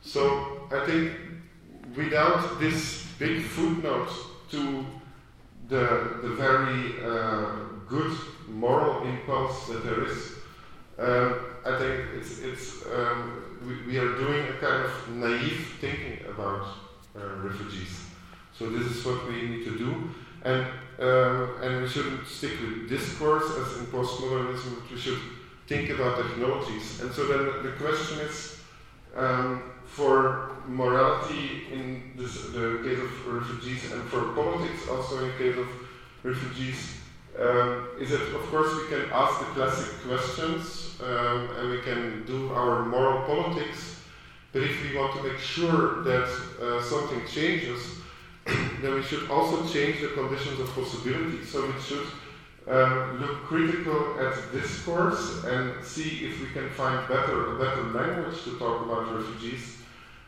So 0.00 0.68
I 0.70 0.86
think 0.86 1.12
without 1.96 2.60
this 2.60 3.06
big 3.18 3.42
footnote 3.42 4.10
to 4.50 4.86
the, 5.68 6.18
the 6.22 6.28
very 6.30 7.04
uh, 7.04 7.50
good 7.88 8.16
moral 8.50 9.06
impulse 9.06 9.66
that 9.68 9.84
there 9.84 10.04
is, 10.04 10.32
um, 10.98 11.40
I 11.64 11.78
think 11.78 12.00
it's, 12.16 12.40
it's, 12.40 12.84
um, 12.86 13.58
we, 13.66 13.92
we, 13.92 13.98
are 13.98 14.16
doing 14.16 14.46
a 14.48 14.52
kind 14.54 14.84
of 14.84 15.08
naive 15.10 15.76
thinking 15.80 16.18
about 16.28 16.66
uh, 17.16 17.36
refugees. 17.36 18.00
So 18.56 18.70
this 18.70 18.86
is 18.86 19.04
what 19.04 19.28
we 19.28 19.42
need 19.42 19.64
to 19.64 19.78
do. 19.78 20.10
And 20.44 20.66
um, 21.00 21.54
and 21.62 21.82
we 21.82 21.88
shouldn't 21.88 22.26
stick 22.26 22.60
with 22.60 22.88
discourse 22.88 23.44
as 23.44 23.78
in 23.78 23.86
postmodernism, 23.86 24.90
we 24.90 24.98
should 24.98 25.20
think 25.68 25.90
about 25.90 26.16
technologies. 26.16 27.00
And 27.00 27.12
so 27.12 27.26
then 27.28 27.62
the 27.62 27.72
question 27.78 28.18
is 28.20 28.58
um, 29.14 29.62
for 29.86 30.56
morality 30.66 31.68
in 31.72 32.12
this, 32.16 32.46
the 32.46 32.80
case 32.82 32.98
of 32.98 33.26
refugees 33.28 33.92
and 33.92 34.02
for 34.10 34.32
politics 34.32 34.88
also 34.88 35.24
in 35.24 35.28
the 35.28 35.38
case 35.38 35.56
of 35.56 35.68
refugees, 36.24 36.96
um, 37.40 37.88
is 38.00 38.10
that 38.10 38.20
of 38.20 38.42
course 38.50 38.74
we 38.74 38.88
can 38.88 39.10
ask 39.12 39.38
the 39.40 39.46
classic 39.46 39.94
questions 40.06 40.96
um, 41.00 41.48
and 41.58 41.70
we 41.70 41.80
can 41.80 42.24
do 42.26 42.52
our 42.52 42.84
moral 42.84 43.22
politics, 43.26 44.00
but 44.52 44.62
if 44.62 44.82
we 44.82 44.96
want 44.98 45.16
to 45.16 45.22
make 45.22 45.38
sure 45.38 46.02
that 46.02 46.28
uh, 46.60 46.82
something 46.82 47.20
changes, 47.26 47.98
then 48.82 48.94
we 48.94 49.02
should 49.02 49.30
also 49.30 49.66
change 49.66 50.00
the 50.00 50.08
conditions 50.08 50.58
of 50.58 50.68
possibility. 50.74 51.44
So 51.44 51.66
we 51.66 51.80
should 51.80 52.06
um, 52.66 53.20
look 53.20 53.44
critical 53.44 54.18
at 54.20 54.34
discourse 54.52 55.44
and 55.44 55.84
see 55.84 56.26
if 56.26 56.40
we 56.40 56.48
can 56.52 56.68
find 56.70 57.06
better 57.08 57.54
a 57.54 57.58
better 57.58 57.82
language 57.84 58.42
to 58.44 58.58
talk 58.58 58.84
about 58.84 59.14
refugees. 59.14 59.78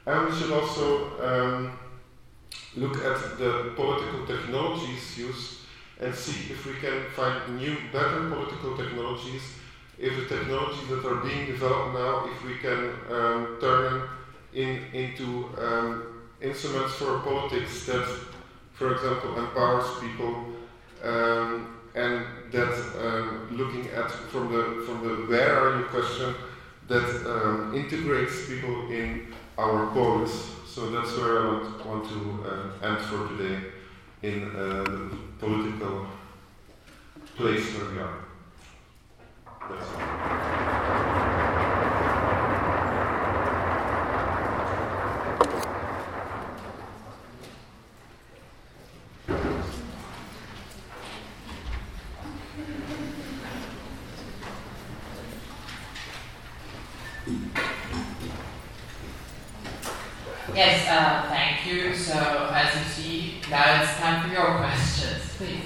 And 0.07 0.29
we 0.29 0.37
should 0.39 0.53
also 0.53 1.21
um, 1.21 1.79
look 2.77 2.97
at 2.97 3.39
the 3.39 3.73
political 3.75 4.27
technologies 4.27 5.19
used 5.19 5.60
and 6.01 6.15
see 6.15 6.53
if 6.53 6.65
we 6.65 6.73
can 6.75 7.05
find 7.15 7.59
new, 7.59 7.77
better 7.93 8.29
political 8.29 8.77
technologies, 8.77 9.43
if 9.99 10.17
the 10.17 10.35
technologies 10.35 10.89
that 10.89 11.05
are 11.05 11.17
being 11.17 11.47
developed 11.47 11.95
now, 11.95 12.29
if 12.33 12.43
we 12.45 12.57
can 12.57 12.91
um, 13.11 13.59
turn 13.61 14.09
in, 14.55 14.83
into 14.95 15.51
um, 15.59 16.23
instruments 16.41 16.95
for 16.95 17.19
politics 17.21 17.85
that, 17.85 18.09
for 18.73 18.95
example, 18.95 19.39
empowers 19.39 20.01
people 20.01 20.47
um, 21.05 21.77
and 21.95 22.25
that 22.51 22.73
um, 22.99 23.49
looking 23.51 23.87
at 23.91 24.11
from 24.11 24.53
the 24.53 24.85
from 24.87 25.07
the 25.07 25.15
where 25.27 25.59
are 25.59 25.79
you 25.81 25.85
question 25.87 26.35
that 26.89 27.27
um, 27.27 27.75
integrates 27.75 28.49
people 28.49 28.91
in 28.91 29.35
our 29.59 29.87
polis. 29.89 30.51
So 30.67 30.91
that's 30.91 31.17
where 31.17 31.43
I 31.43 31.47
want, 31.47 31.87
want 31.87 32.09
to 32.09 32.45
uh, 32.49 32.89
end 32.89 33.05
for 33.05 33.29
today 33.29 33.61
in 34.23 34.55
uh, 34.55 34.85
political 35.39 36.07
place 37.37 37.75
where 37.75 37.91
we 37.91 37.99
are. 37.99 38.25
That's 39.69 39.95
all. 39.95 40.21
Yes, 60.55 60.89
uh, 60.91 61.29
thank 61.31 61.67
you. 61.67 61.95
So, 61.95 62.51
as 62.53 62.75
you 62.75 62.85
see, 62.85 63.41
now 63.51 63.83
it's 63.83 63.97
time 63.99 64.29
for 64.29 64.35
your 64.35 64.59
questions, 64.59 65.37
please. 65.37 65.65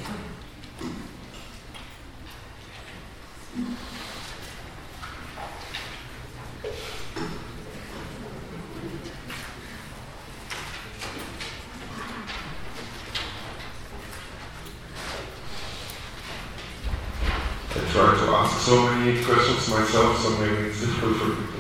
I 17.95 17.97
try 17.97 18.27
to 18.27 18.33
ask 18.33 18.67
so 18.67 18.91
many 18.91 19.23
questions 19.23 19.71
myself, 19.71 20.19
so 20.19 20.31
maybe 20.39 20.67
it's 20.67 20.81
difficult 20.81 21.15
for 21.15 21.54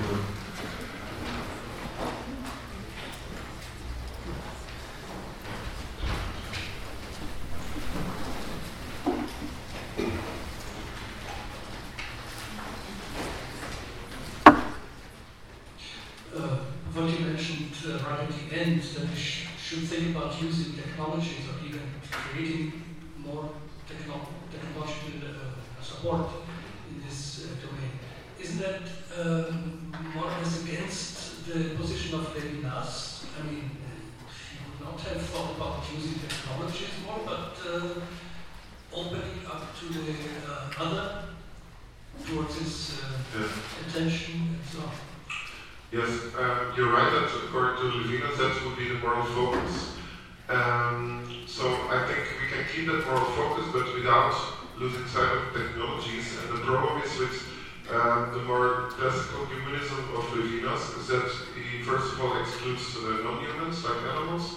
excludes 62.44 62.96
uh, 62.96 63.24
non-humans 63.24 63.84
like 63.84 64.02
animals, 64.12 64.56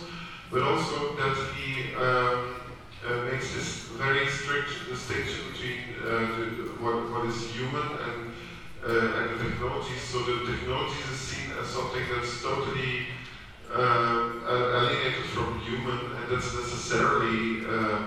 but 0.51 0.61
also 0.61 1.15
that 1.15 1.35
he 1.55 1.95
um, 1.95 2.55
uh, 3.07 3.31
makes 3.31 3.53
this 3.55 3.87
very 3.95 4.27
strict 4.27 4.69
distinction 4.89 5.51
between 5.51 5.79
uh, 6.03 6.07
the, 6.35 6.67
what, 6.83 6.95
what 7.11 7.25
is 7.25 7.49
human 7.51 7.87
and 8.07 8.33
uh, 8.85 9.19
and 9.19 9.39
the 9.39 9.49
technologies. 9.49 10.01
So 10.01 10.19
the 10.19 10.51
technologies 10.51 11.09
is 11.11 11.19
seen 11.19 11.51
as 11.59 11.67
something 11.67 12.03
that's 12.13 12.41
totally 12.41 13.07
uh, 13.73 14.29
alienated 14.47 15.25
from 15.35 15.59
human, 15.61 15.99
and 16.15 16.31
that's 16.31 16.53
necessarily 16.55 17.65
uh, 17.67 18.03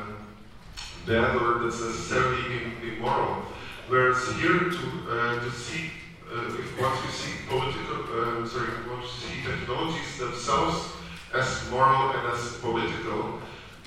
bad 1.07 1.37
or 1.37 1.59
that's 1.61 1.81
necessarily 1.81 2.73
immoral. 2.83 3.43
Whereas 3.89 4.29
here 4.41 4.71
to 4.71 5.41
to 5.45 5.51
see. 5.51 6.00
Uh, 6.31 6.47
Once 6.79 7.03
you 7.05 7.11
see 7.11 7.35
political, 7.49 8.07
um, 8.23 8.47
sorry, 8.47 8.71
you 8.87 9.03
see 9.03 9.43
technologies 9.43 10.17
themselves 10.17 10.93
as 11.35 11.69
moral 11.71 12.15
and 12.15 12.33
as 12.33 12.55
political 12.63 13.43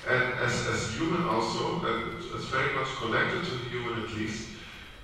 and 0.10 0.24
as, 0.44 0.68
as 0.68 0.92
human 0.92 1.24
also, 1.24 1.80
and 1.88 2.20
as 2.36 2.44
very 2.52 2.76
much 2.76 2.90
connected 3.00 3.46
to 3.46 3.52
the 3.64 3.70
human 3.72 4.04
at 4.04 4.12
least, 4.12 4.50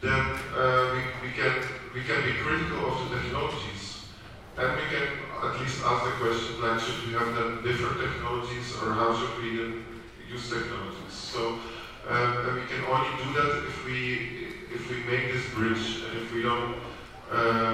then 0.02 0.20
uh, 0.52 0.92
we, 0.92 1.00
we, 1.24 1.32
can, 1.32 1.56
we 1.96 2.04
can 2.04 2.20
be 2.28 2.34
critical 2.44 2.92
of 2.92 3.10
the 3.10 3.16
technologies. 3.16 4.12
And 4.58 4.76
we 4.76 4.84
can 4.92 5.08
at 5.40 5.62
least 5.62 5.80
ask 5.86 6.04
the 6.04 6.12
question, 6.20 6.60
like, 6.60 6.82
should 6.82 7.08
we 7.08 7.14
have 7.14 7.34
them 7.36 7.64
different 7.64 8.04
technologies 8.04 8.76
or 8.84 8.92
how 8.92 9.16
should 9.16 9.42
we 9.42 9.56
then 9.56 9.86
use 10.28 10.50
technologies? 10.52 11.16
So 11.16 11.56
um, 12.04 12.60
we 12.60 12.68
can 12.68 12.84
only 12.92 13.16
do 13.24 13.32
that 13.40 13.64
if 13.64 13.86
we, 13.86 14.52
if 14.76 14.92
we 14.92 14.98
make 15.08 15.32
this 15.32 15.48
bridge 15.56 16.04
and 16.04 16.20
if 16.20 16.34
we 16.34 16.44
don't 16.44 16.89
people. 17.32 17.70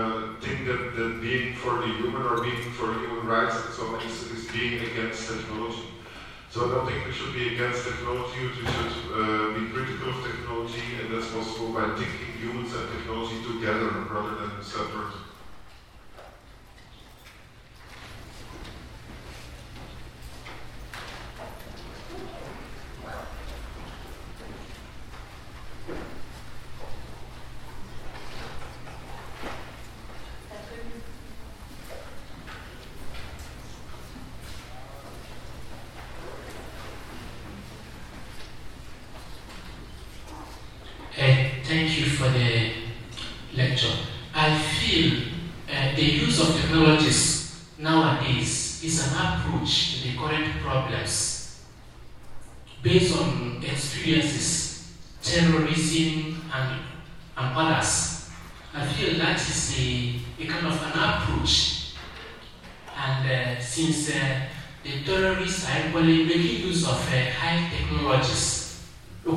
Thank 41.66 42.00
you 42.00 42.06
for 42.06 42.30
the 42.30 42.72
lecture. 43.54 43.98
I 44.34 44.58
feel 44.58 45.24
uh, 45.68 45.96
the 45.96 46.04
use 46.04 46.40
of 46.40 46.56
technologies 46.56 47.66
nowadays 47.80 48.84
is 48.84 49.12
an 49.12 49.18
approach 49.18 49.96
to 49.96 50.08
the 50.08 50.16
current 50.16 50.62
problems 50.62 51.66
based 52.84 53.18
on 53.18 53.64
experiences, 53.64 54.94
terrorism, 55.24 56.40
and, 56.54 56.80
and 57.36 57.58
others. 57.58 58.30
I 58.74 58.86
feel 58.86 59.18
that 59.18 59.36
is 59.36 59.76
a, 59.80 60.20
a 60.40 60.46
kind 60.46 60.68
of 60.68 60.82
an 60.82 61.00
approach. 61.00 61.96
And 62.96 63.28
uh, 63.28 63.60
since 63.60 64.12
uh, 64.12 64.42
the 64.86 65.04
terrorists 65.04 65.68
are 65.68 65.88
equally 65.88 66.26
making 66.26 66.68
use 66.68 66.84
of 66.88 66.92
uh, 66.92 67.32
high 67.32 67.70
technologies, 67.76 68.84
we 69.26 69.34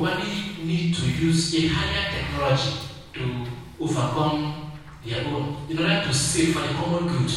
need 0.63 0.93
to 0.93 1.09
use 1.09 1.55
a 1.55 1.67
higher 1.67 2.11
technology 2.11 2.77
to 3.15 3.47
overcome 3.79 4.71
their 5.03 5.25
own 5.25 5.57
in 5.67 5.79
order 5.79 6.03
to 6.05 6.13
save 6.13 6.53
for 6.53 6.61
the 6.61 6.73
common 6.75 7.07
good. 7.07 7.31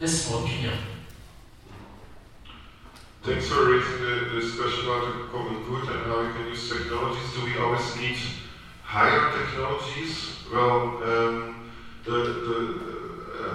That's 0.00 0.30
my 0.30 0.38
opinion. 0.38 0.78
Thanks 3.22 3.48
for 3.48 3.70
raising 3.70 4.00
the, 4.00 4.40
this 4.40 4.56
question 4.56 4.86
about 4.86 5.18
the 5.18 5.28
common 5.28 5.62
good 5.64 5.88
and 5.94 6.06
how 6.06 6.22
we 6.22 6.32
can 6.32 6.46
use 6.48 6.70
technologies. 6.70 7.34
Do 7.34 7.44
we 7.44 7.58
always 7.58 7.96
need 7.96 8.16
higher 8.82 9.36
technologies? 9.36 10.36
Well, 10.50 11.02
um, 11.04 11.70
the, 12.04 12.12
the, 12.12 12.95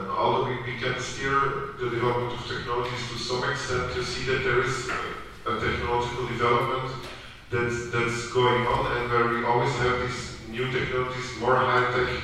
although 0.10 0.46
we, 0.46 0.62
we 0.64 0.80
can 0.80 1.00
steer 1.00 1.76
the 1.80 1.90
development 1.90 2.40
of 2.40 2.46
technologies 2.48 3.10
to 3.12 3.18
some 3.18 3.44
extent, 3.50 3.96
you 3.96 4.04
see 4.04 4.26
that 4.26 4.44
there 4.44 4.62
is 4.62 4.90
a, 4.90 5.60
technological 5.60 6.28
development 6.28 7.08
that's, 7.50 7.90
that's 7.92 8.32
going 8.32 8.66
on 8.68 8.98
and 8.98 9.10
where 9.10 9.28
we 9.28 9.44
always 9.44 9.74
have 9.78 10.00
these 10.00 10.38
new 10.50 10.72
technologies, 10.72 11.36
more 11.40 11.56
high 11.56 11.92
tech. 11.92 12.24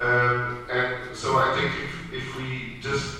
Um, 0.00 0.66
and 0.70 1.16
so 1.16 1.38
I 1.38 1.54
think 1.54 1.72
if, 1.82 2.12
if 2.12 2.36
we 2.36 2.78
just 2.80 3.16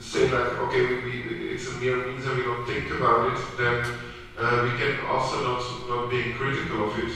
say 0.00 0.28
like, 0.28 0.58
okay, 0.58 0.86
we, 0.86 0.94
we, 1.04 1.54
it's 1.54 1.68
a 1.68 1.72
mere 1.72 1.96
means 1.96 2.26
and 2.26 2.36
we 2.36 2.42
don't 2.42 2.66
think 2.66 2.90
about 2.90 3.32
it, 3.32 3.40
then 3.56 3.84
uh, 4.38 4.62
we 4.64 4.78
can 4.78 5.04
also 5.06 5.42
not, 5.42 5.88
not 5.88 6.10
being 6.10 6.34
critical 6.34 6.90
of 6.90 6.98
it. 6.98 7.12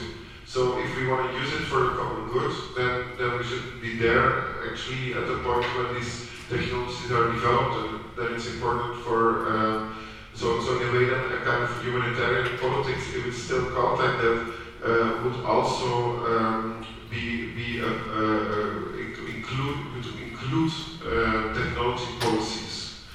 So 0.53 0.77
if 0.77 0.95
we 0.95 1.07
want 1.07 1.31
to 1.31 1.39
use 1.39 1.51
it 1.51 1.65
for 1.65 1.79
the 1.79 1.89
common 1.97 2.29
good, 2.29 2.53
then, 2.77 3.17
then 3.17 3.39
we 3.39 3.43
should 3.43 3.81
be 3.81 3.97
there 3.97 4.61
actually 4.69 5.15
at 5.15 5.25
the 5.25 5.37
point 5.41 5.65
when 5.73 5.95
these 5.95 6.29
technologies 6.47 7.09
are 7.09 7.31
developed 7.31 7.75
and 7.81 7.99
then 8.15 8.35
it's 8.35 8.45
important 8.53 9.03
for 9.03 9.49
uh, 9.49 9.93
so, 10.35 10.61
so 10.61 10.79
in 10.79 10.89
a 10.89 10.91
way 10.91 11.05
that 11.05 11.25
a 11.25 11.37
kind 11.43 11.63
of 11.63 11.83
humanitarian 11.83 12.55
politics, 12.59 13.01
if 13.15 13.25
it's 13.25 13.41
still 13.41 13.65
called 13.71 13.97
like 13.97 14.15
that, 14.21 14.53
uh, 14.85 15.23
would 15.23 15.43
also 15.43 16.23
um, 16.23 16.85
be, 17.09 17.51
be 17.55 17.81
uh, 17.81 17.87
uh, 17.87 18.93
include, 18.93 19.77
include 20.21 20.71
uh, 21.01 21.51
technology 21.55 22.13
policies. 22.19 23.05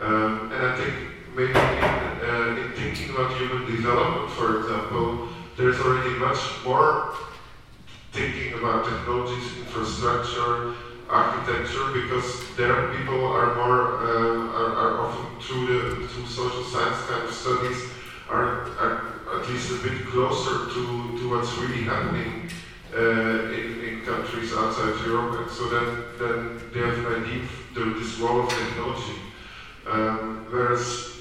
Um, 0.00 0.52
and 0.52 0.66
I 0.66 0.76
think 0.76 0.94
maybe 1.34 1.50
in, 1.50 1.56
uh, 1.58 2.62
in 2.62 2.72
thinking 2.74 3.10
about 3.10 3.36
human 3.36 3.66
development, 3.66 4.30
for 4.38 4.60
example, 4.60 5.30
there's 5.60 5.78
already 5.80 6.18
much 6.18 6.40
more 6.64 7.14
thinking 8.12 8.54
about 8.58 8.86
technologies, 8.86 9.58
infrastructure, 9.58 10.74
architecture 11.08 11.92
because 11.92 12.56
there 12.56 12.88
people 12.96 13.26
are 13.26 13.54
more 13.56 13.98
uh, 13.98 14.58
are, 14.58 14.72
are, 14.82 15.00
often 15.00 15.40
through 15.40 15.66
the 15.66 16.08
through 16.08 16.26
social 16.26 16.64
science 16.64 17.04
kind 17.06 17.22
of 17.24 17.34
studies 17.34 17.90
are, 18.30 18.70
are 18.78 19.10
at 19.36 19.48
least 19.48 19.70
a 19.72 19.82
bit 19.82 20.06
closer 20.06 20.72
to, 20.72 21.18
to 21.18 21.30
what's 21.30 21.52
really 21.58 21.82
happening 21.82 22.48
uh, 22.96 23.52
in, 23.52 23.84
in 23.84 24.00
countries 24.04 24.52
outside 24.54 24.94
Europe. 25.04 25.40
And 25.40 25.50
so 25.50 25.68
then, 25.68 26.04
then 26.18 26.60
they 26.72 26.80
have 26.80 26.98
an 27.06 27.24
idea 27.24 27.42
of 27.76 27.98
this 27.98 28.18
role 28.18 28.44
of 28.44 28.48
technology. 28.48 29.18
Um, 29.86 30.46
whereas 30.50 31.16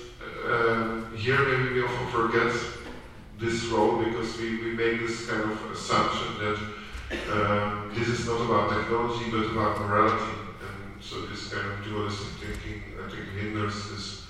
uh, 0.45 1.05
here 1.15 1.39
maybe 1.45 1.73
we 1.73 1.83
often 1.83 2.07
forget 2.07 2.53
this 3.39 3.65
role 3.65 4.03
because 4.03 4.37
we, 4.37 4.61
we 4.63 4.71
make 4.73 4.99
this 4.99 5.27
kind 5.29 5.43
of 5.43 5.71
assumption 5.71 6.37
that 6.39 6.59
um, 7.31 7.91
this 7.95 8.07
is 8.07 8.27
not 8.27 8.41
about 8.41 8.69
technology, 8.69 9.31
but 9.31 9.51
about 9.51 9.79
morality. 9.81 10.37
And 10.61 11.03
so 11.03 11.25
this 11.25 11.51
kind 11.51 11.65
of 11.71 11.83
dualistic 11.83 12.27
thinking, 12.39 12.83
I 13.03 13.09
think, 13.09 13.29
hinders 13.29 13.89
this 13.89 14.27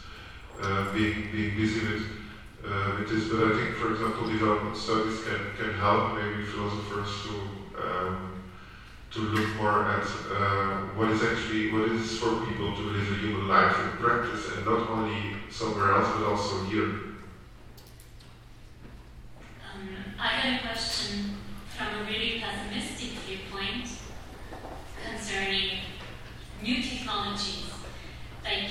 uh, 0.61 0.93
being, 0.93 1.29
being 1.31 1.55
busy 1.55 1.85
with, 1.87 2.05
uh, 2.65 2.95
with 2.99 3.09
this. 3.09 3.29
But 3.29 3.51
I 3.51 3.57
think, 3.57 3.75
for 3.75 3.91
example, 3.93 4.27
development 4.27 4.77
studies 4.77 5.23
can, 5.23 5.39
can 5.57 5.73
help 5.79 6.15
maybe 6.15 6.45
philosophers 6.45 7.23
to 7.23 7.59
um, 7.79 8.29
to 9.11 9.19
look 9.21 9.55
more 9.55 9.85
at 9.85 10.05
uh, 10.31 10.81
what 10.95 11.09
is 11.09 11.23
actually 11.23 11.71
what 11.71 11.89
is 11.89 12.19
for 12.19 12.45
people 12.45 12.75
to 12.75 12.81
live 12.81 13.11
a 13.11 13.15
human 13.15 13.47
life 13.47 13.75
in 13.79 13.97
practice, 13.97 14.51
and 14.55 14.65
not 14.65 14.87
only 14.89 15.35
somewhere 15.49 15.93
else, 15.93 16.09
but 16.15 16.27
also 16.27 16.63
here. 16.65 16.83
Um, 19.73 20.08
I 20.21 20.27
had 20.27 20.59
a 20.59 20.67
question 20.67 21.37
from 21.69 21.87
a 21.95 22.03
really 22.03 22.41
pessimistic 22.41 23.17
viewpoint 23.23 23.87
concerning 25.07 25.79
new 26.61 26.83
technologies. 26.83 27.71
Like 28.43 28.67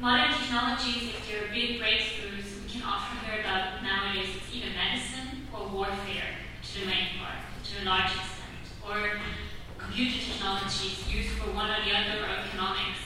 modern 0.00 0.32
technologies, 0.32 1.10
if 1.10 1.28
there 1.28 1.44
are 1.44 1.52
big 1.52 1.78
breakthroughs, 1.82 2.64
we 2.64 2.70
can 2.70 2.82
often 2.82 3.18
hear 3.28 3.40
about 3.40 3.82
nowadays 3.82 4.28
it's 4.36 4.56
either 4.56 4.72
medicine 4.72 5.46
or 5.52 5.68
warfare 5.68 6.32
to 6.64 6.80
the 6.80 6.86
main 6.86 7.08
part, 7.20 7.44
to 7.62 7.82
a 7.82 7.84
large 7.84 8.12
extent, 8.12 8.64
or 8.82 9.20
computer 9.76 10.18
technologies 10.18 11.04
used 11.12 11.36
for 11.36 11.50
one 11.50 11.70
or 11.70 11.84
the 11.84 11.94
other 11.94 12.24
or 12.24 12.36
economics. 12.46 13.00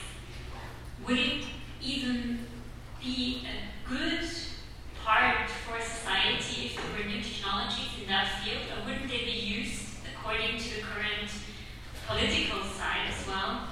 Would 1.05 1.17
it 1.17 1.43
even 1.81 2.39
be 3.03 3.45
a 3.45 3.89
good 3.89 4.29
part 5.03 5.47
for 5.49 5.79
society 5.79 6.65
if 6.65 6.75
there 6.75 6.97
were 6.97 7.07
new 7.07 7.21
technologies 7.21 7.93
in 8.01 8.07
that 8.07 8.41
field, 8.41 8.65
or 8.73 8.85
wouldn't 8.85 9.07
they 9.07 9.23
be 9.23 9.37
used 9.37 10.01
according 10.01 10.57
to 10.57 10.75
the 10.75 10.81
current 10.81 11.29
political 12.07 12.63
side 12.63 13.13
as 13.13 13.27
well, 13.27 13.69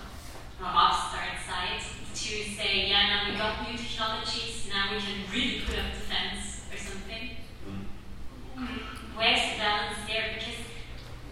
or 0.62 0.68
upstart 0.70 1.42
side, 1.42 1.82
to 2.14 2.44
say, 2.54 2.88
yeah, 2.88 3.10
now 3.10 3.32
we 3.32 3.36
got 3.36 3.68
new 3.68 3.76
technologies, 3.76 4.70
now 4.70 4.94
we 4.94 5.02
can 5.02 5.26
really 5.34 5.62
put 5.62 5.76
up 5.76 5.90
defense 5.92 6.62
or 6.72 6.78
something? 6.78 7.32
Mm. 7.66 8.68
Where's 9.16 9.54
the 9.54 9.58
balance 9.58 9.98
there? 10.08 10.36
Because 10.38 10.62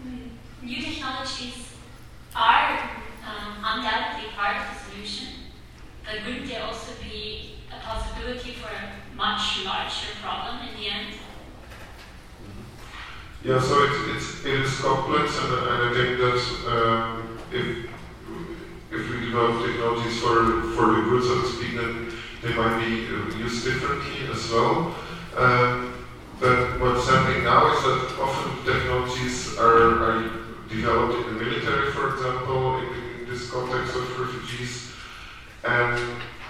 mm, 0.04 0.30
new 0.62 0.82
technologies 0.82 1.74
are 2.34 2.90
um, 3.22 3.56
undoubtedly 3.62 4.30
part 4.34 4.56
of 4.56 4.74
the 4.74 4.90
solution, 4.90 5.28
but 6.04 6.26
wouldn't 6.26 6.48
they 6.48 6.56
also 6.56 6.92
be 7.00 7.60
a 7.70 7.80
possibility 7.80 8.52
for 8.52 8.70
much 9.16 9.64
larger 9.64 10.12
problem 10.22 10.68
in 10.68 10.80
the 10.80 10.88
end. 10.88 11.14
Yeah, 13.44 13.60
so 13.60 13.82
it's, 13.84 14.24
it's, 14.24 14.44
it 14.44 14.60
is 14.60 14.80
complex, 14.80 15.38
and, 15.38 15.52
and 15.52 15.82
I 15.82 15.92
think 15.92 16.18
that 16.18 16.72
um, 16.72 17.38
if, 17.52 17.90
if 18.90 19.10
we 19.10 19.26
develop 19.26 19.66
technologies 19.66 20.20
for, 20.20 20.62
for 20.74 20.86
the 20.94 21.02
good, 21.08 21.22
so 21.24 21.42
to 21.42 21.48
speak, 21.48 21.76
then 21.76 22.12
they 22.42 22.54
might 22.54 22.78
be 22.84 23.06
uh, 23.06 23.36
used 23.36 23.64
differently 23.64 24.28
as 24.30 24.50
well. 24.50 24.94
Um, 25.36 26.06
but 26.40 26.80
what's 26.80 27.08
happening 27.08 27.44
now 27.44 27.76
is 27.76 27.82
that 27.82 28.18
often 28.20 28.64
technologies 28.64 29.56
are, 29.58 30.04
are 30.04 30.30
developed 30.68 31.26
in 31.26 31.34
the 31.34 31.44
military, 31.44 31.90
for 31.92 32.14
example, 32.14 32.78
in, 32.78 33.20
in 33.20 33.28
this 33.28 33.50
context 33.50 33.96
of 33.96 34.18
refugees, 34.20 34.92
and 35.64 36.00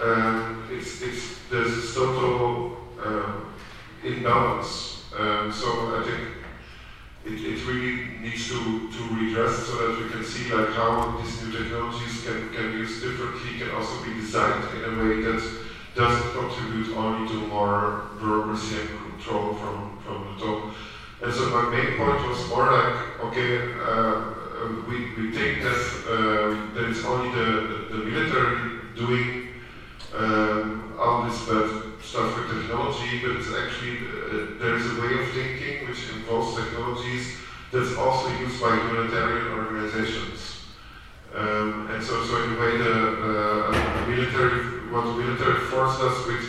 um, 0.02 0.68
it's, 0.70 1.00
it's, 1.02 1.38
there's 1.50 1.76
this 1.76 1.94
total 1.94 2.76
um, 3.04 3.54
imbalance. 4.02 5.04
Um, 5.16 5.52
so 5.52 5.66
I 5.96 6.02
think 6.02 6.28
it, 7.26 7.44
it 7.44 7.66
really 7.66 8.18
needs 8.18 8.48
to, 8.48 8.90
to 8.90 9.14
redress 9.14 9.66
so 9.66 9.76
that 9.76 10.02
we 10.02 10.10
can 10.10 10.24
see 10.24 10.52
like 10.52 10.70
how 10.70 11.20
these 11.20 11.42
new 11.42 11.52
technologies 11.52 12.24
can, 12.24 12.52
can 12.54 12.72
be 12.72 12.78
used 12.78 13.02
differently, 13.02 13.58
can 13.58 13.70
also 13.70 14.02
be 14.04 14.14
designed 14.14 14.64
in 14.76 14.94
a 14.94 15.04
way 15.04 15.22
that 15.22 15.42
doesn't 15.94 16.32
contribute 16.32 16.96
only 16.96 17.28
to 17.28 17.34
more 17.48 18.08
bureaucracy 18.18 18.80
and 18.80 19.12
control 19.12 19.54
from, 19.54 19.98
from 20.04 20.34
the 20.34 20.44
top. 20.44 20.74
And 21.22 21.32
so 21.32 21.50
my 21.50 21.70
main 21.70 21.98
point 21.98 22.26
was 22.28 22.48
more 22.48 22.72
like, 22.72 23.20
okay, 23.24 23.72
uh, 23.84 24.32
we, 24.88 25.14
we 25.14 25.30
think 25.32 25.62
that, 25.62 26.04
uh, 26.08 26.74
that 26.74 26.88
it's 26.88 27.04
only 27.04 27.30
the, 27.30 27.86
the, 27.90 27.96
the 27.96 28.04
military 28.04 28.80
doing 28.96 29.48
um, 30.14 30.94
all 30.98 31.24
this 31.24 31.46
bad 31.46 31.68
stuff 32.02 32.36
with 32.36 32.62
technology, 32.62 33.20
but 33.22 33.36
it's 33.36 33.48
actually, 33.48 33.98
uh, 33.98 34.58
there's 34.58 34.86
a 34.86 35.00
way 35.00 35.22
of 35.22 35.32
thinking 35.62 35.88
which 35.88 36.08
involves 36.10 36.56
technologies 36.56 37.36
that's 37.70 37.96
also 37.96 38.28
used 38.38 38.60
by 38.60 38.76
humanitarian 38.76 39.48
organizations. 39.52 40.66
Um, 41.34 41.88
and 41.90 42.02
so, 42.02 42.22
so 42.24 42.42
in 42.44 42.56
a 42.56 42.60
way, 42.60 42.76
the 42.76 42.92
uh, 42.92 44.06
military, 44.06 44.92
what 44.92 45.16
military 45.16 45.60
force 45.70 45.98
does 45.98 46.26
with, 46.26 46.44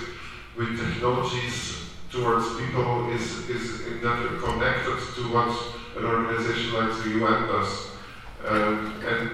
with 0.57 0.77
technologies 0.77 1.89
towards 2.11 2.59
people 2.59 3.09
is, 3.11 3.49
is 3.49 3.87
in 3.87 4.01
that 4.01 4.39
connected 4.43 4.99
to 5.15 5.21
what 5.31 5.55
an 5.97 6.05
organization 6.05 6.73
like 6.73 7.03
the 7.03 7.09
UN 7.19 7.47
does. 7.47 7.91
Um, 8.45 9.01
and 9.07 9.31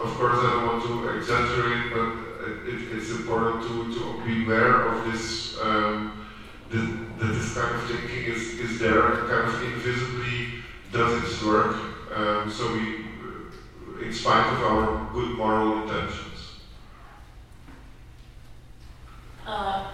of 0.00 0.10
course, 0.14 0.38
I 0.38 0.50
don't 0.50 0.66
want 0.66 0.82
to 0.84 1.16
exaggerate, 1.16 1.92
but 1.92 2.28
it, 2.66 2.96
it's 2.96 3.10
important 3.10 3.62
to, 3.62 3.94
to 3.94 4.24
be 4.24 4.44
aware 4.44 4.88
of 4.88 5.12
this, 5.12 5.56
um, 5.62 6.26
that, 6.70 7.18
this 7.18 7.54
kind 7.54 7.74
of 7.74 7.82
thinking 7.88 8.24
is, 8.24 8.58
is 8.58 8.78
there 8.78 9.12
and 9.12 9.28
kind 9.28 9.48
of 9.48 9.62
invisibly 9.62 10.62
does 10.92 11.22
its 11.22 11.42
work. 11.42 11.76
Um, 12.14 12.50
so 12.50 12.72
we, 12.72 13.06
in 14.04 14.12
spite 14.12 14.52
of 14.52 14.62
our 14.62 15.10
good 15.12 15.36
moral 15.36 15.82
intentions. 15.82 16.60
Uh, 19.46 19.92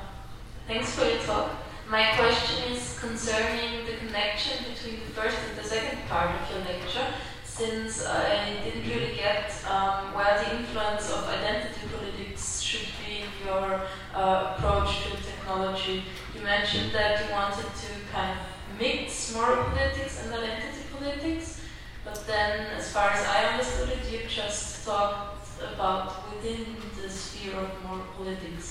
thanks 0.66 0.95
for 0.95 1.05
your 1.05 1.18
talk. 1.20 1.53
My 1.89 2.16
question 2.16 2.72
is 2.72 2.99
concerning 2.99 3.87
the 3.87 3.97
connection 3.99 4.64
between 4.72 5.01
the 5.01 5.12
first 5.12 5.37
and 5.49 5.59
the 5.59 5.68
second 5.68 5.99
part 6.09 6.31
of 6.31 6.51
your 6.51 6.61
lecture, 6.61 7.07
since 7.45 8.05
I 8.05 8.57
didn't 8.64 8.89
really 8.89 9.14
get 9.14 9.53
um, 9.70 10.14
where 10.14 10.43
the 10.43 10.57
influence 10.57 11.11
of 11.12 11.29
identity 11.29 11.81
politics 11.93 12.64
should 12.75 12.93
be 13.07 13.16
your 13.47 13.66
uh, 14.14 14.55
approach 14.57 14.91
to 15.05 15.11
technology. 15.31 15.97
You 16.35 16.41
mentioned 16.43 16.91
that 16.93 17.12
you 17.20 17.33
wanted 17.39 17.70
to 17.83 17.91
kind 18.12 18.31
of 18.39 18.81
mix 18.81 19.35
moral 19.35 19.64
politics 19.64 20.14
and 20.22 20.35
identity 20.35 20.85
politics, 20.97 21.61
but 22.05 22.18
then, 22.27 22.51
as 22.79 22.93
far 22.93 23.09
as 23.16 23.22
I 23.37 23.39
understood 23.53 23.89
it, 23.97 24.03
you 24.12 24.20
just 24.29 24.85
talked 24.85 25.49
about 25.75 26.07
within 26.31 26.77
the 27.01 27.09
sphere 27.09 27.57
of 27.64 27.70
moral 27.85 28.07
politics. 28.16 28.66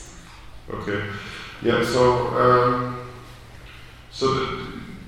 Okay. 0.70 1.02
Yeah. 1.62 1.84
So. 1.84 2.04
Um, 2.44 3.00
So 4.14 4.26
the, 4.38 4.46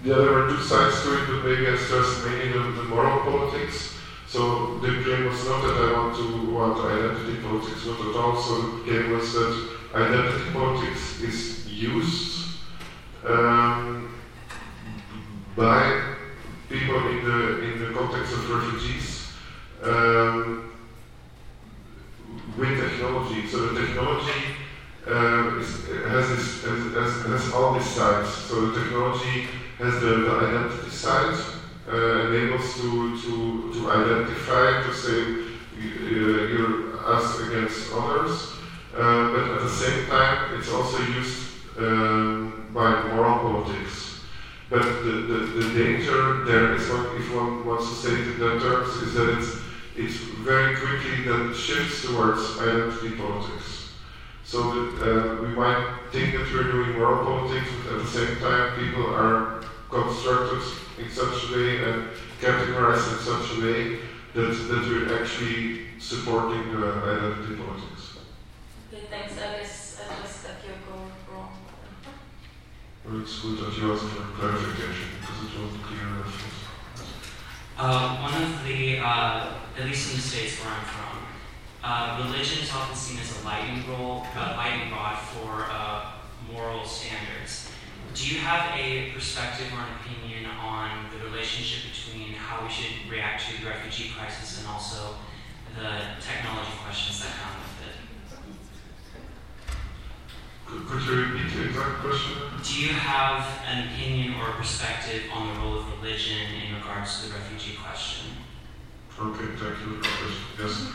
yeah, 0.03 0.17
there 0.17 0.33
were 0.33 0.49
two 0.49 0.63
sides 0.71 1.03
to 1.03 1.13
it, 1.13 1.23
but 1.29 1.45
maybe 1.45 1.67
I 1.67 1.75
stressed 1.77 2.25
mainly 2.25 2.49
the, 2.53 2.81
the 2.81 2.83
moral 2.89 3.19
politics. 3.19 3.94
So 4.35 4.79
the 4.79 5.01
claim 5.01 5.27
was 5.27 5.45
not 5.45 5.61
that 5.61 5.77
I 5.77 5.93
want 5.93 6.17
to 6.17 6.51
want 6.51 6.77
identity 6.77 7.41
politics, 7.41 7.85
not 7.85 8.01
at 8.01 8.15
all. 8.17 8.35
So 8.35 8.61
the 8.63 8.83
claim 8.83 9.11
was 9.11 9.31
that 9.31 9.69
identity 9.93 10.51
politics 10.51 11.21
is 11.21 11.65
used 11.71 12.57
um, 13.25 14.13
by 15.55 16.15
people 16.67 17.07
in 17.07 17.23
the 17.23 17.61
in 17.63 17.79
the 17.79 17.97
context 17.97 18.33
of 18.33 18.49
refugees 18.49 19.31
um, 19.83 20.69
with 22.57 22.77
technology. 22.77 23.47
So 23.47 23.67
the 23.67 23.85
technology 23.85 24.41
uh, 25.07 25.59
is, 25.59 25.87
has, 26.09 26.27
this, 26.27 26.63
has, 26.93 27.25
has, 27.25 27.53
all 27.53 27.73
these 27.75 27.89
sides. 27.89 28.27
So 28.33 28.65
the 28.65 28.83
technology 28.83 29.47
has 29.77 29.93
the, 30.01 30.07
the 30.07 30.31
identity 30.39 30.89
side, 30.89 31.54
uh, 31.87 32.27
enables 32.27 32.73
to, 32.75 33.21
to, 33.21 33.73
to 33.73 33.91
identify, 33.91 34.83
to 34.83 34.93
say 34.93 35.21
uh, 35.77 36.47
you're 36.47 36.95
us 37.05 37.39
against 37.41 37.93
others, 37.93 38.53
uh, 38.95 39.31
but 39.31 39.51
at 39.51 39.61
the 39.61 39.69
same 39.69 40.05
time 40.07 40.57
it's 40.57 40.71
also 40.71 40.97
used 41.03 41.47
um, 41.77 42.69
by 42.73 43.13
moral 43.13 43.39
politics. 43.39 44.21
But 44.69 44.81
the, 45.03 45.11
the, 45.29 45.37
the 45.61 45.83
danger 45.83 46.43
there 46.45 46.73
is, 46.73 46.89
what, 46.89 47.15
if 47.15 47.33
one 47.35 47.65
wants 47.65 47.89
to 47.89 47.95
say 47.95 48.13
it 48.13 48.27
in 48.27 48.39
that 48.39 48.61
terms, 48.61 48.89
is 49.03 49.13
that 49.13 49.37
it's, 49.37 49.61
it's 49.95 50.15
very 50.41 50.75
quickly 50.75 51.23
that 51.25 51.55
shifts 51.55 52.05
towards 52.05 52.57
identity 52.59 53.15
politics. 53.15 53.93
So 54.43 54.61
that 54.73 55.01
uh, 55.01 55.41
we 55.43 55.49
might 55.49 55.97
think 56.11 56.33
that 56.33 56.51
we're 56.51 56.71
doing 56.71 56.93
moral 56.93 57.23
politics, 57.25 57.67
but 57.83 57.93
at 57.93 58.01
the 58.01 58.07
same 58.07 58.37
time 58.37 58.79
people 58.79 59.13
are 59.13 59.61
constructed 59.89 60.61
in 60.97 61.09
such 61.09 61.49
a 61.49 61.55
way 61.55 61.83
and 61.83 62.09
categorized 62.39 63.13
in 63.13 63.19
such 63.19 63.57
a 63.57 63.61
way 63.61 63.99
that, 64.33 64.51
that 64.69 64.87
we're 64.87 65.21
actually 65.21 65.85
supporting 65.99 66.75
uh, 66.75 67.01
identity 67.03 67.55
politics. 67.55 68.17
Okay, 68.91 69.05
thanks. 69.09 69.33
I 69.33 69.57
guess 69.57 70.01
I 70.09 70.21
just 70.21 70.43
got 70.43 70.55
your 70.65 70.75
goal 70.87 71.07
wrong. 71.31 71.57
Well, 73.05 73.21
it's 73.21 73.39
good 73.39 73.57
that 73.59 73.77
you 73.77 73.93
asked 73.93 74.05
for 74.05 74.23
clarification 74.39 75.09
because 75.19 75.43
it 75.43 75.61
wasn't 75.61 75.83
clear 75.83 76.01
enough. 76.01 76.55
Um, 77.77 78.21
one 78.23 78.41
of 78.41 78.63
the, 78.65 78.99
uh, 78.99 79.53
at 79.77 79.85
least 79.85 80.11
in 80.11 80.15
the 80.17 80.21
states 80.21 80.59
where 80.59 80.73
I'm 80.73 80.85
from, 80.85 81.25
uh, 81.83 82.23
religion 82.25 82.63
is 82.63 82.71
often 82.71 82.95
seen 82.95 83.19
as 83.19 83.41
a 83.41 83.45
lightning 83.45 83.83
rod, 83.89 84.25
a 84.35 84.55
lightning 84.55 84.91
rod 84.91 85.19
for 85.19 85.67
uh, 85.69 86.13
moral 86.51 86.85
standards. 86.85 87.69
Do 88.15 88.33
you 88.33 88.39
have 88.39 88.71
a 88.79 89.11
perspective 89.11 89.67
or 89.73 89.83
an 89.83 89.91
opinion 89.99 90.49
on 90.63 91.11
the 91.11 91.19
relationship 91.27 91.91
between 91.91 92.31
how 92.31 92.63
we 92.63 92.71
should 92.71 93.11
react 93.11 93.43
to 93.51 93.61
the 93.61 93.67
refugee 93.67 94.09
crisis 94.15 94.59
and 94.59 94.69
also 94.69 95.15
the 95.75 96.15
technology 96.23 96.71
questions 96.79 97.19
that 97.19 97.35
come 97.43 97.59
with 97.59 97.75
it? 97.91 97.95
Could, 100.65 100.87
could 100.87 101.01
you 101.03 101.25
repeat 101.27 101.51
the 101.59 101.67
exact 101.67 101.99
question? 101.99 102.39
Do 102.63 102.79
you 102.79 102.93
have 102.93 103.43
an 103.67 103.89
opinion 103.91 104.39
or 104.39 104.47
a 104.47 104.53
perspective 104.53 105.23
on 105.33 105.53
the 105.53 105.59
role 105.59 105.79
of 105.79 106.01
religion 106.01 106.39
in 106.55 106.73
regards 106.75 107.19
to 107.19 107.27
the 107.27 107.35
refugee 107.35 107.75
question? 107.83 108.31
Okay, 109.19 109.59
thank 109.59 109.75
you 109.83 109.99
for 109.99 110.07
the 110.07 110.07
question. 110.07 110.43
Yes. 110.55 110.87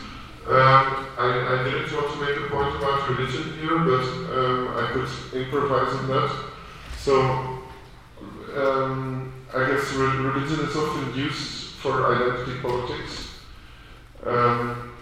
Um, 0.49 1.05
I, 1.21 1.29
I 1.53 1.63
didn't 1.69 1.93
want 1.93 2.13
to 2.13 2.17
make 2.17 2.33
a 2.33 2.49
point 2.49 2.81
about 2.81 3.09
religion 3.13 3.53
here, 3.61 3.77
but 3.77 4.09
um, 4.33 4.73
I 4.73 4.89
could 4.89 5.37
improvise 5.37 5.93
on 6.01 6.07
that. 6.09 6.50
So, 7.03 7.19
um, 8.55 9.33
I 9.55 9.65
guess 9.65 9.91
religion 9.93 10.67
is 10.67 10.75
often 10.75 11.15
used 11.15 11.73
for 11.81 12.15
identity 12.15 12.59
politics. 12.61 13.39
Um, 14.23 14.93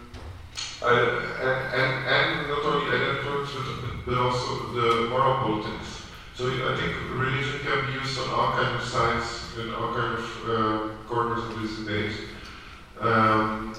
I, 0.81 0.93
and, 0.93 1.75
and, 1.75 2.07
and, 2.07 2.47
not 2.47 2.63
only 2.63 2.95
identity 2.95 3.27
politics, 3.27 3.53
but, 4.05 4.17
also 4.17 4.71
the 4.71 5.09
moral 5.09 5.35
politics. 5.43 6.03
So 6.35 6.47
I 6.47 6.77
think 6.77 6.95
religion 7.19 7.59
can 7.65 7.87
be 7.87 7.99
used 7.99 8.17
on 8.17 8.29
all 8.29 8.51
kinds 8.53 8.81
of 8.81 8.89
sides 8.89 9.57
in 9.59 9.73
all 9.73 9.93
kinds 9.93 10.21
of 10.21 10.49
uh, 10.49 10.89
corners 11.05 11.43
of 11.43 11.61
this 11.61 11.79
debate. 11.79 12.15
Um, 13.01 13.75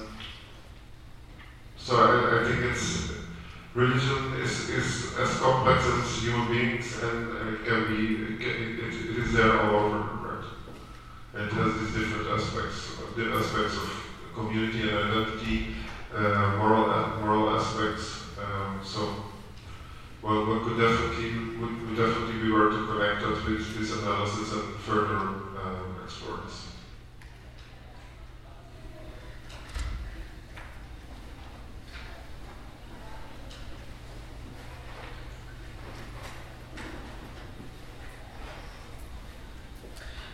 so 1.75 1.95
I, 1.95 2.39
I 2.39 2.43
think 2.47 2.65
it's 2.65 3.20
religion 3.73 4.33
is, 4.41 4.69
is 4.69 5.17
as 5.17 5.39
complex 5.39 5.85
as 5.85 6.23
human 6.23 6.47
beings 6.51 7.01
and, 7.01 7.31
it 7.53 7.65
can 7.65 7.87
be, 7.87 8.43
it, 8.45 8.81
it, 8.81 9.17
is 9.17 9.33
there 9.33 9.61
all 9.61 9.75
over, 9.75 9.97
right? 9.99 10.45
And 11.33 11.47
it 11.47 11.53
has 11.53 11.79
these 11.79 11.93
different 11.93 12.27
aspects, 12.29 12.97
the 13.15 13.31
aspects 13.31 13.75
of 13.75 14.03
community 14.33 14.89
and 14.89 14.97
identity, 14.97 15.75
uh, 16.13 16.57
moral 16.57 17.49
aspects. 17.57 18.23
Um, 18.41 18.79
so, 18.83 19.15
well, 20.21 20.45
one 20.45 20.63
could 20.63 20.77
definitely 20.77 21.57
would, 21.59 21.87
would 21.87 21.97
definitely 21.97 22.41
be 22.41 22.51
worth 22.51 22.73
to 22.73 22.87
connect 22.87 23.21
that 23.21 23.45
with 23.45 23.79
this 23.79 23.97
analysis 23.97 24.51
and 24.53 24.75
further 24.75 25.17
um, 25.17 25.99
explore 26.03 26.39
this. 26.45 26.67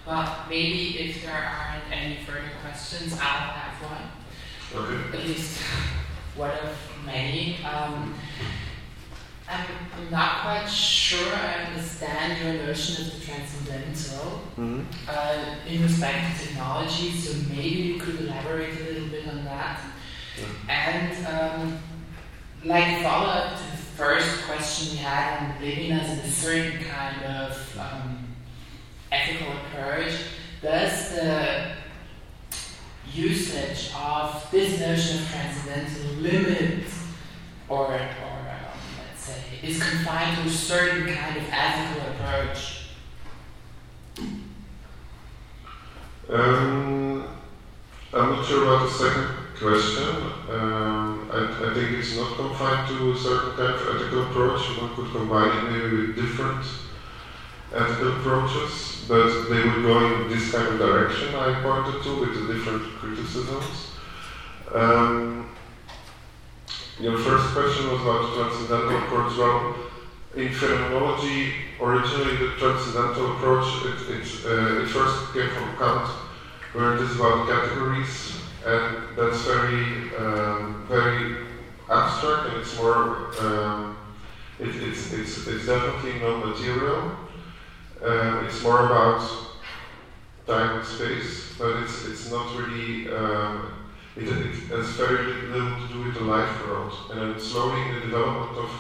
Well, 0.08 0.46
maybe 0.50 1.00
if 1.00 1.22
there 1.22 1.34
aren't 1.34 1.92
any 1.92 2.24
further 2.24 2.50
questions, 2.88 3.14
I'll 3.14 3.20
have 3.20 3.84
one. 3.84 4.84
Okay. 4.84 5.18
At 5.18 5.26
least 5.26 5.62
one 6.36 6.52
of 6.52 6.78
many. 7.06 7.58
Um, 7.64 8.16
I'm 9.50 10.12
not 10.12 10.42
quite 10.42 10.68
sure 10.68 11.34
I 11.34 11.66
understand 11.66 12.44
your 12.44 12.66
notion 12.66 13.06
of 13.06 13.14
the 13.14 13.26
transcendental 13.26 14.42
Mm-hmm. 14.58 14.82
uh, 15.08 15.56
in 15.68 15.84
respect 15.84 16.40
to 16.40 16.48
technology, 16.48 17.12
so 17.12 17.38
maybe 17.50 17.70
you 17.70 18.00
could 18.00 18.22
elaborate 18.22 18.76
a 18.80 18.84
little 18.92 19.10
bit 19.10 19.28
on 19.28 19.46
that. 19.46 19.80
And 20.68 21.28
um, 21.28 21.80
like 22.66 23.04
follow 23.04 23.28
up 23.28 23.58
to 23.58 23.64
the 23.72 23.78
first 23.78 24.46
question 24.46 24.94
we 24.94 24.98
had 24.98 25.44
on 25.44 25.62
living 25.62 25.92
as 25.92 26.26
a 26.26 26.32
certain 26.32 26.84
kind 26.84 27.24
of 27.24 27.80
um, 27.80 28.28
ethical 29.12 29.54
approach, 29.54 30.14
does 30.64 31.12
the 31.12 31.77
usage 33.18 33.92
of 33.96 34.48
this 34.52 34.80
notion 34.80 35.18
of 35.18 35.30
transcendental 35.30 36.12
limit 36.22 36.84
or, 37.68 37.88
or 37.88 37.94
um, 37.94 38.00
let's 39.00 39.22
say, 39.22 39.42
is 39.64 39.82
confined 39.82 40.38
to 40.38 40.44
a 40.44 40.50
certain 40.50 41.14
kind 41.14 41.38
of 41.38 41.44
ethical 41.52 42.12
approach? 42.12 42.86
Um, 46.30 47.28
I'm 48.14 48.32
not 48.32 48.46
sure 48.46 48.64
about 48.64 48.86
the 48.86 48.92
second 48.92 49.28
question. 49.58 50.16
Um, 50.50 51.30
I, 51.32 51.70
I, 51.70 51.74
think 51.74 51.98
it's 51.98 52.16
not 52.16 52.36
confined 52.36 52.88
to 52.90 53.12
a 53.12 53.18
certain 53.18 53.52
kind 53.52 53.74
of 53.74 53.96
ethical 53.96 54.24
approach. 54.24 54.78
One 54.78 54.96
could 54.96 55.12
combine 55.12 55.58
it 55.58 55.72
maybe 55.72 56.08
with 56.08 56.16
different 56.16 56.66
ethical 57.74 58.18
approaches, 58.18 59.06
but 59.08 59.50
they 59.50 59.62
would 59.64 59.84
go 59.84 60.22
in 60.22 60.30
this 60.30 60.52
kind 60.52 60.68
of 60.68 60.80
direction 60.80 61.36
I 61.36 61.62
pointed 61.62 62.04
to 62.04 62.20
with 62.20 62.34
the 62.36 62.54
different 62.54 62.84
criticisms. 63.00 63.92
Um, 64.74 65.50
your 67.00 67.18
first 67.20 67.54
question 67.54 67.92
was 67.92 68.02
about 68.02 68.22
the 68.30 68.42
transcendental 68.42 68.98
approach. 68.98 69.38
Well, 69.38 69.76
in 70.36 70.54
phenomenology, 70.54 71.54
originally 71.82 72.38
the 72.38 72.56
transcendental 72.58 73.34
approach, 73.34 73.86
it, 73.86 74.16
it, 74.16 74.46
uh, 74.46 74.82
it 74.82 74.88
first 74.88 75.34
came 75.34 75.50
from 75.50 75.78
Kant, 75.78 76.10
where 76.74 76.96
it 76.96 77.02
is 77.02 77.16
about 77.16 77.48
categories, 77.48 78.40
and 78.66 78.98
that's 79.18 79.42
very, 79.46 80.16
um, 80.18 80.86
very 80.88 81.46
abstract, 81.90 82.50
and 82.50 82.58
it's 82.58 82.78
more, 82.78 83.30
um, 83.40 83.98
it, 84.60 84.76
it's, 84.76 85.14
it's, 85.14 85.48
it's 85.48 85.66
definitely 85.66 86.20
non-material. 86.20 87.27
Um, 88.04 88.46
it's 88.46 88.62
more 88.62 88.86
about 88.86 89.22
time 90.46 90.80
and 90.80 90.88
space, 90.88 91.56
but 91.58 91.84
it's 91.84 92.06
it's 92.06 92.32
not 92.32 92.56
really. 92.58 93.10
Um, 93.14 93.74
it, 94.16 94.28
it, 94.28 94.56
has 94.70 94.90
very 94.92 95.26
little 95.26 95.76
to 95.76 95.94
do 95.94 96.04
with 96.06 96.16
the 96.16 96.22
life 96.22 96.66
world, 96.66 96.94
and 97.12 97.22
then 97.22 97.40
slowly 97.40 97.82
in 97.82 97.96
the 97.96 98.02
development 98.02 98.58
of 98.58 98.72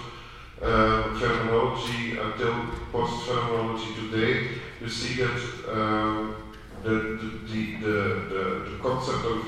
um, 0.63 1.19
phenomenology 1.19 2.17
until 2.17 2.65
post-phenomenology 2.91 3.93
today, 3.95 4.47
you 4.81 4.89
see 4.89 5.21
that 5.21 5.39
um, 5.71 6.35
the, 6.83 6.89
the, 6.89 7.75
the, 7.75 7.85
the, 7.85 8.69
the 8.71 8.79
concept 8.81 9.25
of 9.25 9.45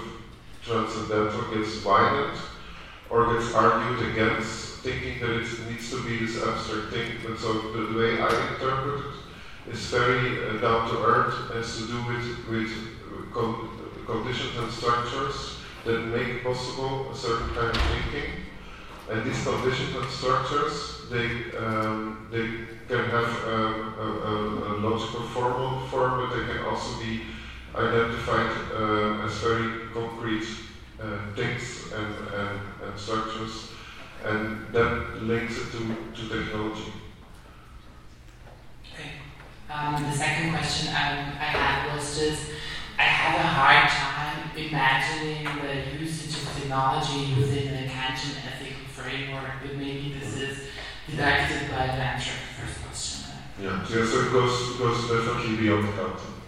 transcendental 0.63 1.41
gets 1.51 1.83
widened 1.83 2.37
or 3.09 3.33
gets 3.33 3.53
argued 3.55 4.11
against 4.11 4.79
thinking 4.79 5.19
that 5.19 5.31
it 5.31 5.69
needs 5.69 5.89
to 5.89 6.03
be 6.03 6.25
this 6.25 6.43
abstract 6.43 6.93
thing. 6.93 7.11
And 7.25 7.37
so 7.39 7.53
the, 7.71 7.93
the 7.93 7.97
way 7.97 8.21
I 8.21 8.53
interpret 8.53 9.05
it 9.05 9.28
is 9.71 9.85
very 9.87 10.47
uh, 10.47 10.53
down 10.61 10.89
to 10.89 11.03
earth, 11.03 11.35
has 11.53 11.77
to 11.77 11.87
do 11.87 11.97
with, 12.07 12.47
with 12.49 13.33
con- 13.33 13.69
conditions 14.05 14.57
and 14.57 14.71
structures 14.71 15.59
that 15.85 15.99
make 16.07 16.43
possible 16.43 17.11
a 17.11 17.15
certain 17.15 17.49
kind 17.49 17.69
of 17.69 17.81
thinking. 17.93 18.31
And 19.09 19.25
these 19.25 19.43
conditions 19.43 19.95
and 19.95 20.09
structures, 20.09 21.09
they, 21.09 21.55
um, 21.57 22.27
they 22.31 22.47
can 22.87 23.05
have 23.09 23.45
um, 23.45 23.93
a, 23.97 24.03
a, 24.03 24.33
a, 24.67 24.73
logical 24.77 25.21
formal 25.27 25.87
form, 25.87 26.19
but 26.19 26.35
they 26.35 26.45
can 26.45 26.63
also 26.65 26.99
be 26.99 27.21
identified 27.75 28.51
uh, 28.73 29.25
as 29.25 29.37
very 29.39 29.87
concrete 29.93 30.45
uh, 30.99 31.33
things 31.35 31.91
and, 31.93 32.13
and, 32.33 32.59
and 32.83 32.99
structures, 32.99 33.69
and 34.25 34.73
that 34.73 35.21
links 35.21 35.57
it 35.57 35.71
to, 35.71 35.95
to 36.13 36.29
technology. 36.29 36.91
Um, 39.71 40.03
the 40.03 40.11
second 40.11 40.49
question 40.49 40.87
um, 40.89 41.37
I 41.37 41.53
had 41.53 41.93
was 41.95 42.17
just 42.17 42.49
I 42.97 43.03
have 43.03 43.39
a 43.39 43.47
hard 43.47 43.87
time 43.87 44.49
imagining 44.57 45.45
the 45.45 45.99
usage 46.03 46.41
of 46.41 46.55
technology 46.55 47.35
within 47.35 47.75
a 47.75 47.87
Kantian 47.87 48.33
ethical 48.47 48.87
framework, 48.87 49.61
but 49.61 49.75
maybe 49.75 50.15
this 50.19 50.35
is 50.37 50.57
deducted 51.07 51.69
by 51.69 51.85
the 51.85 52.01
answer 52.01 52.31
the 52.31 52.65
first 52.65 52.81
question. 52.83 53.29
Yeah, 53.61 53.85
so 53.85 54.01
it 54.01 54.31
goes, 54.31 54.75
goes 54.77 55.01
definitely 55.07 55.57
beyond 55.57 55.85
Kantian. 55.89 56.39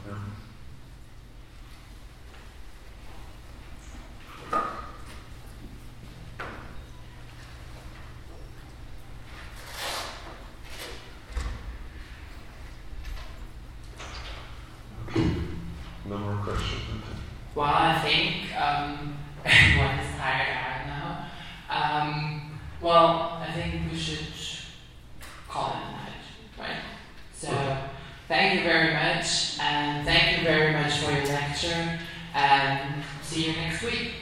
No 16.11 16.17
more 16.17 16.43
questions. 16.43 16.82
Well, 17.62 17.70
I 17.72 17.99
think 17.99 18.59
um, 18.59 19.20
tired 19.45 20.47
out 20.49 20.88
now. 20.88 21.28
Um, 21.70 22.59
well, 22.82 23.39
I 23.39 23.51
think 23.53 23.91
we 23.91 23.95
should 23.95 24.26
call 25.47 25.70
it 25.70 25.76
a 25.76 25.91
night, 25.91 26.12
right? 26.57 26.82
So, 27.36 27.78
thank 28.28 28.55
you 28.55 28.64
very 28.64 28.95
much, 28.95 29.59
and 29.59 30.03
thank 30.07 30.39
you 30.39 30.43
very 30.43 30.74
much 30.74 30.93
for 31.01 31.12
your 31.12 31.26
lecture, 31.26 31.99
and 32.34 33.03
see 33.22 33.51
you 33.51 33.53
next 33.53 33.84
week. 33.84 34.14